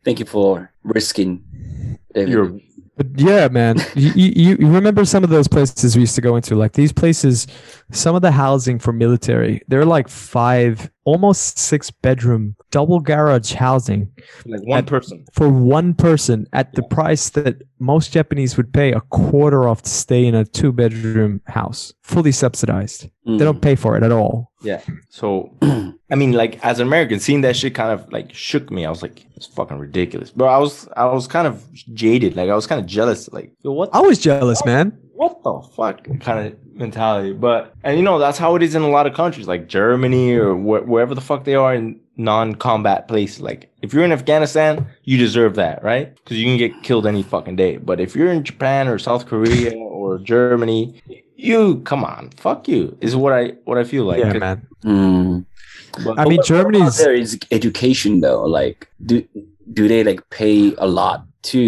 [0.05, 1.33] Thank you for risking.
[2.15, 2.33] David.
[2.33, 2.51] you're
[2.97, 6.37] But yeah, man, you, you you remember some of those places we used to go
[6.37, 6.55] into?
[6.65, 7.47] Like these places,
[7.91, 14.11] some of the housing for military, they're like five, almost six bedroom, double garage housing
[14.45, 15.25] like one At- person.
[15.33, 19.91] for one person at the price that most Japanese would pay a quarter off to
[19.91, 23.09] stay in a two bedroom house, fully subsidized.
[23.27, 23.39] Mm.
[23.39, 24.53] They don't pay for it at all.
[24.63, 24.83] Yeah.
[25.09, 25.55] So,
[26.11, 28.85] I mean, like as an American, seeing that shit kind of like shook me.
[28.85, 30.49] I was like, it's fucking ridiculous, bro.
[30.49, 32.37] I was I was kind of jaded.
[32.37, 33.29] Like I was kind of jealous.
[33.33, 34.99] Like, what I was jealous, man.
[35.19, 37.33] What the fuck kind of mentality.
[37.33, 40.27] But and you know that's how it is in a lot of countries, like Germany
[40.45, 43.41] or wh- wherever the fuck they are in non-combat places.
[43.41, 46.15] Like if you're in Afghanistan, you deserve that, right?
[46.17, 47.77] Because you can get killed any fucking day.
[47.79, 51.01] But if you're in Japan or South Korea or Germany,
[51.37, 52.97] you come on, fuck you.
[53.01, 54.21] Is what I what I feel like.
[54.21, 54.67] Yeah, 'Cause- man.
[54.85, 55.45] Mm.
[56.05, 58.45] but- I mean, What about Germany's there is education though.
[58.45, 59.25] Like, do
[59.73, 61.19] do they like pay a lot
[61.51, 61.61] to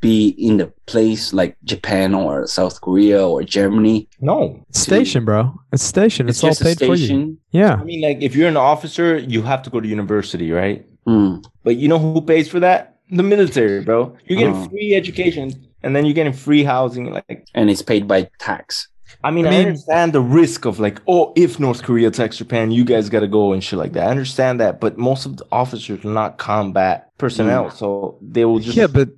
[0.00, 4.08] be in the place like Japan or South Korea or Germany?
[4.20, 4.64] no.
[4.68, 5.58] it's station, bro.
[5.72, 6.28] It's station.
[6.28, 7.38] It's, all just a paid for you.
[7.50, 7.74] Yeah.
[7.74, 10.86] I mean, like if you're an officer, you have to go to university, right?
[11.06, 11.44] Mm.
[11.64, 12.96] But you know who pays for that?
[13.10, 14.16] The military, bro.
[14.26, 14.68] You're getting Oh.
[14.68, 15.52] free education
[15.82, 17.12] and then you're getting free housing.
[17.12, 18.88] Like, And it's paid by tax.
[19.24, 22.70] I mean, I I, understand the risk of like, oh, if North Korea attacks Japan,
[22.70, 24.06] you guys got to go and shit like that.
[24.06, 28.60] I understand that, but most of the officers are not combat personnel, so they will
[28.60, 29.08] just Yeah, but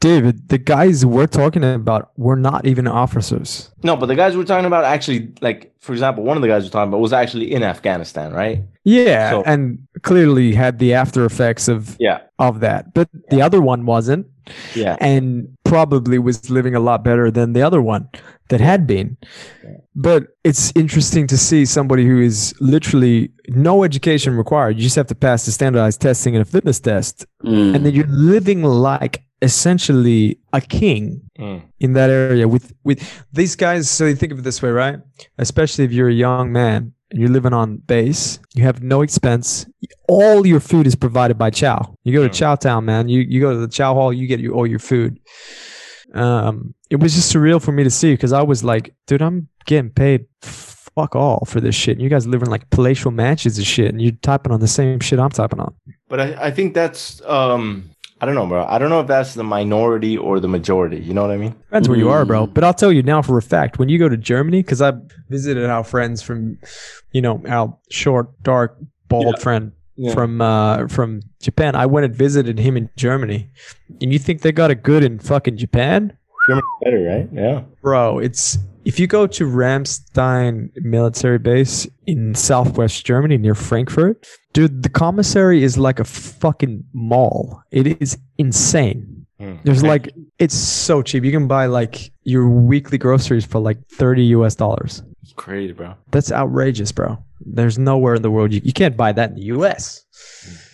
[0.00, 3.70] David, the guys we're talking about were not even officers.
[3.82, 3.96] no.
[3.96, 6.70] But the guys we're talking about actually, like, for example, one of the guys we're
[6.70, 8.62] talking about was actually in Afghanistan, right?
[8.84, 12.94] Yeah, So- and clearly had the after effects of Yeah, of that.
[12.94, 14.26] But the other one wasn't,
[14.74, 14.96] yeah.
[15.00, 18.08] and probably was living a lot better than the other one
[18.48, 19.18] that had been.
[19.94, 24.76] But it's interesting to see somebody who is literally no education required.
[24.76, 27.74] You just have to pass the standardized testing and a fitness test, Mm.
[27.74, 31.62] and then you're living like essentially a king Mm.
[31.78, 33.00] in that area with with
[33.32, 33.88] these guys.
[33.88, 34.98] So you think of it this way right?
[35.38, 39.66] Especially if you're a young man and you're living on base you have no expense.
[40.08, 41.94] All your food is provided by chow.
[42.04, 42.34] You go to Mm.
[42.40, 43.08] chow town man.
[43.08, 45.18] You you go to the chow hall you get your, all your food.
[46.14, 49.48] Um it was just surreal for me to see because i was like dude i'm
[49.66, 51.94] getting paid fuck all for this shit.
[51.96, 54.66] And you guys live in like palatial mansions and shit and you're typing on the
[54.68, 55.72] same shit i'm typing on.
[56.08, 57.90] But I, I think that's um
[58.22, 58.66] I don't know, bro.
[58.66, 60.98] I don't know if that's the minority or the majority.
[60.98, 61.52] You know what I mean?
[61.52, 62.46] Depends where you are, bro.
[62.46, 64.92] But I'll tell you now for a fact, when you go to Germany, because I
[65.30, 66.58] visited our friends from,
[67.12, 68.76] you know, our short, dark,
[69.08, 69.42] bald Yeah.
[69.42, 70.12] friend Yeah.
[70.14, 71.74] from uh from Japan.
[71.74, 73.48] I went and visited him in Germany.
[74.02, 76.12] And you think they got it good in fucking Japan?
[76.82, 77.28] Better, right?
[77.32, 77.62] Yeah.
[77.82, 84.82] Bro, it's if you go to Ramstein military base in southwest Germany near Frankfurt, dude,
[84.82, 87.62] the commissary is like a fucking mall.
[87.70, 89.26] It is insane.
[89.40, 89.62] Mm.
[89.64, 91.24] There's like it's so cheap.
[91.24, 95.02] You can buy like your weekly groceries for like 30 US dollars.
[95.22, 95.94] It's crazy, bro.
[96.10, 97.18] That's outrageous, bro.
[97.40, 100.04] There's nowhere in the world you, you can't buy that in the US.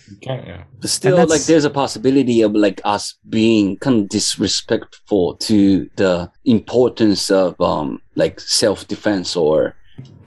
[0.09, 0.63] You can't, yeah.
[0.79, 6.31] But still, like, there's a possibility of like us being kind of disrespectful to the
[6.45, 9.75] importance of um like self defense or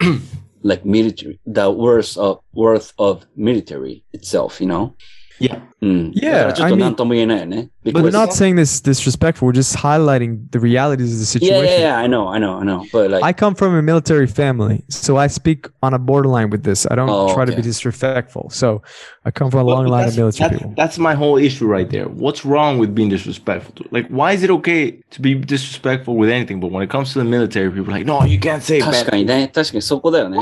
[0.62, 4.60] like military, the worth of worth of military itself.
[4.60, 4.94] You know,
[5.38, 5.60] Yeah.
[5.81, 6.11] うん。
[6.15, 7.69] Yeah, だからちょっ I と mean- 何とも言えないよね。
[7.85, 9.47] We're Because- not saying this disrespectful.
[9.47, 11.81] We're just highlighting the realities of the Yeah, situation.
[11.81, 12.83] yeah, yeah, I know, I know, I know.
[12.91, 16.63] But like, I come from a military family, so I speak on a borderline with
[16.63, 16.87] this.
[16.89, 17.57] I don't Oh, try to okay.
[17.57, 18.49] be disrespectful.
[18.49, 18.81] So
[19.23, 20.73] I come from a long But line that's, of military that's, people.
[20.75, 22.05] that's my whole issue right there.
[22.07, 23.75] What's wrong with being disrespectful?
[23.75, 26.59] To, like, why is it okay to be disrespectful with anything?
[26.59, 28.91] But when it comes to the military, people are like, no, you can't say 確
[28.91, 30.39] bad かにね、確かにそこだよね。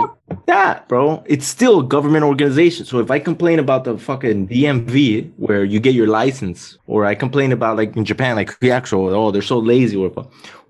[0.48, 1.24] that, bro.
[1.28, 2.86] It's still a government organization.
[2.86, 7.15] So if I complain about the fucking DMV where you get your license, or I
[7.15, 10.11] complain about like in Japan, like Kuyakusho, oh, they're so lazy, or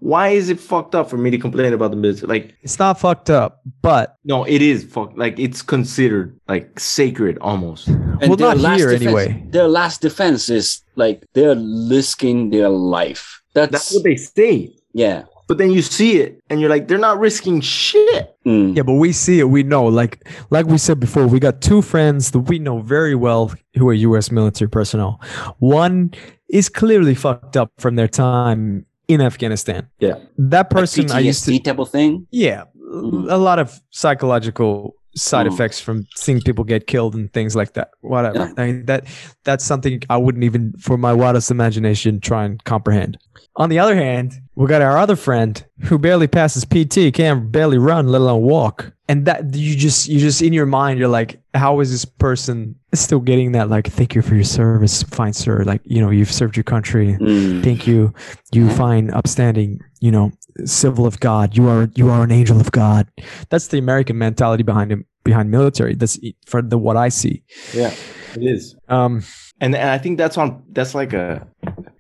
[0.01, 2.29] why is it fucked up for me to complain about the business?
[2.29, 5.13] Like, It's not fucked up, but no, it is fuck.
[5.17, 7.89] Like, it's considered like sacred almost.
[7.89, 9.47] And Well, their not last here defense, anyway.
[9.51, 13.43] Their last defense is like they're risking their life.
[13.55, 14.73] That's, That's what they say.
[14.93, 15.25] yeah.
[15.49, 18.37] But then you see it, and you're like, they're not risking shit.
[18.45, 18.75] うん。
[18.75, 19.49] yeah, but we see it.
[19.49, 23.15] We know, like, like we said before, we got two friends that we know very
[23.15, 24.31] well who are U.S.
[24.31, 25.19] military personnel.
[25.59, 26.11] One
[26.51, 29.89] is clearly fucked up from their time in Afghanistan.
[30.01, 30.17] Yeah.
[30.37, 32.27] That person I used to PTSD type thing.
[32.31, 33.31] Yeah, Mm.
[33.31, 35.53] a lot of psychological side Mm.
[35.53, 37.91] effects from seeing people get killed and things like that.
[38.03, 38.39] Whatever.
[38.39, 38.53] Yeah.
[38.57, 39.07] I mean, that
[39.45, 43.19] that's something I wouldn't even, for my wildest imagination, try and comprehend.
[43.57, 47.79] On the other hand, we got our other friend who barely passes PT, can't barely
[47.79, 48.93] run, let alone walk.
[49.09, 52.75] And that you just you just in your mind, you're like, how is this person
[52.95, 53.69] still getting that?
[53.71, 55.65] Like, thank you for your service, fine sir.
[55.65, 57.65] Like, you know, you've served your country Mm.
[57.65, 58.13] thank you
[58.53, 60.31] you fine upstanding you know
[60.65, 61.57] civil of god.
[61.57, 63.07] You are you are an angel of god.
[63.51, 65.95] That's the american mentality behind him behind military.
[65.95, 67.43] That's e- for the what i see.
[67.75, 67.93] Yeah,
[68.35, 68.77] it is.
[68.89, 69.23] um
[69.61, 71.47] and, and I think that's on that's like a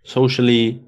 [0.04, 0.80] socially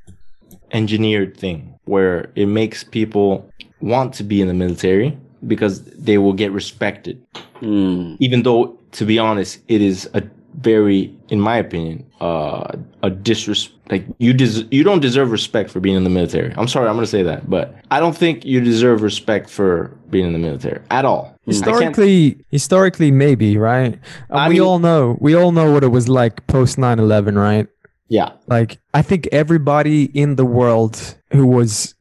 [0.72, 6.32] engineered thing where it makes people want to be in the military because they will
[6.34, 7.24] get respected.
[7.60, 8.16] Mm.
[8.20, 10.22] even though to be honest it is a
[10.60, 12.72] very in my opinion uh
[13.02, 16.52] a disrespect like you des- you don't deserve respect for being in the military.
[16.56, 20.26] I'm sorry i'm gonna say that but i don't think you deserve respect for being
[20.26, 21.34] in the military at all.
[21.46, 23.98] Historically historically maybe right?
[24.30, 27.36] Uh, I we mean- all know we all know what it was like post 9-11
[27.36, 27.66] right?
[28.08, 28.32] Yeah.
[28.48, 31.94] Like i think everybody in the world who was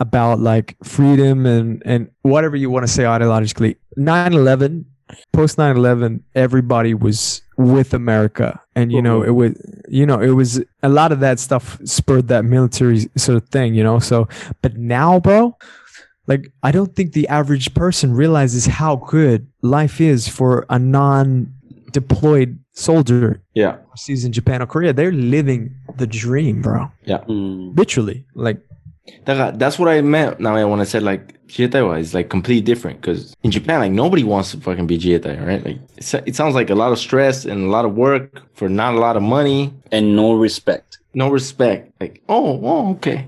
[0.00, 4.84] about like freedom and and whatever you want to say ideologically 9-11
[5.32, 9.26] post 9-11 everybody was with america and you know Mhm.
[9.28, 9.52] it was
[9.88, 13.74] you know it was a lot of that stuff spurred that military sort of thing
[13.74, 14.26] you know so
[14.62, 15.56] but now bro
[16.26, 22.58] like i don't think the average person realizes how good life is for a non-deployed
[22.72, 23.76] soldier Yeah.
[23.88, 26.90] overseas in Japan or Korea, they're living the dream, bro.
[27.06, 27.78] Mm.
[27.78, 28.26] Literally.
[28.34, 28.58] Like,
[29.24, 30.40] that's what I meant.
[30.40, 34.24] Now when I said like Jietai is like completely different because in Japan like nobody
[34.24, 35.64] wants to fucking be Jietai right?
[35.64, 35.78] Like
[36.26, 38.98] it sounds like a lot of stress and a lot of work for not a
[38.98, 39.72] lot of money.
[39.92, 40.98] And no respect.
[41.12, 41.92] No respect.
[42.00, 43.26] Like oh oh okay.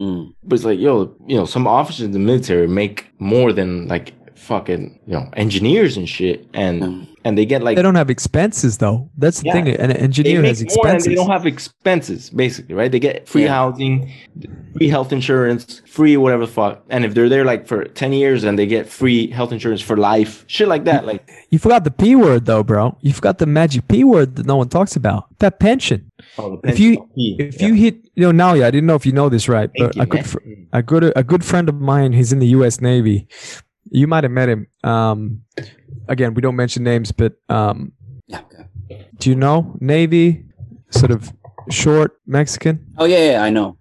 [0.00, 0.34] Mm.
[0.42, 4.14] but it's like yo you know some officers in the military make more than like
[4.36, 6.46] fucking you know engineers and shit.
[6.54, 9.10] And mm and they get like they don't have expenses, though.
[9.18, 9.52] That's the Yeah.
[9.52, 9.68] thing.
[9.68, 11.06] An engineer has expenses.
[11.06, 12.90] they don't have expenses, basically, right?
[12.90, 13.48] They get free Yeah.
[13.54, 14.10] housing,
[14.76, 16.82] free health insurance, free whatever the fuck.
[16.88, 19.96] And if they're there like for 10 years and they get free health insurance for
[19.96, 21.04] life, shit like that.
[21.06, 22.96] Like, you forgot the P word, though, bro.
[23.02, 25.24] You forgot the magic P word that no one talks about.
[25.40, 26.10] That pension.
[26.38, 29.12] oh, If you if you hit, you know, now, yeah, I didn't know if you
[29.12, 30.38] know this right, but a good, fr-
[30.72, 32.80] a good, a good friend of mine, he's in the U.S.
[32.80, 33.26] Navy.
[33.90, 34.66] You might have met him.
[34.84, 35.42] Um,
[36.10, 37.92] again, we don't mention names, but um,
[38.26, 38.42] Yeah.
[39.18, 40.44] do you know Navy?
[40.90, 41.32] Sort of
[41.70, 42.74] short Mexican.
[42.98, 43.76] Oh yeah, yeah, I know.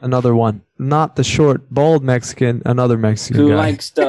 [0.00, 2.62] Another one, not the short, bald Mexican.
[2.64, 3.56] Another Mexican Who guy.
[3.56, 4.08] likes the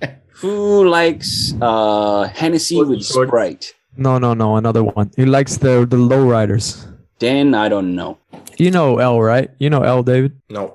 [0.42, 3.28] who likes uh Hennessy Short- with short.
[3.28, 3.74] Sprite?
[3.96, 4.56] no, no, no.
[4.56, 5.10] Another one.
[5.16, 6.86] He likes the the low riders.
[7.20, 8.18] Then I don't know.
[8.58, 9.50] You know L, right?
[9.58, 10.32] You know L, David.
[10.50, 10.74] no.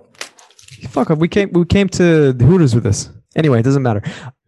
[0.90, 1.18] Fuck up.
[1.20, 3.10] We came we came to the Hooters with this.
[3.36, 4.02] Anyway, it doesn't matter.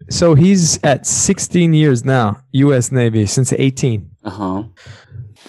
[0.10, 2.92] So he's at 16 years now, U.S.
[2.92, 4.10] Navy since 18.
[4.24, 4.64] Uh huh.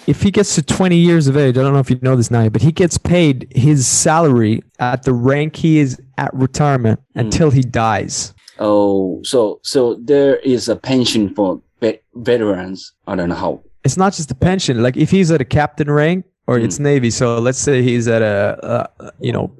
[0.07, 2.31] If he gets to 20 years of age, I don't know if you know this
[2.31, 7.51] now, but he gets paid his salary at the rank he is at retirement until
[7.51, 8.33] he dies.
[8.59, 12.93] Oh, so so there is a pension for vet- veterans.
[13.05, 13.61] I don't know how.
[13.83, 14.81] It's not just a pension.
[14.81, 18.21] Like if he's at a captain rank or it's Navy, so let's say he's at
[18.21, 19.51] a, uh, you know,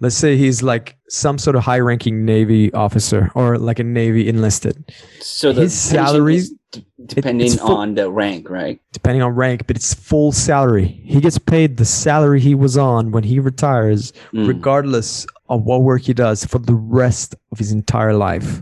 [0.00, 4.92] let's say he's like some sort of high-ranking Navy officer or like a Navy enlisted.
[5.20, 6.42] So the His salary-
[6.72, 8.80] d- depending it's full- on the rank, right?
[8.92, 11.00] depending on rank, but it's full salary.
[11.04, 14.48] He gets paid the salary he was on when he retires, Mm.
[14.48, 18.60] regardless of what work he does for the rest of his entire life.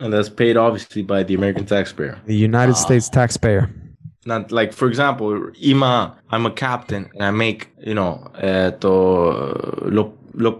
[0.00, 2.18] And that's paid obviously by the American taxpayer.
[2.26, 2.84] The United Ah.
[2.86, 3.70] States taxpayer
[4.26, 9.82] not like for example ima i'm a captain and i make you know eh, to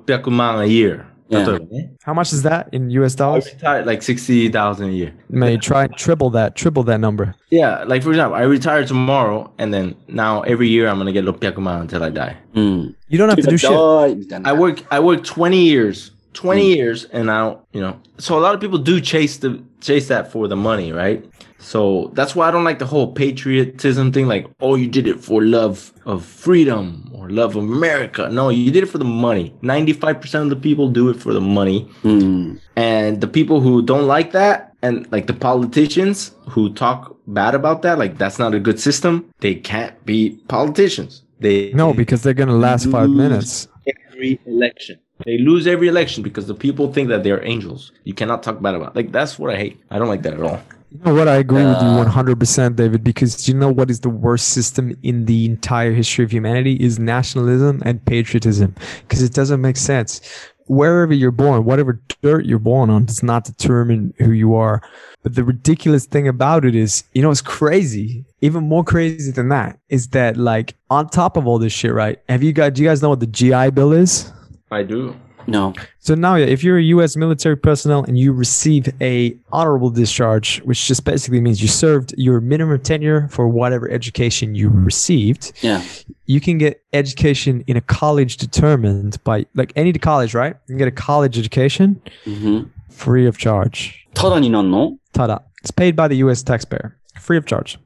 [0.06, 1.06] 600万 a year.
[1.28, 1.56] Yeah.
[2.02, 3.46] how much is that in us dollars?
[3.46, 5.14] I retired like 60000 a year.
[5.30, 7.34] May try triple that triple that number.
[7.48, 11.24] Yeah like for example i retire tomorrow and then now every year i'm gonna get
[11.24, 12.36] 600万 until i die.
[12.54, 12.94] Mm.
[13.08, 14.44] you don't have to, to do shit.
[14.44, 16.76] I work i work 20 years 20 mm.
[16.76, 20.08] years and i don't you know so a lot of people do chase the chase
[20.08, 21.24] that for the money right?
[21.62, 25.20] So that's why I don't like the whole patriotism thing like, oh, you did it
[25.20, 28.28] for love of freedom or love of America.
[28.30, 29.54] No, you did it for the money.
[29.62, 31.88] 95% of the people do it for the money.
[32.02, 32.08] Hmm.
[32.08, 32.60] うん。
[32.74, 37.98] And the people who don't like that and like the politicians who talk bad about that,
[37.98, 41.22] like that's not a good system, they can't be politicians.
[41.38, 43.68] They No, because they're gonna last five minutes.
[44.12, 44.98] every election.
[45.24, 47.92] They lose every election because the people think that they're angels.
[48.04, 48.96] You cannot talk bad about.
[48.96, 49.80] Like that's what I hate.
[49.90, 50.60] I don't like that at all.
[50.92, 51.26] You know what?
[51.26, 54.94] I agree with you Uh, 100%, David, because you know what is the worst system
[55.02, 60.20] in the entire history of humanity is nationalism and patriotism, because it doesn't make sense.
[60.66, 64.82] Wherever you're born, whatever dirt you're born on does not determine who you are.
[65.22, 68.26] But the ridiculous thing about it is, you know, it's crazy.
[68.42, 72.18] Even more crazy than that is that, like, on top of all this shit, right?
[72.28, 74.30] Have you guys, do you guys know what the GI Bill is?
[74.70, 75.16] I do.
[75.49, 75.73] No.
[75.99, 77.15] So now, yeah, if you're a U.S.
[77.15, 82.41] military personnel and you receive a honorable discharge, which just basically means you served your
[82.41, 85.81] minimum tenure for whatever education you received, Yeah.
[86.25, 90.55] you can get education in a college determined by like any college, right?
[90.67, 92.71] You can get a college education うん。
[92.91, 93.91] free of charge.
[94.13, 95.43] ただになんの Tada!
[95.63, 96.43] It's paid by the U.S.
[96.43, 97.79] taxpayer, free of charge.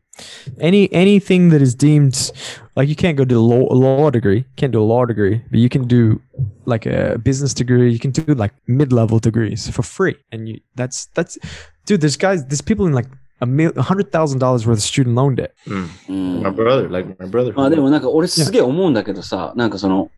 [0.59, 2.31] Any anything that is deemed
[2.75, 5.41] like you can't go do a law, a law degree, can't do a law degree,
[5.49, 6.21] but you can do
[6.65, 7.91] like a business degree.
[7.91, 11.37] You can do like mid-level degrees for free, and you that's that's
[11.85, 12.01] dude.
[12.01, 13.07] There's guys, there's people in like
[13.41, 15.53] a mil, a hundred thousand dollars worth of student loan debt.
[15.67, 16.41] うん。
[16.43, 17.53] My brother, like my brother.
[17.53, 20.11] まあでもなんか俺すげえ思うんだけどさ、なんかその、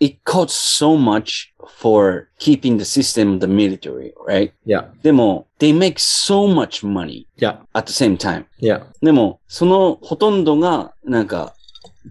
[0.00, 4.52] it costs so much for keeping the system of the military, right?
[4.66, 8.44] yeah, でも、they make so much money yeah, at the same time.
[8.60, 8.82] yeah.
[9.02, 11.54] でも、そのほとんどが、なんか、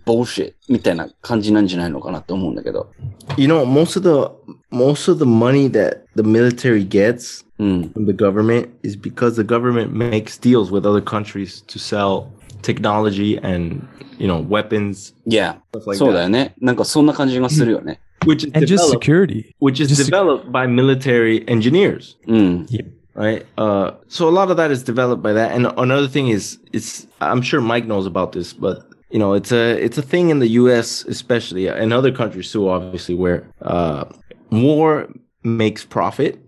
[0.05, 2.91] bullshit みたいな感じなんじゃないのかなって思うんだけど。
[3.37, 4.31] You know, most of the
[4.71, 7.91] most of the money that the military gets うん。
[7.93, 12.27] from the government is because the government makes deals with other countries to sell
[12.61, 13.85] technology and
[14.17, 16.23] you know weapons いや、 stuff like そうだ that.
[16.23, 16.53] よね。
[16.61, 17.99] なんかそんな感じがするよね。
[18.25, 19.53] Which is and just developed, security.
[19.59, 22.15] which is just sec- developed by military engineers.
[22.27, 22.67] うん。
[23.15, 23.45] right?
[23.57, 25.51] Uh, so a lot of that is developed by that.
[25.51, 29.51] And another thing is, it's I'm sure Mike knows about this, but you know, it's
[29.51, 31.03] a it's a thing in the U.S.
[31.05, 34.05] especially and other countries too, obviously, where uh,
[34.51, 35.09] war
[35.43, 36.39] makes profit.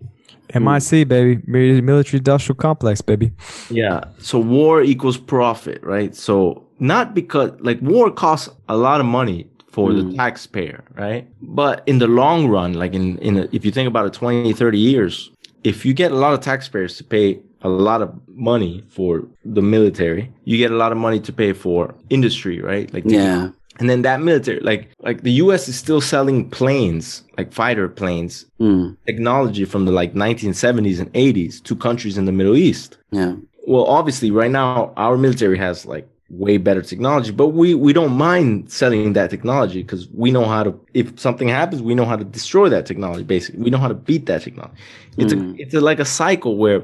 [0.59, 1.41] MIC baby,
[1.81, 3.31] military industrial complex baby.
[3.69, 4.05] Yeah.
[4.19, 6.15] So war equals profit, right?
[6.15, 10.15] So not because like war costs a lot of money for the mm.
[10.17, 11.27] taxpayer, right?
[11.41, 14.51] But in the long run, like in, in a, if you think about it 20,
[14.51, 15.31] 30 years,
[15.63, 19.61] if you get a lot of taxpayers to pay a lot of money for the
[19.61, 22.93] military, you get a lot of money to pay for industry, right?
[22.93, 23.49] Like Yeah.
[23.79, 28.45] And then that military, like like the US is still selling planes, like fighter planes,
[28.59, 28.97] うん。
[29.07, 33.35] technology from the like 1970s and 80s to countries in the Middle East Yeah.
[33.67, 38.15] well obviously right now our military has like way better technology but we we don't
[38.29, 42.15] mind selling that technology because we know how to if something happens we know how
[42.15, 44.75] to destroy that technology basically we know how to beat that technology
[45.17, 45.41] it's Mm.
[45.57, 46.81] a it's a, like a cycle where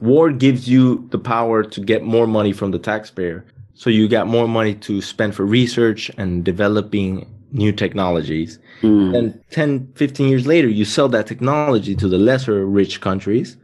[0.00, 3.44] war gives you the power to get more money from the taxpayer
[3.74, 9.14] so you got more money to spend for research and developing new technologies うん。
[9.16, 13.56] and 10 15 years later you sell that technology to the lesser rich countries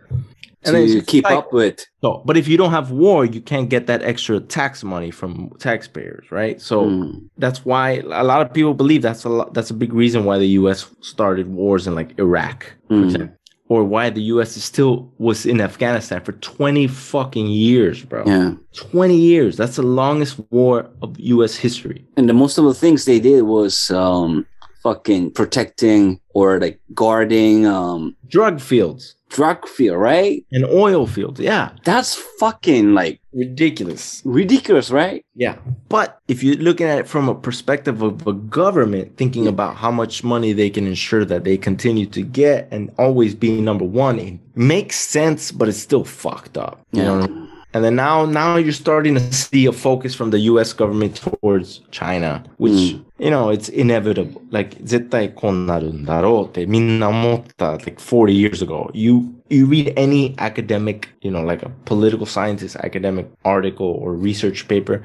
[0.63, 1.87] it's to just keep like- up with.
[2.03, 5.51] so, but if you don't have war, you can't get that extra tax money from
[5.61, 6.61] taxpayers, right?
[6.61, 7.23] So Mm.
[7.39, 10.37] that's why a lot of people believe that's a lot, that's a big reason why
[10.39, 10.81] the U.S.
[11.01, 12.59] started wars in like Iraq,
[12.89, 13.31] for Mm.
[13.69, 14.57] Or why the U.S.
[14.57, 18.25] is still was in Afghanistan for twenty fucking years, bro.
[18.27, 18.55] Yeah.
[18.75, 19.57] Twenty years.
[19.57, 21.57] That's the longest war of U.S.
[21.57, 22.05] history.
[22.17, 24.47] And the most of the things they did was um
[24.89, 30.43] fucking protecting or like guarding um Drug fields drug field, right?
[30.53, 31.39] and oil fields.
[31.39, 34.23] Yeah, That's fucking like ridiculous.
[34.25, 35.23] ridiculous, right?
[35.35, 35.57] Yeah.
[35.91, 39.91] But if you're looking at it from a perspective of a government thinking about how
[39.91, 44.19] much money they can ensure that they continue to get and always being number one,
[44.19, 46.81] it makes sense, but it's still fucked up.
[46.93, 47.49] You know what I mean?
[47.75, 51.81] And then now now you're starting to see a focus from the US government towards
[51.91, 54.42] China, which you know, it's inevitable.
[54.52, 58.90] Like, 絶対こうなるんだろうってみんな思ってた like 40 years ago.
[58.94, 64.68] You, you read any academic, you know, like a political scientist academic article or research
[64.68, 65.04] paper,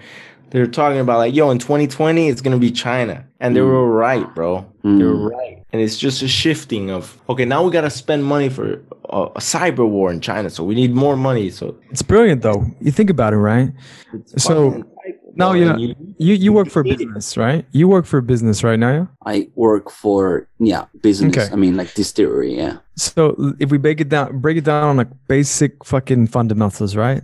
[0.51, 3.25] they're talking about like, yo, in 2020, it's going to be China.
[3.41, 4.67] And they were right, bro.
[4.83, 5.63] They were right.
[5.73, 9.23] And it's just a shifting of, okay, now we got to spend money for a,
[9.37, 10.49] a cyber war in China.
[10.49, 11.51] So we need more money.
[11.51, 12.65] So It's brilliant though.
[12.81, 13.71] You think about it, right?
[14.15, 14.92] it's So, fucking insightful,
[15.36, 16.98] now you know- You you work for a need it.
[17.08, 17.66] business, right?
[17.72, 19.10] You work for business right now.
[19.26, 21.36] I work for, yeah, business.
[21.38, 21.50] Okay.
[21.52, 22.78] I mean, like distillery, yeah.
[22.96, 27.24] So if we break it down, break it down on like basic fucking fundamentals, right?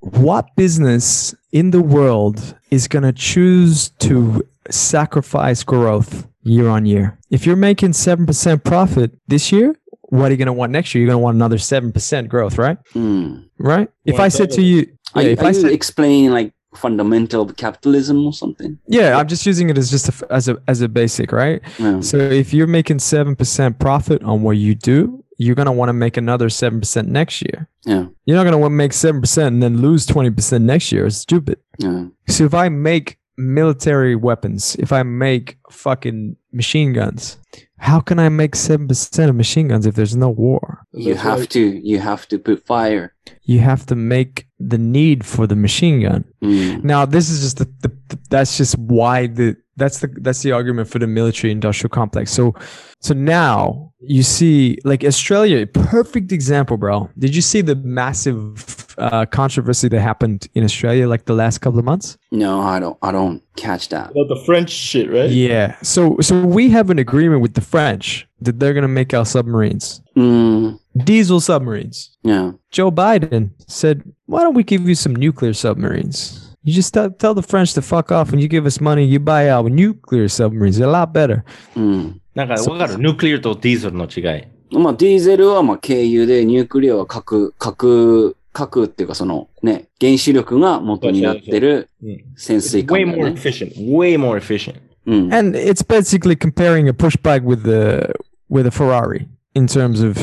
[0.00, 7.18] What business in the world is gonna choose to sacrifice growth year on year?
[7.30, 9.74] If you're making seven percent profit this year,
[10.08, 11.02] what are you gonna want next year?
[11.02, 12.78] You're gonna want another seven percent growth, right?
[12.94, 13.44] Mm.
[13.58, 13.88] Right?
[14.04, 14.86] If Well, I said to you,
[15.16, 18.78] yeah, you- if are I you said, explaining like fundamental of capitalism or something?
[18.86, 21.60] yeah, I'm just using it as just a, as a as a basic, right?
[21.78, 22.00] Yeah.
[22.00, 25.94] So if you're making seven percent profit on what you do, you're gonna want to
[25.94, 27.68] make another seven percent next year.
[27.84, 28.06] Yeah.
[28.24, 31.06] You're not gonna want to make seven percent and then lose twenty percent next year.
[31.06, 31.58] It's stupid.
[31.78, 32.06] Yeah.
[32.28, 37.38] So if I make military weapons, if I make fucking machine guns,
[37.78, 40.86] how can I make seven percent of machine guns if there's no war?
[40.92, 43.14] You That's have why- to, you have to put fire.
[43.42, 46.24] You have to make the need for the machine gun.
[46.42, 46.84] Mm.
[46.84, 50.52] Now this is just the, the, the that's just why the that's the that's the
[50.52, 52.30] argument for the military industrial complex.
[52.32, 52.54] So
[53.00, 57.08] so now you see like Australia, perfect example, bro.
[57.18, 61.79] Did you see the massive uh, controversy that happened in Australia like the last couple
[61.79, 62.17] of months?
[62.31, 64.11] No, I don't, I don't catch that.
[64.11, 65.29] About the French shit, right?
[65.29, 65.75] Yeah.
[65.81, 70.01] So so we have an agreement with the French that they're gonna make our submarines.
[70.15, 70.79] Mm.
[71.03, 72.17] Diesel submarines.
[72.23, 72.53] Yeah.
[72.71, 76.55] Joe Biden said, "Why don't we give you some nuclear submarines?
[76.63, 79.05] You just tell, tell the French to fuck off, and you give us money.
[79.05, 80.77] You buy our nuclear submarines.
[80.77, 81.43] They're a lot better."
[81.75, 82.21] うん。
[82.33, 84.43] なんかわかるヌクリアとディーゼルの違い。
[84.71, 93.40] まあ、ディーゼルはまあ経由で、ニュークリアは核、核、 核っていうかそのね、原子力が元になってるうん潜水 way 艦だ more よね。
[93.40, 93.74] efficient.
[93.76, 94.76] Way more efficient.
[95.06, 95.34] うん。
[95.34, 98.12] And it's basically comparing a push bike with the
[98.50, 100.14] with a Ferrari in terms of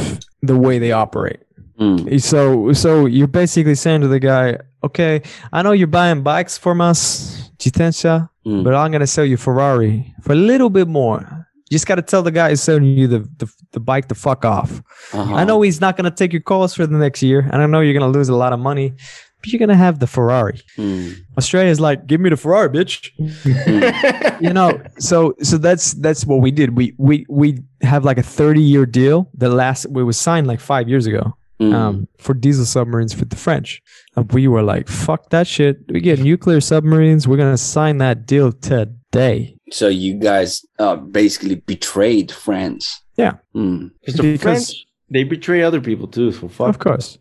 [0.44, 1.40] the way they operate.
[1.80, 1.96] うん。
[2.20, 7.52] So so you're basically saying to the guy, "Okay, I know you're buying bikes from us,
[7.58, 8.64] Jitensha, うん。
[8.64, 12.24] but I'm gonna sell you Ferrari for a little bit more." You just got to tell
[12.24, 14.82] the guy who's selling you the, the, the bike to fuck off.
[15.14, 15.36] Uh-huh.
[15.36, 17.66] I know he's not going to take your calls for the next year, and I
[17.66, 18.94] know you're going to lose a lot of money,
[19.42, 20.62] but you're going to have the Ferrari.
[20.78, 21.16] Mm.
[21.38, 23.12] Australia's like, give me the Ferrari, bitch.
[23.18, 24.44] Hmm.
[24.44, 26.76] you know, so so that's that's what we did.
[26.76, 30.60] We we we have like a 30 year deal that last we was signed like
[30.60, 31.36] five years ago.
[31.60, 31.74] Mm.
[31.74, 33.82] Um, for diesel submarines for the French.
[34.16, 35.80] And we were like, fuck that shit.
[35.90, 37.28] We get nuclear submarines.
[37.28, 39.57] We're going to sign that deal today.
[39.72, 43.02] So you guys uh, basically betrayed France.
[43.18, 43.92] Yeah, mm.
[44.06, 46.32] because they betray other people too.
[46.32, 46.70] So fuck.
[46.70, 47.18] Of course,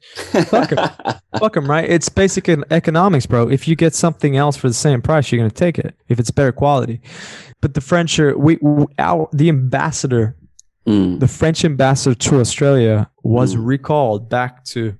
[0.48, 0.90] fuck them.
[1.39, 1.89] fuck them, right?
[1.89, 3.48] It's basic economics, bro.
[3.48, 6.31] If you get something else for the same price, you're gonna take it if it's
[6.31, 7.01] better quality.
[7.60, 8.59] But the French are we,
[8.98, 10.36] our the ambassador,
[10.86, 11.20] mm.
[11.20, 13.66] the French ambassador to Australia was mm.
[13.66, 14.97] recalled back to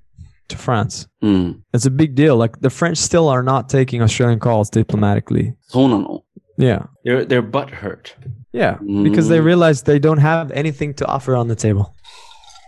[0.48, 1.09] to France.
[1.23, 1.62] Mm.
[1.74, 2.36] It's a big deal.
[2.36, 5.55] Like the French still are not taking Australian calls diplomatically.
[5.74, 6.24] No.
[6.58, 6.88] Yeah.
[7.03, 8.16] They're they're butt hurt.
[8.53, 8.78] Yeah.
[9.03, 9.45] Because they Mm.
[9.45, 11.94] realize they don't have anything to offer on the table.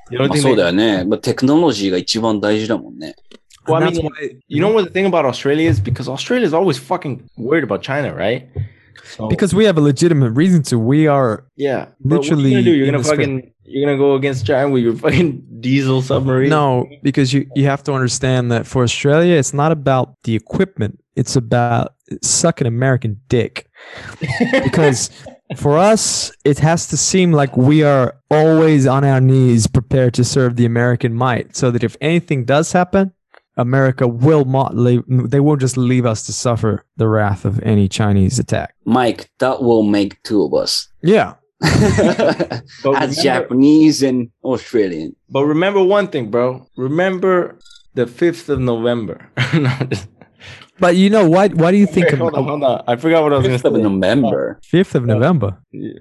[0.10, 1.03] The only まあ thing そう they- だよね。
[1.06, 3.15] まあ、テクノロジーが一番大事だもんね。
[3.68, 6.10] Well, I And that's mean, why- you know what the thing about Australia is because
[6.11, 8.48] Australia is always fucking worried about China, right?
[9.06, 10.77] So, because we have a legitimate reason to.
[10.80, 12.72] We are yeah, But literally what you gonna do?
[12.72, 13.19] You're in gonna the spirit.
[13.19, 16.49] fucking you're gonna go against China with your fucking diesel submarine?
[16.49, 20.99] No, because you, you have to understand that for Australia, it's not about the equipment.
[21.15, 23.66] It's about sucking American dick.
[24.62, 25.10] because
[25.56, 30.24] for us, it has to seem like we are always on our knees prepared to
[30.24, 33.12] serve the American might so that if anything does happen,
[33.56, 37.88] America will not leave, they won't just leave us to suffer the wrath of any
[37.88, 38.74] Chinese attack.
[38.84, 40.88] Mike, that will make two of us.
[41.02, 41.34] Yeah.
[41.60, 45.16] But As remember, Japanese and Australian.
[45.28, 46.68] but remember one thing, bro.
[46.76, 47.59] Remember
[47.94, 49.28] the fifth of November.
[50.77, 52.64] No, just- But you know, why, why do you think Wait, hold on, of hold
[52.64, 52.84] on.
[52.88, 53.81] I forgot what I was gonna 5th of say.
[53.81, 54.60] November.
[54.72, 55.57] 5th of November?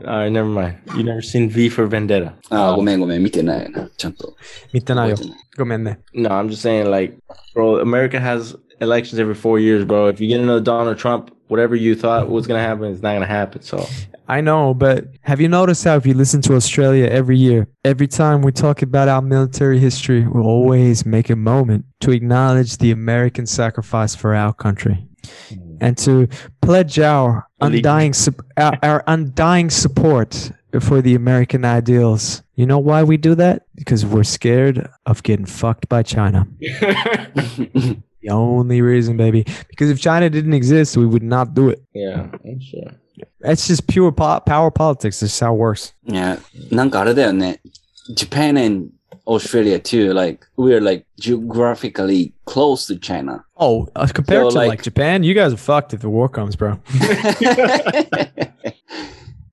[0.06, 0.76] All right, never mind.
[0.96, 2.34] You never seen V for Vendetta?
[2.50, 3.88] あー、ごめんごめん、見てないな。
[3.96, 4.34] ちゃんと。
[4.72, 5.16] 見てないよ。
[5.16, 5.98] 覚えてないごめんね。
[6.14, 7.16] No, I'm just saying, like,
[7.54, 10.08] bro, America has elections every four years, bro.
[10.08, 13.25] If you get another Donald Trump, whatever you thought was gonna happen is not gonna
[13.25, 13.61] happen.
[13.61, 13.85] So
[14.27, 18.07] I know, but have you noticed how if you listen to Australia every year, every
[18.07, 22.91] time we talk about our military history, we'll always make a moment to acknowledge the
[22.91, 25.05] American sacrifice for our country.
[25.79, 26.27] and to
[26.61, 30.51] pledge our undying sup- our, our undying support
[30.81, 32.43] for the American ideals.
[32.55, 33.63] You know why we do that?
[33.75, 36.47] Because we're scared of getting fucked by China.
[38.26, 39.44] The only reason, baby.
[39.68, 41.82] Because if China didn't exist, we would not do it.
[41.94, 42.92] yeah, I'm sure.
[43.40, 45.20] It's just pure po- power politics.
[45.20, 45.92] That's how it works.
[46.06, 46.38] いや、
[46.70, 47.60] なんかあれだよね。
[48.16, 48.90] Japan and
[49.26, 53.44] Australia too, like, we're like geographically close to China.
[53.56, 56.28] Oh, uh, compared So, to like, like- Japan, you guys are fucked if the war
[56.28, 56.78] comes, bro.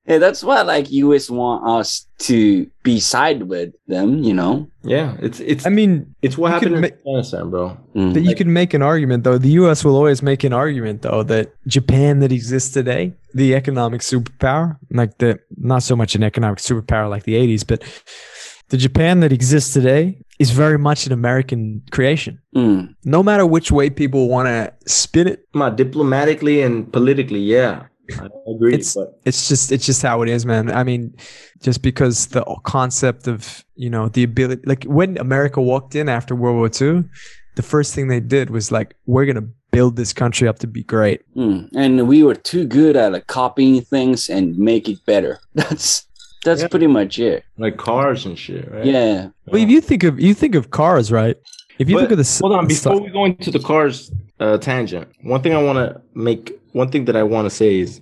[0.06, 4.68] yeah, that's why like US want us to be side with them, you know?
[4.82, 7.78] Yeah, it's it's I mean, it's what happened could in ma- Afghanistan, bro.
[7.94, 8.12] Mm.
[8.12, 9.38] But you can make an argument, though.
[9.38, 9.82] The U.S.
[9.82, 15.16] will always make an argument, though, that Japan that exists today, the economic superpower, like
[15.18, 17.82] the not so much an economic superpower like the '80s, but
[18.68, 22.40] the Japan that exists today is very much an American creation.
[22.52, 22.96] うん。
[23.06, 28.74] No matter which way people want to spin it, Ma, diplomatically and politically, yeah, I agree.
[28.74, 30.70] It's- but it's just it's just how it is, man.
[30.70, 31.14] I mean,
[31.62, 36.34] just because the concept of you know the ability, like when America walked in after
[36.34, 37.04] World War II,
[37.56, 40.82] the first thing they did was like, we're gonna build this country up to be
[40.84, 41.22] great.
[41.36, 41.68] Mm.
[41.74, 45.40] And we were too good at like copying things and make it better.
[45.54, 46.06] That's
[46.44, 46.68] that's Yeah.
[46.68, 47.42] pretty much it.
[47.58, 48.84] like cars and shit, right?
[48.84, 49.28] Yeah.
[49.46, 51.36] Well, if you think of you think of cars, right?
[51.78, 54.12] If you But think of the Hold on, before stuff- we go into the cars
[54.38, 57.78] uh, tangent, one thing I want to make, one thing that I want to say
[57.78, 58.00] is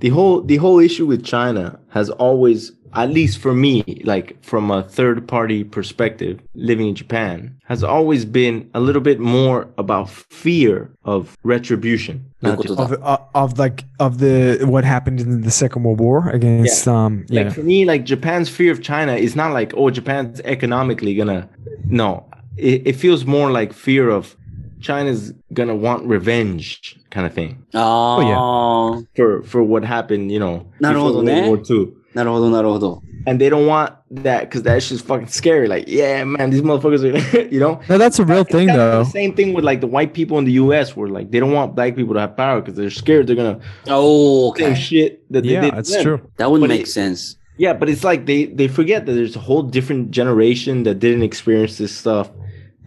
[0.00, 4.70] the whole the whole issue with China has always, at least for me, like from
[4.70, 10.08] a third party perspective, living in Japan, has always been a little bit more about
[10.10, 12.24] fear of retribution.
[12.42, 17.24] Of, uh, of like of the what happened in the Second World War against um
[17.28, 21.14] yeah Like for me, like Japan's fear of China is not like, oh, Japan's economically
[21.14, 21.48] gonna.
[21.84, 22.24] No,
[22.56, 24.36] it, it feels more like fear of
[24.79, 27.63] China's gonna want revenge, kind of thing.
[27.73, 29.01] Oh, yeah.
[29.15, 31.49] for for what happened, you know, なるほど before ね。
[31.49, 31.93] World War II.
[32.15, 33.01] なるほど、なるほど。
[33.27, 35.67] And they don't want that because that's just fucking scary.
[35.67, 37.79] Like, yeah, man, these motherfuckers are, you know.
[37.87, 40.13] no that's a real thing It's kinda though The same thing with like the white
[40.15, 40.95] people in the U.S.
[40.95, 43.59] where like they don't want black people to have power because they're scared they're gonna
[43.87, 44.75] Oh, same okay.
[44.81, 45.69] shit that they yeah did.
[45.69, 46.03] to that's them.
[46.03, 47.37] true That would But make it- sense.
[47.57, 51.21] Yeah, but it's like they they forget that there's a whole different generation that didn't
[51.21, 52.31] experience this stuff,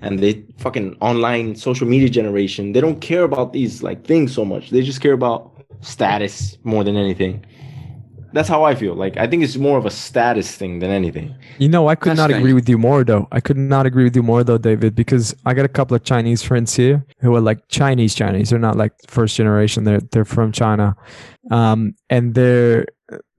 [0.02, 2.72] and they fucking online social media generation.
[2.74, 4.70] They don't care about these like things so much.
[4.70, 5.52] They just care about
[5.82, 7.46] status more than anything.
[8.32, 8.94] That's how I feel.
[8.94, 11.34] Like I think it's more of a status thing than anything.
[11.58, 12.42] you know I could That's not strange.
[12.44, 15.36] agree with you more though I could not agree with you more though David because
[15.48, 18.76] I got a couple of Chinese friends here who are like Chinese Chinese they're not
[18.78, 20.96] like first generation they're they're from China
[21.50, 22.86] um and they're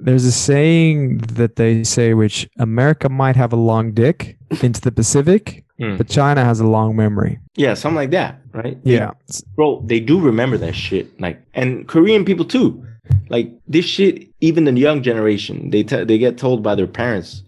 [0.00, 4.90] there's a saying that they say which America might have a long dick into the
[4.90, 5.96] Pacific Hmm.
[5.96, 8.76] but China has a long memory Yeah, something like that, right?
[8.84, 9.10] They- yeah
[9.56, 11.06] bro, they do remember that shit.
[11.20, 12.68] Like, and Korean people too.
[13.28, 17.42] Like this shit, even the young generation, they te- they get told by their parents,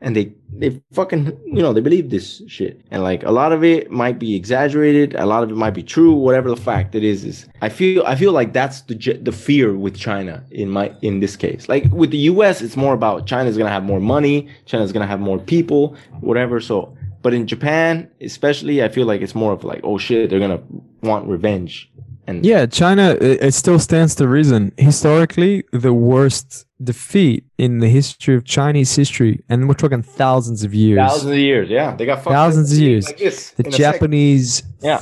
[0.00, 1.24] and they they fucking
[1.56, 2.80] you know they believe this shit.
[2.92, 5.82] And like a lot of it might be exaggerated, a lot of it might be
[5.82, 6.12] true.
[6.26, 9.32] Whatever the fact it is, is I feel I feel like that's the ge- the
[9.32, 11.68] fear with China in my in this case.
[11.68, 15.20] Like with the U.S., it's more about China's gonna have more money, China's gonna have
[15.20, 16.60] more people, whatever.
[16.60, 16.94] So.
[17.27, 20.61] But in Japan, especially, I feel like it's more of like, oh shit, they're gonna
[21.01, 21.89] want revenge.
[22.27, 24.71] And Yeah, China, it, it still stands to reason.
[24.77, 30.73] Historically, the worst defeat in the history of Chinese history, and we're talking thousands of
[30.73, 33.05] years, thousands of years, yeah, they got fucked Thousands up of years.
[33.07, 33.93] Like this, the in a second.
[33.93, 34.99] Japanese Yeah.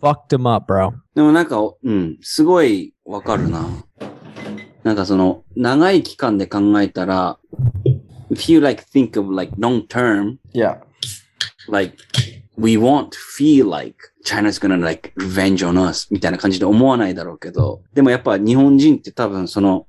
[0.00, 0.92] fucked them up, bro.
[1.14, 3.84] でもなんか、うん、すごいわかるな。
[4.82, 7.38] なんかその、長い期間で考えたら、
[8.30, 10.78] if you like think of like long term, Yeah,
[11.69, 11.95] Like
[12.57, 19.87] we won't feel like China's gonna like revenge on us みたいな感じで思わないだろうけど、でもやっぱ日本人って多分その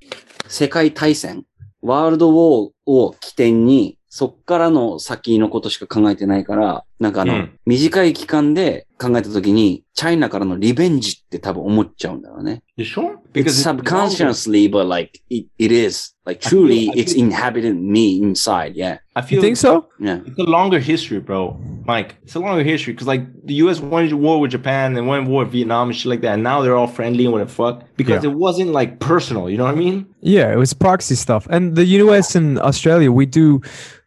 [0.49, 1.45] 世界大戦、
[1.83, 12.63] ワールドウォーを起点に、そっからの先のことしか考えてないから、なんかあの、うん短い期間で考えたときに、チャイナからのリベンジって多分思っちゃうんだろうね。
[12.77, 13.17] you sure?
[13.17, 16.13] It's it's subconsciously, but like it, it is.
[16.25, 18.75] Like I feel- truly, I it's inhabited me inside.
[18.77, 18.99] Yeah.
[19.15, 19.89] I You feel think so?
[20.01, 20.21] Yeah.
[20.27, 21.59] It's a longer history, bro.
[21.85, 23.81] Mike, it's a longer history because like the U.S.
[23.81, 26.35] went to war with Japan and went to war with Vietnam and shit like that.
[26.35, 28.31] And now they're all friendly and what the fuck because Yeah.
[28.31, 29.49] it wasn't like personal.
[29.49, 30.07] You know what I mean?
[30.21, 31.47] Yeah, it was proxy stuff.
[31.51, 33.61] And the US and Australia, we do.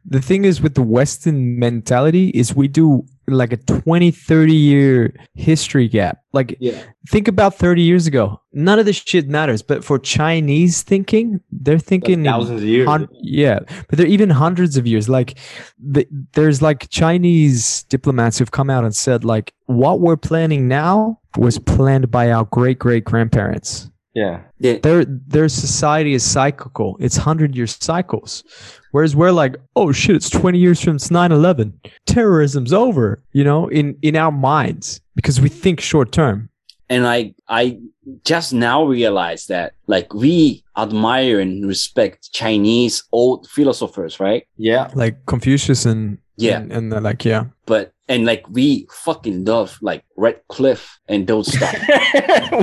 [0.06, 5.14] The thing is with the Western mentality is we do like a 20 30 year
[5.36, 6.82] history gap like Yeah.
[7.10, 11.80] think about 30 years ago none of this shit matters but for chinese thinking they're
[11.80, 12.88] thinking in thousands of years.
[12.88, 15.38] hun- yeah but they're even hundreds of years like
[15.80, 21.20] the, there's like chinese diplomats who've come out and said like what we're planning now
[21.38, 24.42] was planned by our great great grandparents yeah.
[24.60, 24.78] yeah.
[24.82, 26.98] their their society is cyclical.
[27.00, 28.44] It's hundred year cycles.
[28.92, 31.74] Whereas we're like, oh shit, it's twenty years since 9-11.
[32.06, 36.50] Terrorism's over, you know, in in our minds because we think short term.
[36.90, 37.80] And I, I
[38.26, 44.48] just now realized that like we admire and respect Chinese old philosophers, right?
[44.58, 44.90] Yeah.
[44.96, 46.60] Like Confucius and Yeah.
[46.60, 51.28] and, and they're like yeah, But, and like we fucking love like Red Cliff and
[51.28, 51.76] those stuff.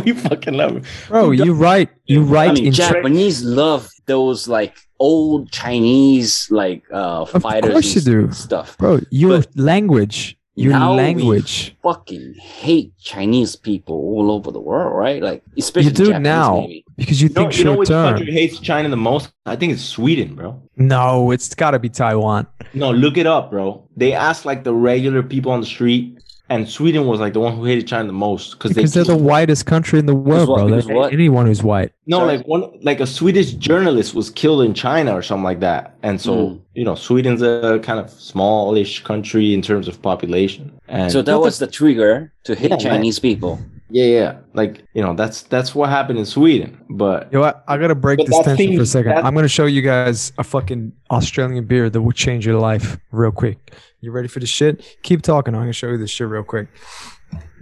[0.04, 0.84] we fucking love it.
[1.08, 6.48] bro, you right, you I right mean, in tra- Japanese love those like old Chinese
[6.50, 8.32] like uh Of fighters course you do.
[8.32, 8.78] stuff.
[8.78, 9.00] bro.
[9.10, 11.76] Your But language, your now we language.
[11.82, 15.22] Fucking hate Chinese people all over the world, right?
[15.22, 16.60] Like especially You do Japanese, now.
[16.60, 16.84] maybe.
[16.96, 18.14] Because you You know, think you know short which term.
[18.16, 19.30] country hates China the most?
[19.44, 20.60] I think it's Sweden, bro.
[20.76, 22.46] No, it's got to be Taiwan.
[22.74, 23.86] No, look it up, bro.
[23.96, 26.18] They asked like the regular people on the street,
[26.48, 29.04] and Sweden was like the one who hated China the most because they Because they're
[29.04, 30.66] the whitest country in the world, what- bro.
[30.68, 31.12] because They're what?
[31.12, 31.92] Anyone who's white.
[32.06, 32.36] no Sorry.
[32.38, 36.18] like one like a Swedish journalist was killed in China or something like that, and
[36.20, 36.60] so Mm.
[36.74, 41.40] you know Sweden's a kind of smallish country in terms of population, and So that
[41.40, 42.80] was the trigger to hate Yeah, man.
[42.80, 43.58] Chinese people.
[43.89, 47.77] yeah, yeah, like you know that's that's what happened in Sweden, but Yo, I, I
[47.77, 49.11] gotta break But this that tension thing- for a second.
[49.15, 52.97] that- I'm gonna show you guys a fucking Australian beer that will change your life
[53.11, 53.73] real quick.
[54.01, 54.81] You ready for this shit?
[55.03, 55.53] Keep talking.
[55.53, 56.67] I'm gonna show you this shit real quick.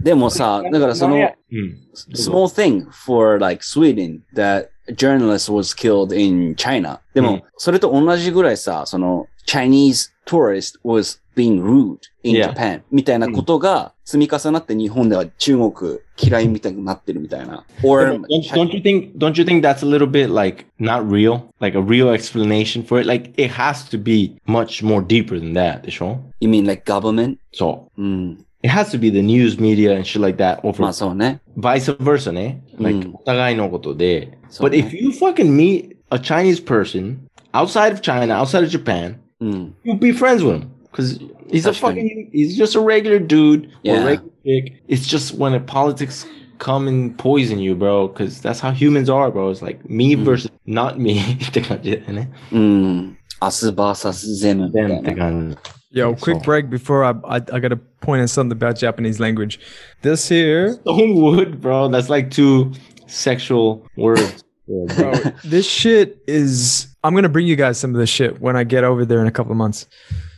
[0.02, 1.74] でもさ、だからその、 Mm.
[2.14, 7.00] small thing for like Sweden that a journalist was killed in China.
[7.14, 12.48] でも、うんそれと同じぐらいさ、その Chinese tourist was being rude in Yeah.
[12.52, 17.64] Japan みたいなことが積み重なって日本では中国嫌いみたいになってるみたいな。
[17.82, 21.76] or don't, don't you think don't you think that's a little bit like not real like
[21.78, 25.82] a real explanation for it like it has to be much more deeper than that
[25.82, 27.36] でしょ you mean like government?
[27.54, 28.44] so うん。
[28.62, 31.40] it has to be the news media and shit like that over まあそうね。
[31.56, 37.18] vice versa ね like うんお互いのことでそう but ね if you fucking meet a Chinese person
[37.52, 39.74] outside of China outside of Japan うん。
[39.84, 41.18] you'll be friends with him because
[41.48, 42.02] he's a That's funny.
[42.02, 44.02] fucking he's just a regular dude or Yeah.
[44.02, 46.26] a regular chick it's just when the politics
[46.58, 50.24] come and poison you bro because that's how humans are bro it's like me Mm.
[50.24, 51.18] versus not me
[51.48, 53.16] って感じだよねうん。
[53.42, 55.00] 明日 vs ゼムみた them いな。
[55.00, 55.56] って感じ
[55.92, 59.18] Yo, Yeah, quick so- break before I, I I gotta point at something about Japanese
[59.18, 59.58] language.
[60.02, 62.70] This here, Stone wood bro that's like two
[63.08, 65.11] sexual words Yeah, bro.
[65.13, 66.87] bro, this shit is.
[67.03, 69.27] I'm gonna bring you guys some of this shit when I get over there in
[69.27, 69.87] a couple of months.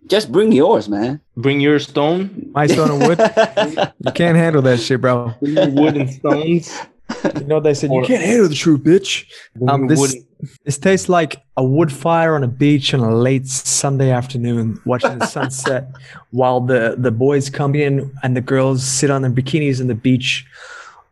[0.07, 1.19] Just bring yours, man.
[1.35, 3.19] bring your stone My stone and wood,
[3.99, 5.33] you can't handle that shit, bro.
[5.41, 6.71] bring your wood and stones
[7.35, 9.25] You know they said you can't handle the truth, bitch.
[9.55, 10.11] Bring Um, this wood
[10.65, 15.17] this tastes like a wood fire on a beach on a late Sunday afternoon, watching
[15.17, 15.89] the sunset,
[16.31, 19.95] while the the boys come in and the girls sit on their bikinis on the
[19.95, 20.45] beach,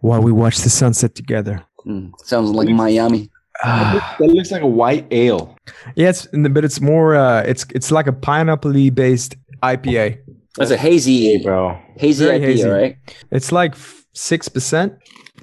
[0.02, 1.64] while we watch the sunset together.
[1.86, 3.30] Mm, sounds like Miami.
[3.64, 5.56] That looks like a white ale
[5.96, 10.20] yeah, but it's more uh, it's it's like a pineapple based IPA.
[10.58, 12.68] That's a hazy, bro hazy Very IPA, hazy.
[12.70, 12.98] right?
[13.32, 13.76] It's like
[14.14, 14.94] six percent,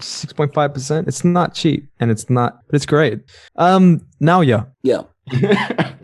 [0.00, 1.08] six point five percent.
[1.08, 3.20] It's not cheap, and it's not, but it's great.
[3.56, 4.64] Um, now yeah.
[4.82, 5.02] Yeah.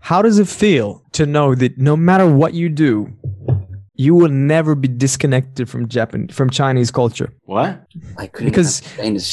[0.00, 3.12] How does it feel to know that no matter what you do,
[4.00, 7.30] you will never be disconnected from Japan from Chinese culture?
[7.46, 7.84] what
[8.16, 8.80] I couldn't Because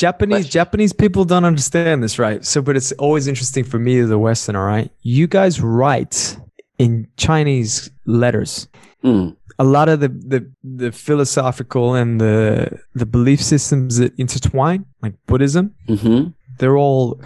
[0.08, 0.52] Japanese question.
[0.60, 2.44] Japanese people don't understand this, right?
[2.44, 4.90] So, but it's always interesting for me as a Westerner, right?
[5.04, 6.38] You guys write
[6.78, 8.68] in Chinese letters.
[9.04, 10.40] Mm, A lot of the, the
[10.84, 12.36] the philosophical and the
[13.02, 16.22] the belief systems that intertwine, like Buddhism, hmm
[16.58, 17.20] they're all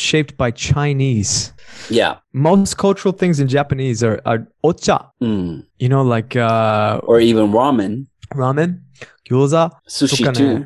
[0.00, 1.52] shaped by Chinese.
[1.88, 2.16] Yeah.
[2.32, 5.10] Most cultural things in Japanese are, are ocha.
[5.22, 5.66] Mm.
[5.78, 8.06] You know, like uh, or even ramen.
[8.34, 8.80] Ramen,
[9.28, 10.64] gyoza, sushi too.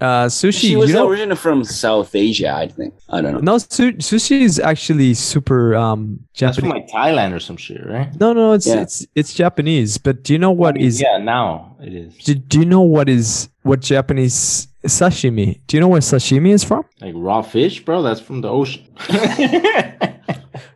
[0.00, 0.70] Uh, sushi.
[0.70, 2.94] She was you know, originally from South Asia, I think.
[3.08, 3.38] I don't know.
[3.40, 6.56] No, su- sushi is actually super um, Japanese.
[6.56, 8.12] That's from like Thailand or some shit, right?
[8.18, 8.80] No, no, it's yeah.
[8.80, 9.98] it's it's Japanese.
[9.98, 11.00] But do you know what I mean, is?
[11.00, 12.16] Yeah, now it is.
[12.18, 15.60] Do, do you know what is what Japanese sashimi?
[15.66, 16.84] Do you know where sashimi is from?
[17.00, 18.84] like raw fish bro that's from the ocean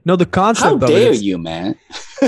[0.06, 1.76] No, the concept How of it dare you, man?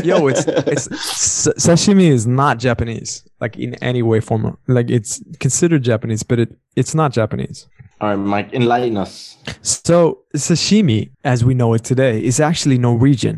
[0.02, 4.56] Yo, it's it's sashimi is not Japanese, like in any way, form.
[4.66, 7.66] Like it's considered Japanese, but it it's not Japanese.
[8.00, 13.36] all right mike enlighten us So sashimi, as we know it today, is actually Norwegian.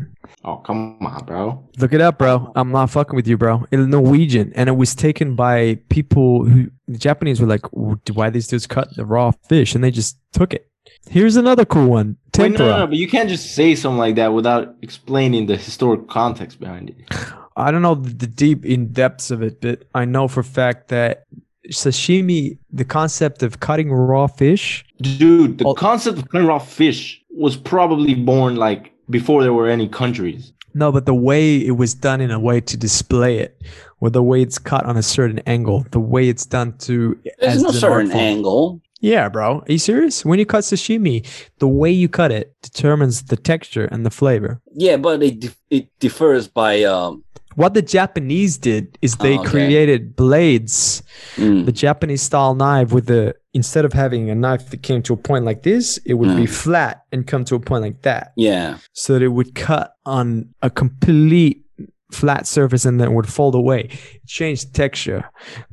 [0.49, 1.63] Oh come on, bro.
[1.77, 2.51] Look it up, bro.
[2.55, 3.65] I'm not fucking with you, bro.
[3.71, 8.47] It's Norwegian, and it was taken by people who the Japanese were like, "Why these
[8.47, 10.65] dudes cut the raw fish?" And they just took it.
[11.09, 14.15] Here's another cool one: Wait, no, no, no, but you can't just say something like
[14.15, 16.97] that without explaining the historic context behind it.
[17.57, 20.87] I don't know the deep in depths of it, but I know for a fact
[20.87, 21.25] that
[21.71, 25.73] sashimi, the concept of cutting raw fish, Dude, the Oh.
[25.73, 30.53] concept of cutting raw fish was probably born like before there were any countries.
[30.73, 33.61] no, but the way it was done in a way to display it,
[34.01, 37.61] or the way it's cut on a certain angle, the way it's done to There's
[37.63, 38.23] no an art certain form.
[38.23, 38.81] angle.
[39.01, 39.59] Yeah, bro.
[39.59, 40.25] Are you serious?
[40.25, 41.25] When you cut sashimi,
[41.59, 44.61] the way you cut it determines the texture and the flavor.
[44.73, 47.23] Yeah, but it dif- it differs by um.
[47.55, 49.49] What the Japanese did is they Oh, okay.
[49.49, 51.01] created blades,
[51.35, 55.13] mm, the Japanese style knife with the instead of having a knife that came to
[55.13, 56.49] a point like this, it would be Mm.
[56.49, 58.31] flat and come to a point like that.
[58.35, 58.77] yeah.
[58.93, 61.65] So that it would cut on a complete
[62.11, 63.89] flat surface and then would fold away.
[64.15, 65.23] It changed texture.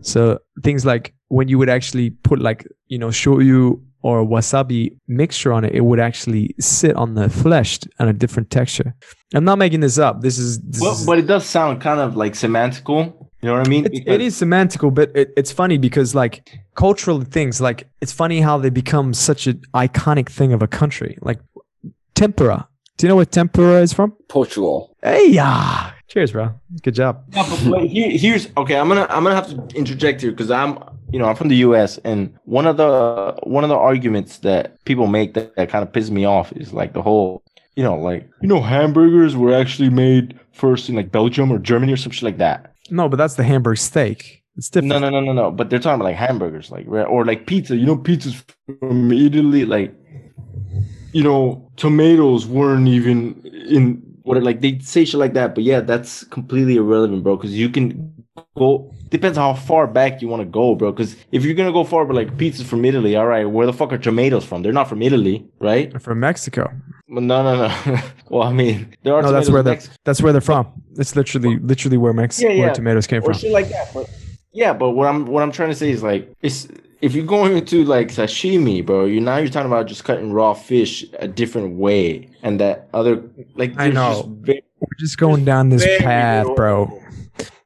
[0.03, 5.53] So things like when you would actually put like, you know, shoyu or wasabi mixture
[5.53, 8.95] on it, it would actually sit on the flesh on a different texture.
[9.35, 10.21] I'm not making this up.
[10.21, 13.26] This is, this Well, is but it does sound kind of like semantical.
[13.43, 13.87] You know what I mean?
[13.87, 18.41] it, it is semantical, but it, it's funny because like cultural things, like it's funny
[18.41, 21.19] how they become such an iconic thing of a country.
[21.21, 21.41] Like
[22.15, 22.69] tempura.
[22.97, 24.13] Do you know where tempura is from?
[24.29, 24.97] Portugal.
[25.03, 25.93] Hey, yeah.
[26.09, 26.51] Cheers, bro.
[26.83, 27.25] Good job.
[27.35, 28.79] Yeah, but, but here, here's okay.
[28.79, 30.79] I'm gonna I'm gonna have to interject here because I'm
[31.13, 31.99] you know I'm from the U.S.
[31.99, 35.93] and one of the one of the arguments that people make that, that kind of
[35.93, 37.43] pisses me off is like the whole
[37.75, 41.93] you know like you know hamburgers were actually made first in like Belgium or Germany
[41.93, 42.73] or some shit like that.
[42.91, 44.43] No, but that's the hamburger steak.
[44.57, 44.89] It's different.
[44.89, 45.51] No, no, no, no, no.
[45.51, 47.77] But they're talking about like hamburgers, like or like pizza.
[47.77, 48.43] You know, pizza's
[48.81, 49.65] from Italy.
[49.67, 49.95] Like,
[51.13, 55.55] you know, tomatoes weren't even in what like they say shit like that.
[55.55, 57.37] But yeah, that's completely irrelevant, bro.
[57.37, 58.13] Because you can
[58.57, 58.93] go.
[59.11, 60.91] Depends how far back you want to go, bro.
[60.91, 63.45] Because if you're gonna go far, but like pizza's from Italy, all right.
[63.45, 64.63] Where the fuck are tomatoes from?
[64.63, 65.91] They're not from Italy, right?
[65.91, 66.73] They're from Mexico.
[67.09, 68.01] No, no, no.
[68.31, 69.95] well, I mean, there are No, that's where they're Mexico.
[70.05, 70.67] that's where they're from.
[70.99, 73.35] It's literally literally where Mex Yeah, where tomatoes came or from.
[73.35, 73.93] shit like that.
[73.95, 74.09] But
[74.53, 76.69] yeah, but what I'm what I'm trying to say is like it's
[77.03, 80.55] if you're going into like sashimi, bro, you now you're talking about just cutting raw
[80.55, 83.23] fish a different way, and that other
[83.55, 84.15] like I know.
[84.15, 87.03] just very- We're just going down this path, bro.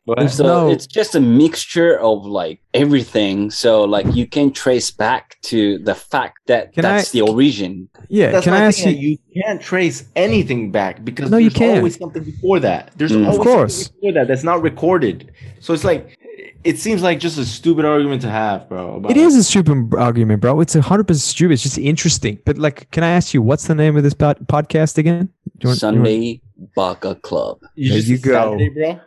[0.06, 3.50] But So no- it's just a mixture of like everything.
[3.50, 7.88] So like you can trace back to the fact that Can that's I- the origin.
[8.08, 9.18] Yeah, that's can my I ask thing, you?
[9.30, 11.76] You can't trace anything back because No, you there's can't.
[11.78, 12.90] always something before that.
[12.96, 13.22] There's Mm.
[13.22, 13.76] Of always course.
[13.84, 15.30] something before that that's not recorded.
[15.60, 16.16] So it's like
[16.64, 18.96] it seems like just a stupid argument to have, bro.
[18.96, 20.60] about- It is a stupid argument, bro.
[20.60, 21.52] It's a hundred percent stupid.
[21.54, 22.38] It's just interesting.
[22.44, 25.28] But like, can I ask you, what's the name of this pod- podcast again?
[25.58, 26.40] Do you want- you want- Sunday
[26.76, 27.58] Baka Club.
[27.76, 28.32] You There just you go.
[28.32, 29.00] Saturday, bro.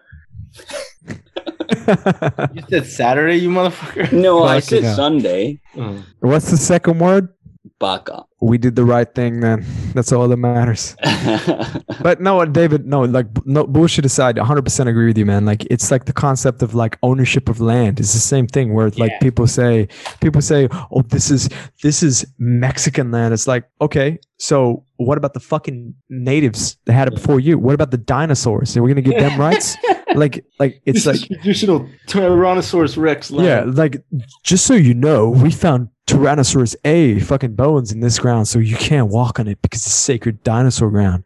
[2.54, 4.12] You said Saturday, you motherfucker.
[4.12, 4.96] No, I said hell.
[4.96, 6.04] Sunday Mm.
[6.20, 7.30] What's the second word?
[7.80, 8.24] Baka.
[8.42, 9.66] We did the right thing, man.
[9.94, 10.96] That's all that matters.
[12.02, 15.46] But no, David, no, like no bullshit aside, 100% agree with you, man.
[15.46, 18.00] Like it's like the concept of like ownership of land.
[18.00, 19.20] It's the same thing where like Yeah.
[19.20, 19.88] people say,
[20.22, 21.50] people say, "Oh, this is
[21.82, 27.08] this is Mexican land." It's like, okay, so what about the fucking natives that had
[27.08, 27.58] it before you?
[27.58, 28.76] What about the dinosaurs?
[28.76, 29.76] Are we gonna give them rights?
[30.16, 33.32] like, like it's This like traditional Tyrannosaurus Rex.
[33.32, 33.48] Land.
[33.48, 34.04] yeah, like
[34.44, 38.76] just so you know, we found Tyrannosaurus A fucking bones in this ground, so you
[38.76, 41.24] can't walk on it because it's sacred dinosaur ground.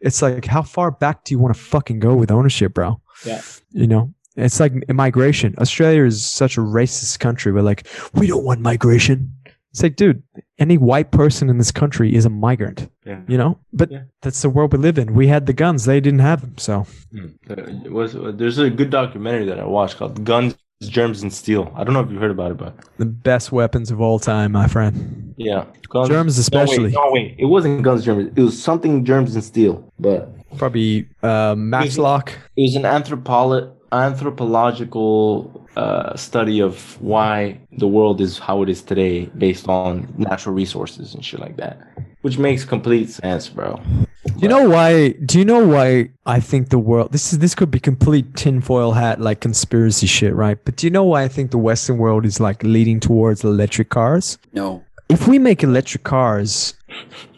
[0.00, 3.00] It's like, how far back do you want to fucking go with ownership, bro?
[3.24, 3.42] Yeah.
[3.72, 5.54] You know, it's like migration.
[5.58, 7.50] Australia is such a racist country.
[7.50, 9.32] We're like, we don't want migration.
[9.70, 10.22] It's like, dude,
[10.58, 13.20] any white person in this country is a migrant, Yeah.
[13.28, 13.58] you know?
[13.72, 14.02] But Yeah.
[14.22, 15.14] that's the world we live in.
[15.14, 16.54] We had the guns, they didn't have them.
[16.56, 17.34] So, Mm.
[17.50, 21.70] Uh, it was there's a good documentary that I watched called Guns, Germs, and Steel.
[21.76, 24.52] I don't know if you heard about it, but the best weapons of all time,
[24.52, 25.34] my friend.
[25.36, 26.84] yeah, Guns, Germs, No, especially.
[26.84, 28.32] wait, no, wait, it wasn't Guns, Germs.
[28.36, 32.32] It was something Germs and Steel, but Probably uh, Matchlock.
[32.56, 38.82] It was an anthropolo- anthropological uh, study of why the world is how it is
[38.82, 41.78] today based on natural resources and shit like that,
[42.22, 43.80] which makes complete sense, bro.
[44.24, 45.10] Do you know why?
[45.24, 47.12] Do you know why I think the world?
[47.12, 50.58] This is this could be complete tinfoil hat like conspiracy shit, right?
[50.64, 53.88] But do you know why I think the Western world is like leading towards electric
[53.88, 54.38] cars?
[54.52, 54.84] No.
[55.08, 56.74] If we make electric cars,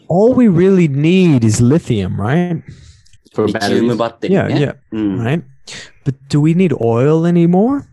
[0.09, 2.61] all we really need is lithium, right?
[3.33, 3.97] For batteries.
[4.23, 4.73] Yeah, yeah, yeah.
[4.91, 5.23] Mm.
[5.23, 5.43] right.
[6.03, 7.87] But do we need oil anymore?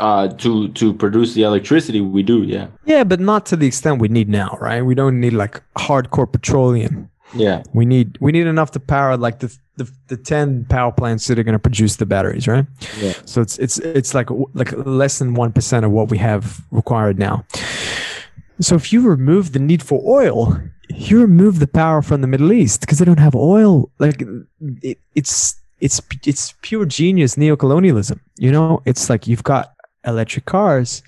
[0.00, 2.66] Uh, to to produce the electricity, we do, yeah.
[2.84, 4.82] Yeah, but not to the extent we need now, right?
[4.82, 7.10] We don't need like hardcore petroleum.
[7.34, 7.62] Yeah.
[7.72, 11.38] We need we need enough to power like the the, the 10 power plants that
[11.38, 12.64] are going to produce the batteries, right?
[13.00, 13.12] Yeah.
[13.24, 17.44] So it's it's it's like like less than 1% of what we have required now.
[18.60, 22.52] So if you remove the need for oil, you remove the power from the Middle
[22.52, 23.90] East because they don't have oil.
[23.98, 24.22] Like
[24.82, 28.18] it, it's it's it's pure genius neocolonialism.
[28.36, 29.74] You know, it's like you've got
[30.06, 31.02] electric cars,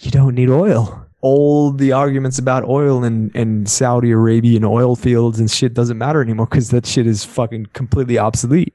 [0.00, 1.04] you don't need oil.
[1.20, 6.22] All the arguments about oil and, and Saudi Arabian oil fields and shit doesn't matter
[6.22, 8.74] anymore because that shit is fucking completely obsolete.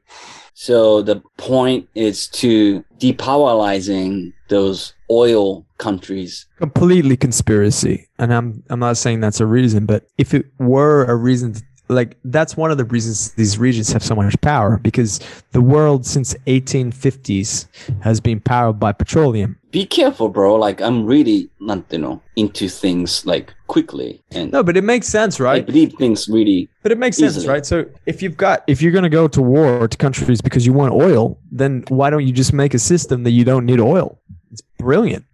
[0.53, 6.45] So the point is to depowering those oil countries.
[6.57, 8.07] Completely conspiracy.
[8.20, 11.56] And I'm I'm not saying that's a reason, but if it were a reason
[11.90, 15.20] like that's one of the reasons these regions have so much power because
[15.52, 17.68] the world since 1850s
[18.02, 19.58] has been powered by petroleum.
[19.72, 20.56] Be careful, bro.
[20.56, 25.08] Like I'm really not you know into things like quickly and no but it makes
[25.08, 25.62] sense right?
[25.64, 27.66] I believe things really but it makes sense right?
[27.66, 30.74] So if you've got if you're going to go to war to countries because you
[30.74, 34.20] want oil then why don't you just make a system that you don't need oil?
[34.52, 35.26] It's brilliant.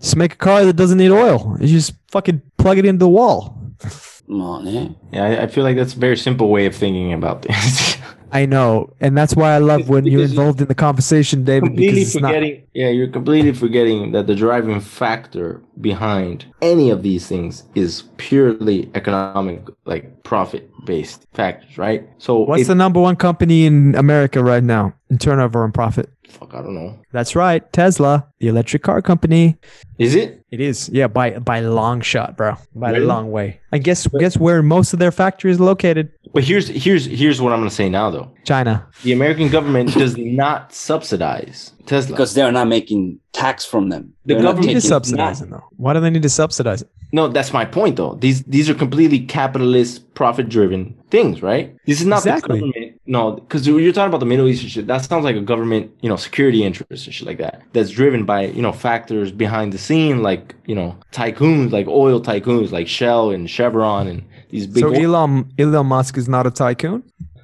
[0.00, 1.56] Just make a car that doesn't need oil.
[1.60, 3.60] You just fucking plug it into the wall
[4.28, 4.88] well, yeah.
[5.12, 7.96] Yeah, I, I feel like that's a very simple way of thinking about this.
[8.30, 11.68] I know, and that's why I love when you're involved in the conversation, David.
[11.68, 16.90] completely Because it's not, forgetting yeah you're completely forgetting that the driving factor behind any
[16.90, 22.74] of these things is purely economic like profit based factors right so what's it- the
[22.74, 26.10] number one company in America right now in turnover and profit?
[26.28, 29.56] Fuck i don't know That's right, Tesla, the electric car company.
[29.98, 33.04] is it It is, yeah, by by long shot, bro, by Really?
[33.04, 33.60] a long way.
[33.72, 36.06] I guess guess where most of their factories are located?
[36.34, 38.86] but here's here's here's what i'm gonna say now though China.
[39.02, 44.12] the american government does not subsidize tesla because they're not making tax from them.
[44.26, 45.64] The They're not government They need to taking- subsidize though.
[45.76, 46.90] Why do they need to subsidize it?
[47.12, 52.00] no that's my point though these these are completely capitalist profit driven things right this
[52.02, 52.60] is not Exactly.
[52.60, 54.86] the government no because you're talking about the middle east and shit.
[54.86, 57.62] That sounds like a government you know security interest and shit like that.
[57.72, 62.20] That's driven by you know factors behind the scene like you know tycoons like oil
[62.20, 66.46] tycoons like shell and chevron and these big So oil- Elon Elon Musk is not
[66.46, 67.02] a tycoon.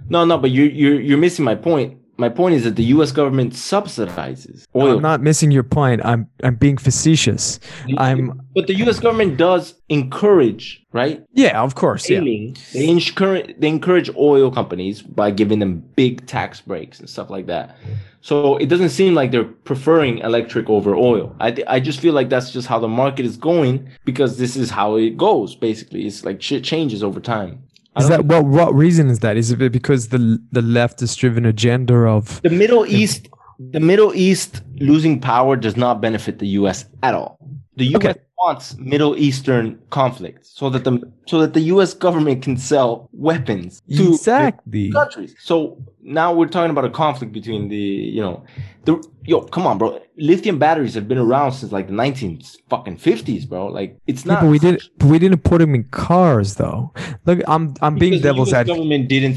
[0.09, 3.13] no no but you're, you're you're missing my point my point is that the us
[3.13, 6.05] government subsidizes oil I'm not missing your point.
[6.05, 7.59] I'm I'm being facetious.
[7.99, 12.21] I'm but the us government does encourage right yeah, of course, yeah.
[12.21, 17.47] They encourage they encourage oil companies by giving them big tax breaks and stuff like
[17.47, 17.77] that.
[18.21, 21.37] So it doesn't seem like they're preferring electric over oil.
[21.41, 24.71] I, I just feel like that's just how the market is going because this is
[24.71, 25.55] how it goes.
[25.55, 27.63] Basically, it's like shit changes over time.
[27.97, 29.37] I Is that what what reason is that?
[29.37, 34.63] Is it because the the leftist driven agenda of the Middle East, the Middle East
[34.77, 36.87] losing power does not benefit the U.S.
[37.03, 37.39] at all.
[37.77, 37.97] The U.S.
[37.97, 38.15] Okay.
[38.39, 41.95] wants Middle Eastern conflict so that the so that the U.S.
[41.95, 45.35] government can sell weapons to exactly countries.
[45.39, 48.45] So now we're talking about a conflict between the, you know,
[48.85, 50.01] the yo, come on, bro.
[50.17, 52.41] Lithium batteries have been around since like the 19
[52.71, 53.67] fucking 50s, bro.
[53.67, 54.43] Like it's Yeah, not.
[54.43, 56.93] but we did but we didn't put them in cars though.
[57.27, 58.77] Look, I'm I'm being because the devil's advocate.
[58.79, 59.35] government didn't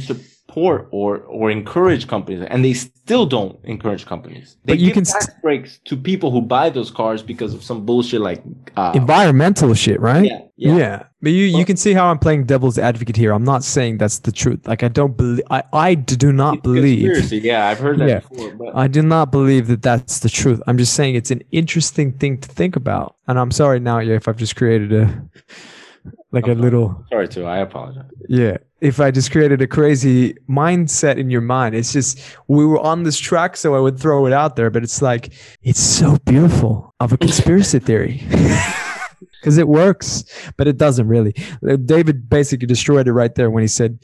[0.57, 4.57] support or or encourage companies, and they still don't encourage companies.
[4.65, 7.53] They But you give can tax st- breaks to people who buy those cars because
[7.53, 8.41] of some bullshit like
[8.75, 10.25] uh, Environmental shit, right?
[10.25, 11.03] yeah, yeah.
[11.21, 13.31] But you, you can see how I'm playing devil's advocate here.
[13.33, 14.67] I'm not saying that's the truth.
[14.67, 17.37] Like I don't believe I, I do not believe conspiracy.
[17.47, 18.19] Yeah, I've heard that Yeah.
[18.19, 18.51] before.
[18.51, 20.61] But I do not believe that that's the truth.
[20.67, 23.15] I'm just saying it's an interesting thing to think about.
[23.27, 25.05] And I'm sorry now yeah, if I've just created a
[26.37, 27.45] like a little sorry too.
[27.45, 28.09] I apologize.
[28.27, 28.57] Yeah.
[28.79, 33.03] If I just created a crazy mindset in your mind, it's just we were on
[33.03, 34.69] this track, so I would throw it out there.
[34.69, 35.33] But it's like
[35.63, 38.23] it's so beautiful of a conspiracy theory
[39.39, 40.23] because it works,
[40.57, 41.33] but it doesn't really.
[41.85, 43.99] David basically destroyed it right there when he said,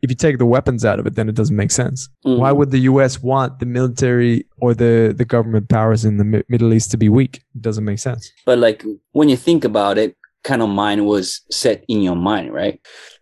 [0.00, 2.08] "If you take the weapons out of it, then it doesn't make sense.
[2.24, 2.38] Mm.
[2.38, 3.20] Why would the U.S.
[3.22, 7.08] want the military or the the government powers in the Mi- Middle East to be
[7.08, 7.44] weak?
[7.54, 10.16] It doesn't make sense." But like when you think about it,
[10.46, 12.80] kind of mind was set in your mind, right?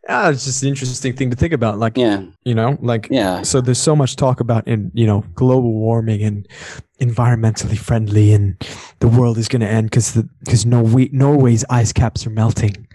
[0.09, 1.79] Ah, it's just an interesting thing to think about.
[1.79, 3.41] Like, Yeah, you know, like yeah.
[3.43, 6.47] so there's so much talk about in you know global warming and
[7.01, 8.57] environmentally friendly and
[9.01, 12.87] the world is going to end because the because Norway, Norway's ice caps are melting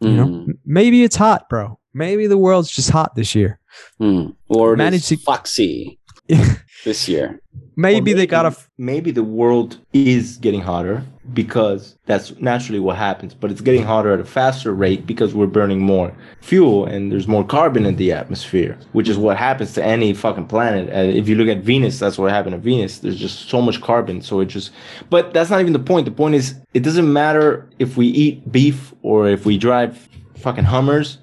[0.00, 3.60] you know Mm, M- maybe it's hot bro maybe the world's just hot this year
[4.00, 4.34] mm.
[4.48, 5.98] Or manage to- foxy
[6.84, 7.40] this year.
[7.76, 12.96] maybe Or they got to maybe the world is getting hotter because that's naturally what
[12.96, 17.12] happens but it's getting hotter at a faster rate because we're burning more fuel and
[17.12, 20.88] there's more carbon in the atmosphere which is what happens to any fucking planet.
[20.90, 22.98] And if you look at venus that's what happened to venus.
[22.98, 24.72] There's just so much carbon so it just
[25.08, 26.04] but that's not even the point.
[26.04, 30.64] The point is it doesn't matter if we eat beef or if we drive fucking
[30.64, 31.18] hummers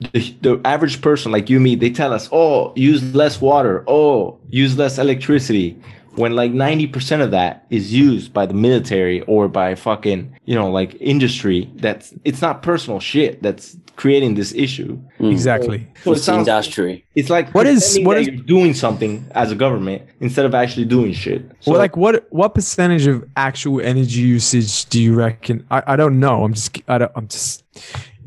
[0.00, 3.84] the, the average person like you and me, they tell us, oh, use less water,
[3.86, 5.78] oh, use less electricity.
[6.16, 10.70] When like 90% of that is used by the military or by fucking, you know,
[10.70, 14.98] like industry, that's it's not personal shit that's creating this issue.
[15.20, 15.30] Mm.
[15.30, 15.86] Exactly.
[16.04, 17.04] So it It's sounds industry.
[17.14, 20.46] it's like What is- pretending what that is- you're doing something as a government instead
[20.46, 21.50] of actually doing shit.
[21.60, 25.66] So well, like what what percentage of actual energy usage do you reckon?
[25.70, 26.44] I, I don't know.
[26.44, 27.62] I'm just I don't I'm just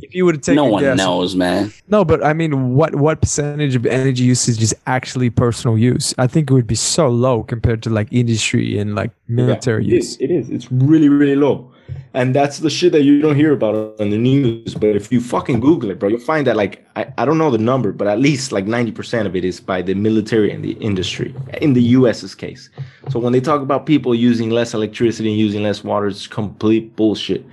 [0.01, 1.71] if you were to take No one guess- knows, man.
[1.87, 6.13] No, but I mean, what what percentage of energy usage is actually personal use?
[6.17, 9.93] I think it would be so low compared to like industry and like military Yeah,
[9.93, 10.09] it use.
[10.15, 10.49] is, it is.
[10.49, 11.71] It's really, really low.
[12.13, 14.73] And that's the shit that you don't hear about on the news.
[14.75, 17.49] But if you fucking Google it, bro, you'll find that like I, I don't know
[17.51, 20.73] the number, but at least like 90% of it is by the military and the
[20.73, 22.69] industry in the US's case.
[23.09, 26.95] So when they talk about people using less electricity and using less water, it's complete
[26.95, 27.43] bullshit.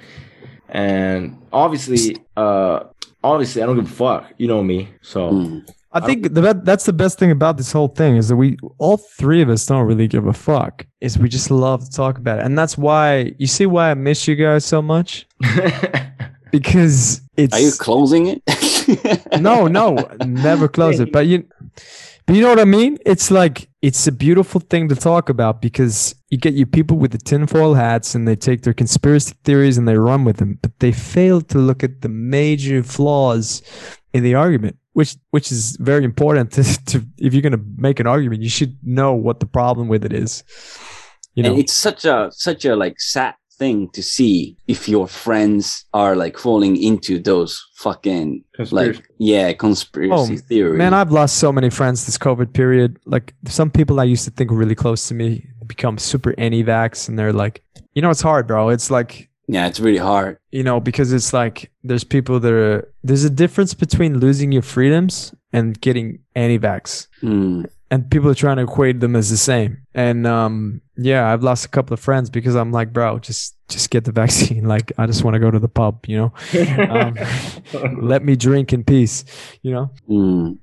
[0.68, 2.80] And obviously, uh
[3.24, 4.22] obviously I don't give a fuck.
[4.38, 4.78] You know me.
[5.02, 5.68] So Mm.
[5.92, 8.58] I think the, be- that's the best thing about this whole thing is that we
[8.76, 10.84] all three of us don't really give a fuck.
[11.00, 13.94] Is we just love to talk about it, and that's why you see why I
[13.94, 15.26] miss you guys so much
[16.50, 18.42] because it's Are you closing it?
[19.40, 19.94] no, no,
[20.26, 21.12] never close it.
[21.12, 21.44] But you,
[22.26, 22.98] but you know what I mean?
[23.06, 27.12] It's like it's a beautiful thing to talk about because you get your people with
[27.12, 30.76] the tinfoil hats and they take their conspiracy theories and they run with them, but
[30.80, 33.62] they fail to look at the major flaws
[34.12, 38.08] in the argument, which which is very important to, to if you're gonna make an
[38.08, 40.42] argument, you should know what the problem with it is.
[41.34, 45.06] You know, and it's such a such a like sad thing to see if your
[45.08, 48.98] friends are like falling into those fucking Conspiracy.
[48.98, 50.76] like yeah conspiracy Oh, theory.
[50.76, 52.98] Man, I've lost so many friends this COVID period.
[53.06, 57.08] Like some people I used to think were really close to me become super anti-vax,
[57.08, 57.62] and they're like,
[57.94, 58.68] you know, it's hard, bro.
[58.68, 60.38] It's like, yeah, it's really hard.
[60.52, 64.62] you know, because it's like there's people that are there's a difference between losing your
[64.62, 67.66] freedoms and getting anti-vax, Mm.
[67.90, 69.78] And people are trying to equate them as the same.
[69.94, 73.90] And um, yeah, I've lost a couple of friends because I'm like, bro, just just
[73.90, 74.66] get the vaccine.
[74.76, 76.32] Like, I just want to go to the pub, you know.
[76.90, 77.16] Um,
[78.02, 79.24] let me drink in peace,
[79.62, 79.90] you know.
[80.08, 80.58] Mm.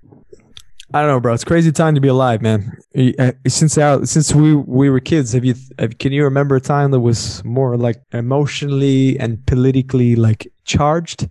[0.93, 1.33] I don't know, bro.
[1.33, 2.77] It's a crazy time to be alive, man.
[2.95, 6.61] Uh, Since our, since we we were kids, have you have, can you remember a
[6.61, 11.27] time that was more like emotionally and politically like charged?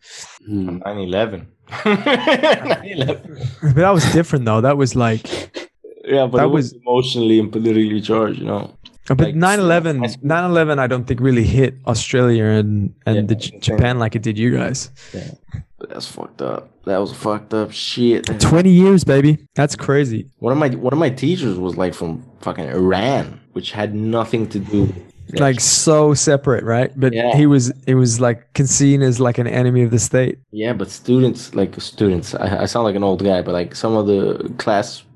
[0.48, 0.82] Mm.
[0.82, 1.46] 9-11.
[1.68, 3.48] 9-11.
[3.62, 4.60] But that was different though.
[4.60, 5.26] That was like,
[6.14, 8.70] Yeah, but That was, was- emotionally and politically charged, you know.
[9.10, 13.34] Uh, but Like, 9/11, 9/11, I don't think really hit Australia and and Yeah, the
[13.34, 14.78] J- Japan like it did you guys.
[15.78, 16.70] But that's fucked up.
[16.84, 18.26] That was fucked up shit.
[18.40, 19.38] Twenty years, baby.
[19.56, 20.20] That's crazy.
[20.38, 24.46] One of my one of my teachers was like from fucking Iran, which had nothing
[24.54, 24.82] to do.
[25.30, 26.90] with Like so separate, right?
[26.94, 27.34] But Yeah.
[27.36, 30.38] he was it was like seen as like an enemy of the state.
[30.52, 33.94] Yeah, but students, like students, I, I sound like an old guy, but like some
[33.96, 34.22] of the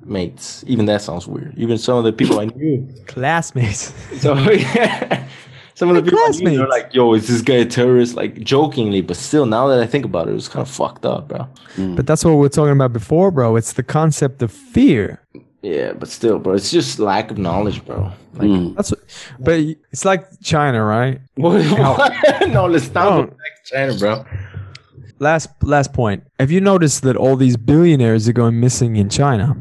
[0.07, 1.55] classmates, even that sounds weird.
[1.59, 2.89] Even some of the people I knew.
[3.07, 3.93] Classmates.
[4.21, 5.27] So yeah,
[5.75, 8.15] some of the My people I knew, they're like, "Yo, is this guy a terrorist?"
[8.17, 11.05] Like jokingly, but still, now that I think about it, it was kind of fucked
[11.05, 11.47] up, bro.
[11.77, 13.57] But that's what we're talking about before, bro.
[13.57, 15.21] It's the concept of fear.
[15.63, 18.13] Yeah, but still, bro, it's just lack of knowledge, bro.
[18.35, 18.77] Like, Mm.
[18.77, 19.01] That's what,
[19.41, 19.59] but
[19.93, 21.21] it's like China, right?
[21.35, 21.59] what,
[22.49, 23.23] no, let's not No.
[23.25, 24.25] go back to China, bro.
[25.19, 26.23] Last last point.
[26.39, 29.57] Have you noticed that all these billionaires are going missing in China?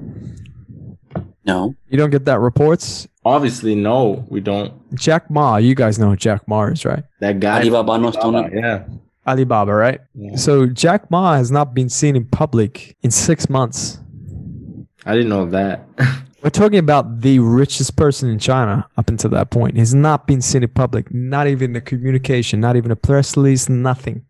[1.45, 1.75] No.
[1.89, 3.07] You don't get that reports.
[3.23, 4.73] Obviously, no, we don't.
[4.95, 7.03] Jack Ma, you guys know who Jack Ma is, right?
[7.19, 8.83] That guy, Alibaba no Alibaba, yeah.
[9.27, 10.01] Alibaba, right?
[10.13, 10.35] Yeah.
[10.35, 13.99] So Jack Ma has not been seen in public in six months.
[15.05, 15.87] I didn't know that.
[16.43, 19.77] We're talking about the richest person in China up until that point.
[19.77, 23.67] He's not been seen in public, not even a communication, not even a press release,
[23.67, 24.23] nothing.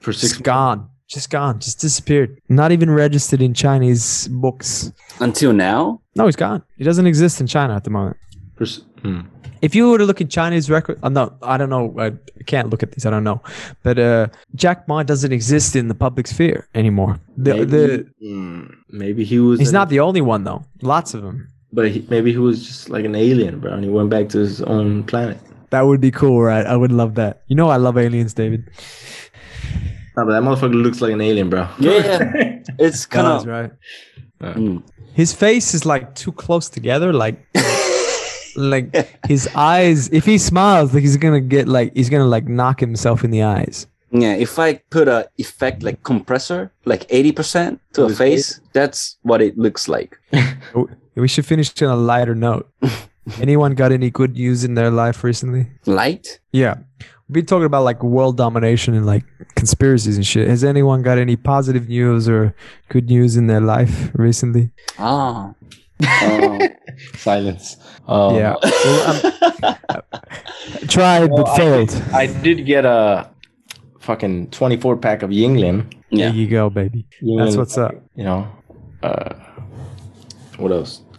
[0.00, 0.88] For six Just gone.
[1.08, 1.60] Just gone.
[1.60, 2.40] Just disappeared.
[2.48, 4.92] Not even registered in Chinese books.
[5.20, 6.00] Until now.
[6.16, 6.62] No, he's gone.
[6.78, 8.16] He doesn't exist in China at the moment.
[8.56, 9.20] For, s- hmm.
[9.62, 11.94] If you were to look at Chinese record, uh, no, I don't know.
[11.98, 12.12] I
[12.44, 13.06] can't look at these.
[13.06, 13.40] I don't know.
[13.82, 17.18] But uh, Jack Ma doesn't exist in the public sphere anymore.
[17.36, 19.58] The, maybe, the, hmm, maybe he was.
[19.60, 20.64] he's an- not the only one though.
[20.82, 21.48] Lots of them.
[21.72, 24.38] But he, maybe he was just like an alien, bro, and he went back to
[24.38, 25.38] his own planet.
[25.70, 26.64] That would be cool, right?
[26.64, 27.42] I would love that.
[27.48, 28.70] You know, I love aliens, David.
[30.16, 31.68] No, but that motherfucker looks like an alien, bro.
[31.78, 32.62] Yeah.
[32.78, 33.46] It's kind of.
[33.46, 33.70] right?
[34.40, 34.82] Mm.
[35.16, 37.10] His face is like too close together.
[37.10, 37.38] Like,
[38.54, 38.94] like
[39.26, 40.08] his eyes.
[40.10, 43.42] If he smiles, like he's gonna get like he's gonna like knock himself in the
[43.42, 43.86] eyes.
[44.10, 49.40] Yeah, if I put a effect like compressor, like 80% to a face, that's what
[49.40, 50.18] it looks like.
[50.74, 52.70] Oh, we should finish on a lighter note.
[53.40, 55.66] Anyone got any good news in their life recently?
[55.86, 56.40] Light?
[56.52, 56.76] Yeah.
[57.28, 59.24] We've talking about like world domination and like
[59.56, 60.48] conspiracies and shit.
[60.48, 62.54] Has anyone got any positive news or
[62.88, 64.70] good news in their life recently?
[64.98, 65.52] Ah.
[66.22, 66.60] Um,
[67.16, 67.76] Silence.
[68.06, 71.88] Um, yeah, well, I'm, tried Well, but failed.
[71.88, 73.28] did, I did get a
[74.00, 75.92] fucking 24 pack of Yuengling.
[76.10, 76.26] yeah.
[76.30, 77.06] There you go, baby.
[77.20, 77.94] That's what's up.
[78.14, 78.48] You know,
[79.02, 79.34] uh,
[80.58, 81.02] what else?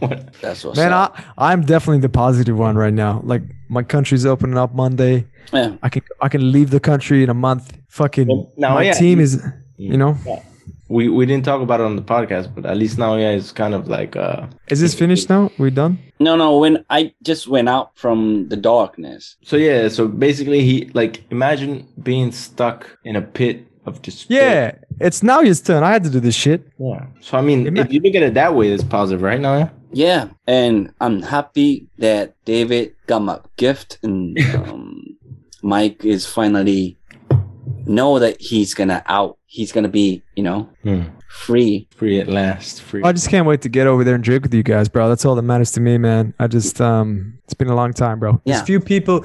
[0.00, 1.18] What- That's what's Man, up.
[1.36, 3.20] I, I'm definitely the positive one right now.
[3.24, 5.26] Like my country's opening up Monday.
[5.52, 5.76] yeah.
[5.82, 7.76] I can I can leave the country in a month.
[7.88, 9.42] Fucking Well, now, my yeah, team you- is,
[9.76, 10.16] you know.
[10.26, 10.42] Yeah.
[10.88, 13.52] we we didn't talk about it on the podcast, but at least now yeah, it's
[13.52, 14.46] kind of like uh.
[14.68, 15.50] Is this finished now?
[15.58, 15.98] We done?
[16.18, 16.58] No, no.
[16.58, 19.36] When I just went out from the darkness.
[19.44, 24.78] So yeah, so basically he like imagine being stuck in a pit of despair.
[24.80, 25.82] Yeah, it's now his turn.
[25.82, 26.66] I had to do this shit.
[26.78, 27.06] Yeah.
[27.20, 29.70] So I mean, if you look at it that way, it's positive, right now.
[29.92, 35.04] Yeah, and I'm happy that David got my gift, and um,
[35.62, 36.96] Mike is finally
[37.86, 39.38] know that he's gonna out.
[39.46, 41.02] He's gonna be, you know, Hmm.
[41.28, 41.88] free.
[41.96, 42.82] Free at last.
[42.82, 43.02] Free.
[43.02, 45.08] I just can't wait to get over there and drink with you guys, bro.
[45.08, 46.34] That's all that matters to me, man.
[46.38, 48.40] I just um it's been a long time, bro.
[48.44, 48.62] There's Yeah.
[48.62, 49.24] a few people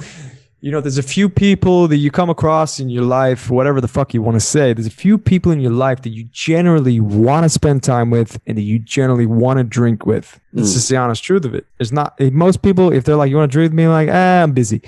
[0.60, 3.88] you know, there's a few people that you come across in your life, whatever the
[3.88, 4.72] fuck you want to say.
[4.72, 8.40] There's a few people in your life that you generally want to spend time with
[8.46, 10.40] and that you generally want to drink with.
[10.54, 10.74] It's Mm.
[10.74, 11.66] just the honest truth of it.
[11.78, 14.42] It's not most people, if they're like, you want to drink with me, like, ah,
[14.42, 14.80] I'm busy.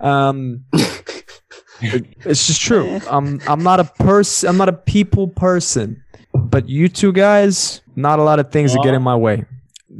[0.00, 0.64] Um
[1.80, 3.00] it's just true.
[3.10, 4.48] I'm I'm not a person.
[4.48, 6.02] I'm not a people person.
[6.34, 9.44] But you two guys, not a lot of things that get in my way.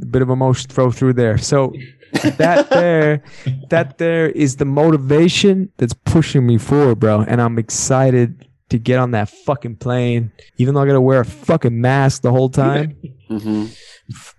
[0.01, 1.37] A bit of emotion throw through there.
[1.37, 1.73] So
[2.37, 3.23] that there,
[3.69, 7.21] that there is the motivation that's pushing me forward, bro.
[7.21, 11.25] And I'm excited to get on that fucking plane, even though I gotta wear a
[11.25, 12.97] fucking mask the whole time.
[13.27, 13.65] hmm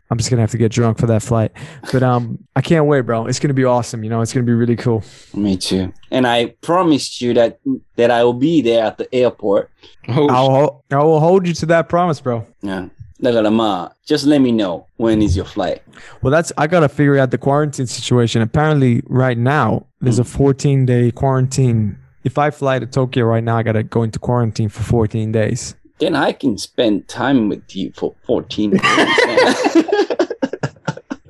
[0.08, 1.50] I'm just gonna have to get drunk for that flight.
[1.92, 3.26] But um, I can't wait, bro.
[3.26, 4.04] It's gonna be awesome.
[4.04, 5.02] You know, it's gonna be really cool.
[5.34, 5.92] Me too.
[6.12, 7.58] And I promised you that
[7.96, 9.70] that I will be there at the airport.
[10.08, 12.46] Oh, I'll I will hold you to that promise, bro.
[12.62, 12.88] Yeah.
[13.21, 15.81] だからまあ just let me know when is your flight.
[16.23, 18.41] Well, that's I gotta figure out the quarantine situation.
[18.41, 21.97] Apparently, right now there's a 14 day quarantine.
[22.23, 25.75] If I fly to Tokyo right now, I gotta go into quarantine for 14 days.
[25.99, 28.81] Then I can spend time with you for 14 days.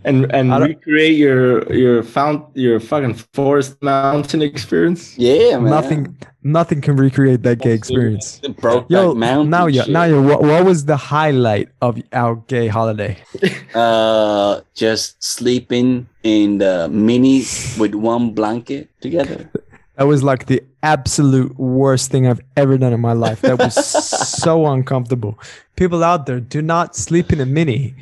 [0.03, 5.17] and and I don't- recreate your your fount your fucking forest mountain experience.
[5.17, 5.69] yeah, man.
[5.69, 8.38] Nothing, nothing can recreate that gay experience.
[8.38, 9.50] The broke Yo, mountain.
[9.50, 10.20] now yeah, now yeah.
[10.20, 13.18] What, what was the highlight of our gay holiday?
[13.74, 17.44] uh just sleeping in the mini
[17.78, 19.50] with one blanket together.
[19.96, 23.40] That was like the absolute worst thing I've ever done in my life.
[23.40, 23.74] That was
[24.44, 25.38] so uncomfortable.
[25.76, 27.94] People out there do not sleep in a mini,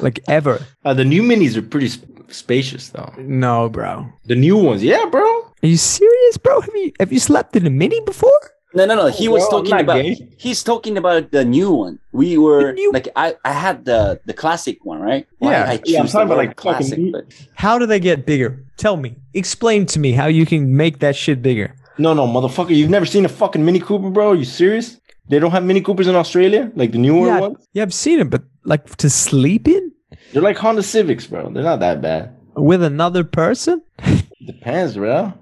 [0.00, 0.58] like ever.
[0.84, 3.14] Uh, the new minis are pretty sp- spacious though.
[3.18, 4.08] No, bro.
[4.24, 5.47] The new ones, yeah, bro.
[5.62, 6.60] Are you serious, bro?
[6.60, 8.40] Have you have you slept in a mini before?
[8.74, 9.02] No, no, no.
[9.02, 10.02] Oh, he was Well, talking about.
[10.02, 10.28] gay.
[10.36, 11.98] He's talking about the new one.
[12.12, 15.26] We were new- like, I, I had the the classic one, right?
[15.38, 15.70] Why Yeah.
[15.72, 17.24] I Yeah, I'm talking about, like, classic, but
[17.54, 18.62] How do they get bigger?
[18.76, 19.16] Tell me.
[19.34, 21.74] Explain to me how you can make that shit bigger.
[21.96, 24.30] No, no, motherfucker, you've never seen a fucking Mini Cooper, bro?
[24.32, 25.00] Are you serious?
[25.30, 27.58] They don't have Mini Coopers in Australia, like the newer Yeah, ones.
[27.72, 29.90] yeah, I've seen it, but like to sleep in
[30.32, 31.50] They're like Honda Civics, bro.
[31.50, 32.36] They're not that bad.
[32.54, 33.82] with another person?
[34.48, 35.32] Depends, bro.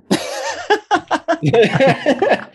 [1.42, 2.50] Depends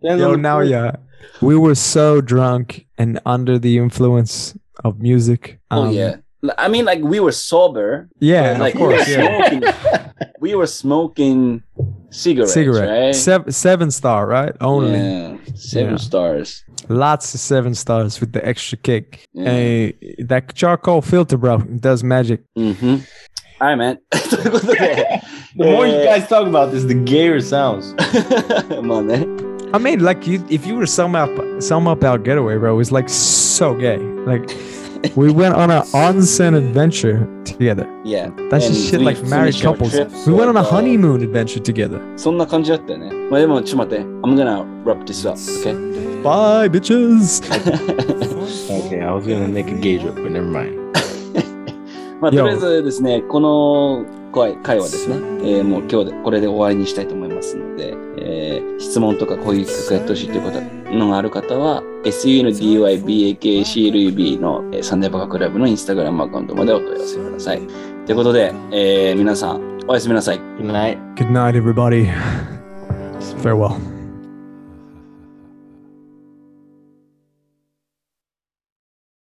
[0.02, 0.72] Yo, now person.
[0.72, 0.96] yeah.
[1.42, 5.58] We were so drunk and under the influence of music.
[5.70, 6.16] oh Um, yeah.
[6.44, 8.08] L- I mean, like we were sober.
[8.20, 9.06] Yeah, but, like of course.
[9.06, 9.38] we Yeah.
[9.38, 9.72] were smoking.
[10.40, 11.62] we were smoking
[12.10, 12.88] cigarettes, Cigarette.
[12.88, 13.14] right?
[13.14, 14.54] Seven, seven star, right?
[14.60, 14.92] Only.
[14.98, 15.96] Yeah, seven Yeah.
[15.98, 16.64] stars.
[16.88, 19.26] Lots of seven stars with the extra kick.
[19.34, 19.50] Yeah.
[19.50, 22.42] Hey, that charcoal filter, bro, does magic.
[22.56, 22.96] Mm-hmm.
[23.59, 23.99] All right, man.
[24.09, 25.21] ということで
[25.55, 27.93] The more you えー guys talk about this, the gayer it sounds.
[28.81, 29.27] まあね。
[29.73, 31.29] I mean, like you, if you were sum up,
[31.61, 33.97] sum up our getaway, bro, it was like so gay.
[34.25, 34.49] Like
[35.15, 37.87] we went on an onsen adventure together.
[38.03, 38.31] Yeah.
[38.49, 39.91] That's And just shit we like married finished our couples.
[39.93, 42.01] trip, We went on a so, uh, honeymoon adventure together.
[42.17, 43.11] そんな感じだったよね。
[43.29, 44.03] まあでも、ちょっと待って。
[44.23, 45.73] I'm gonna wrap this up, okay?
[46.23, 47.41] Bye, bitches.
[48.87, 50.77] Okay, I was gonna make a gay joke, but never mind.
[52.20, 60.60] まあ、とりあえずですね、この回回はですね、えーもう今日でこれで終わりにしたいと思いますので、えー質問とかこういう企画やってほしいということ
[60.94, 67.60] のがある方は、SUNDYBAKCLUB のえーサンデーバカクラブのインスタグラムアカウントまでお問い合わせください。
[68.06, 70.38] ということで、えー皆さん、おやすみなさい。
[70.58, 70.98] Good night.
[71.16, 72.08] Good night, everybody.
[73.42, 73.95] Farewell.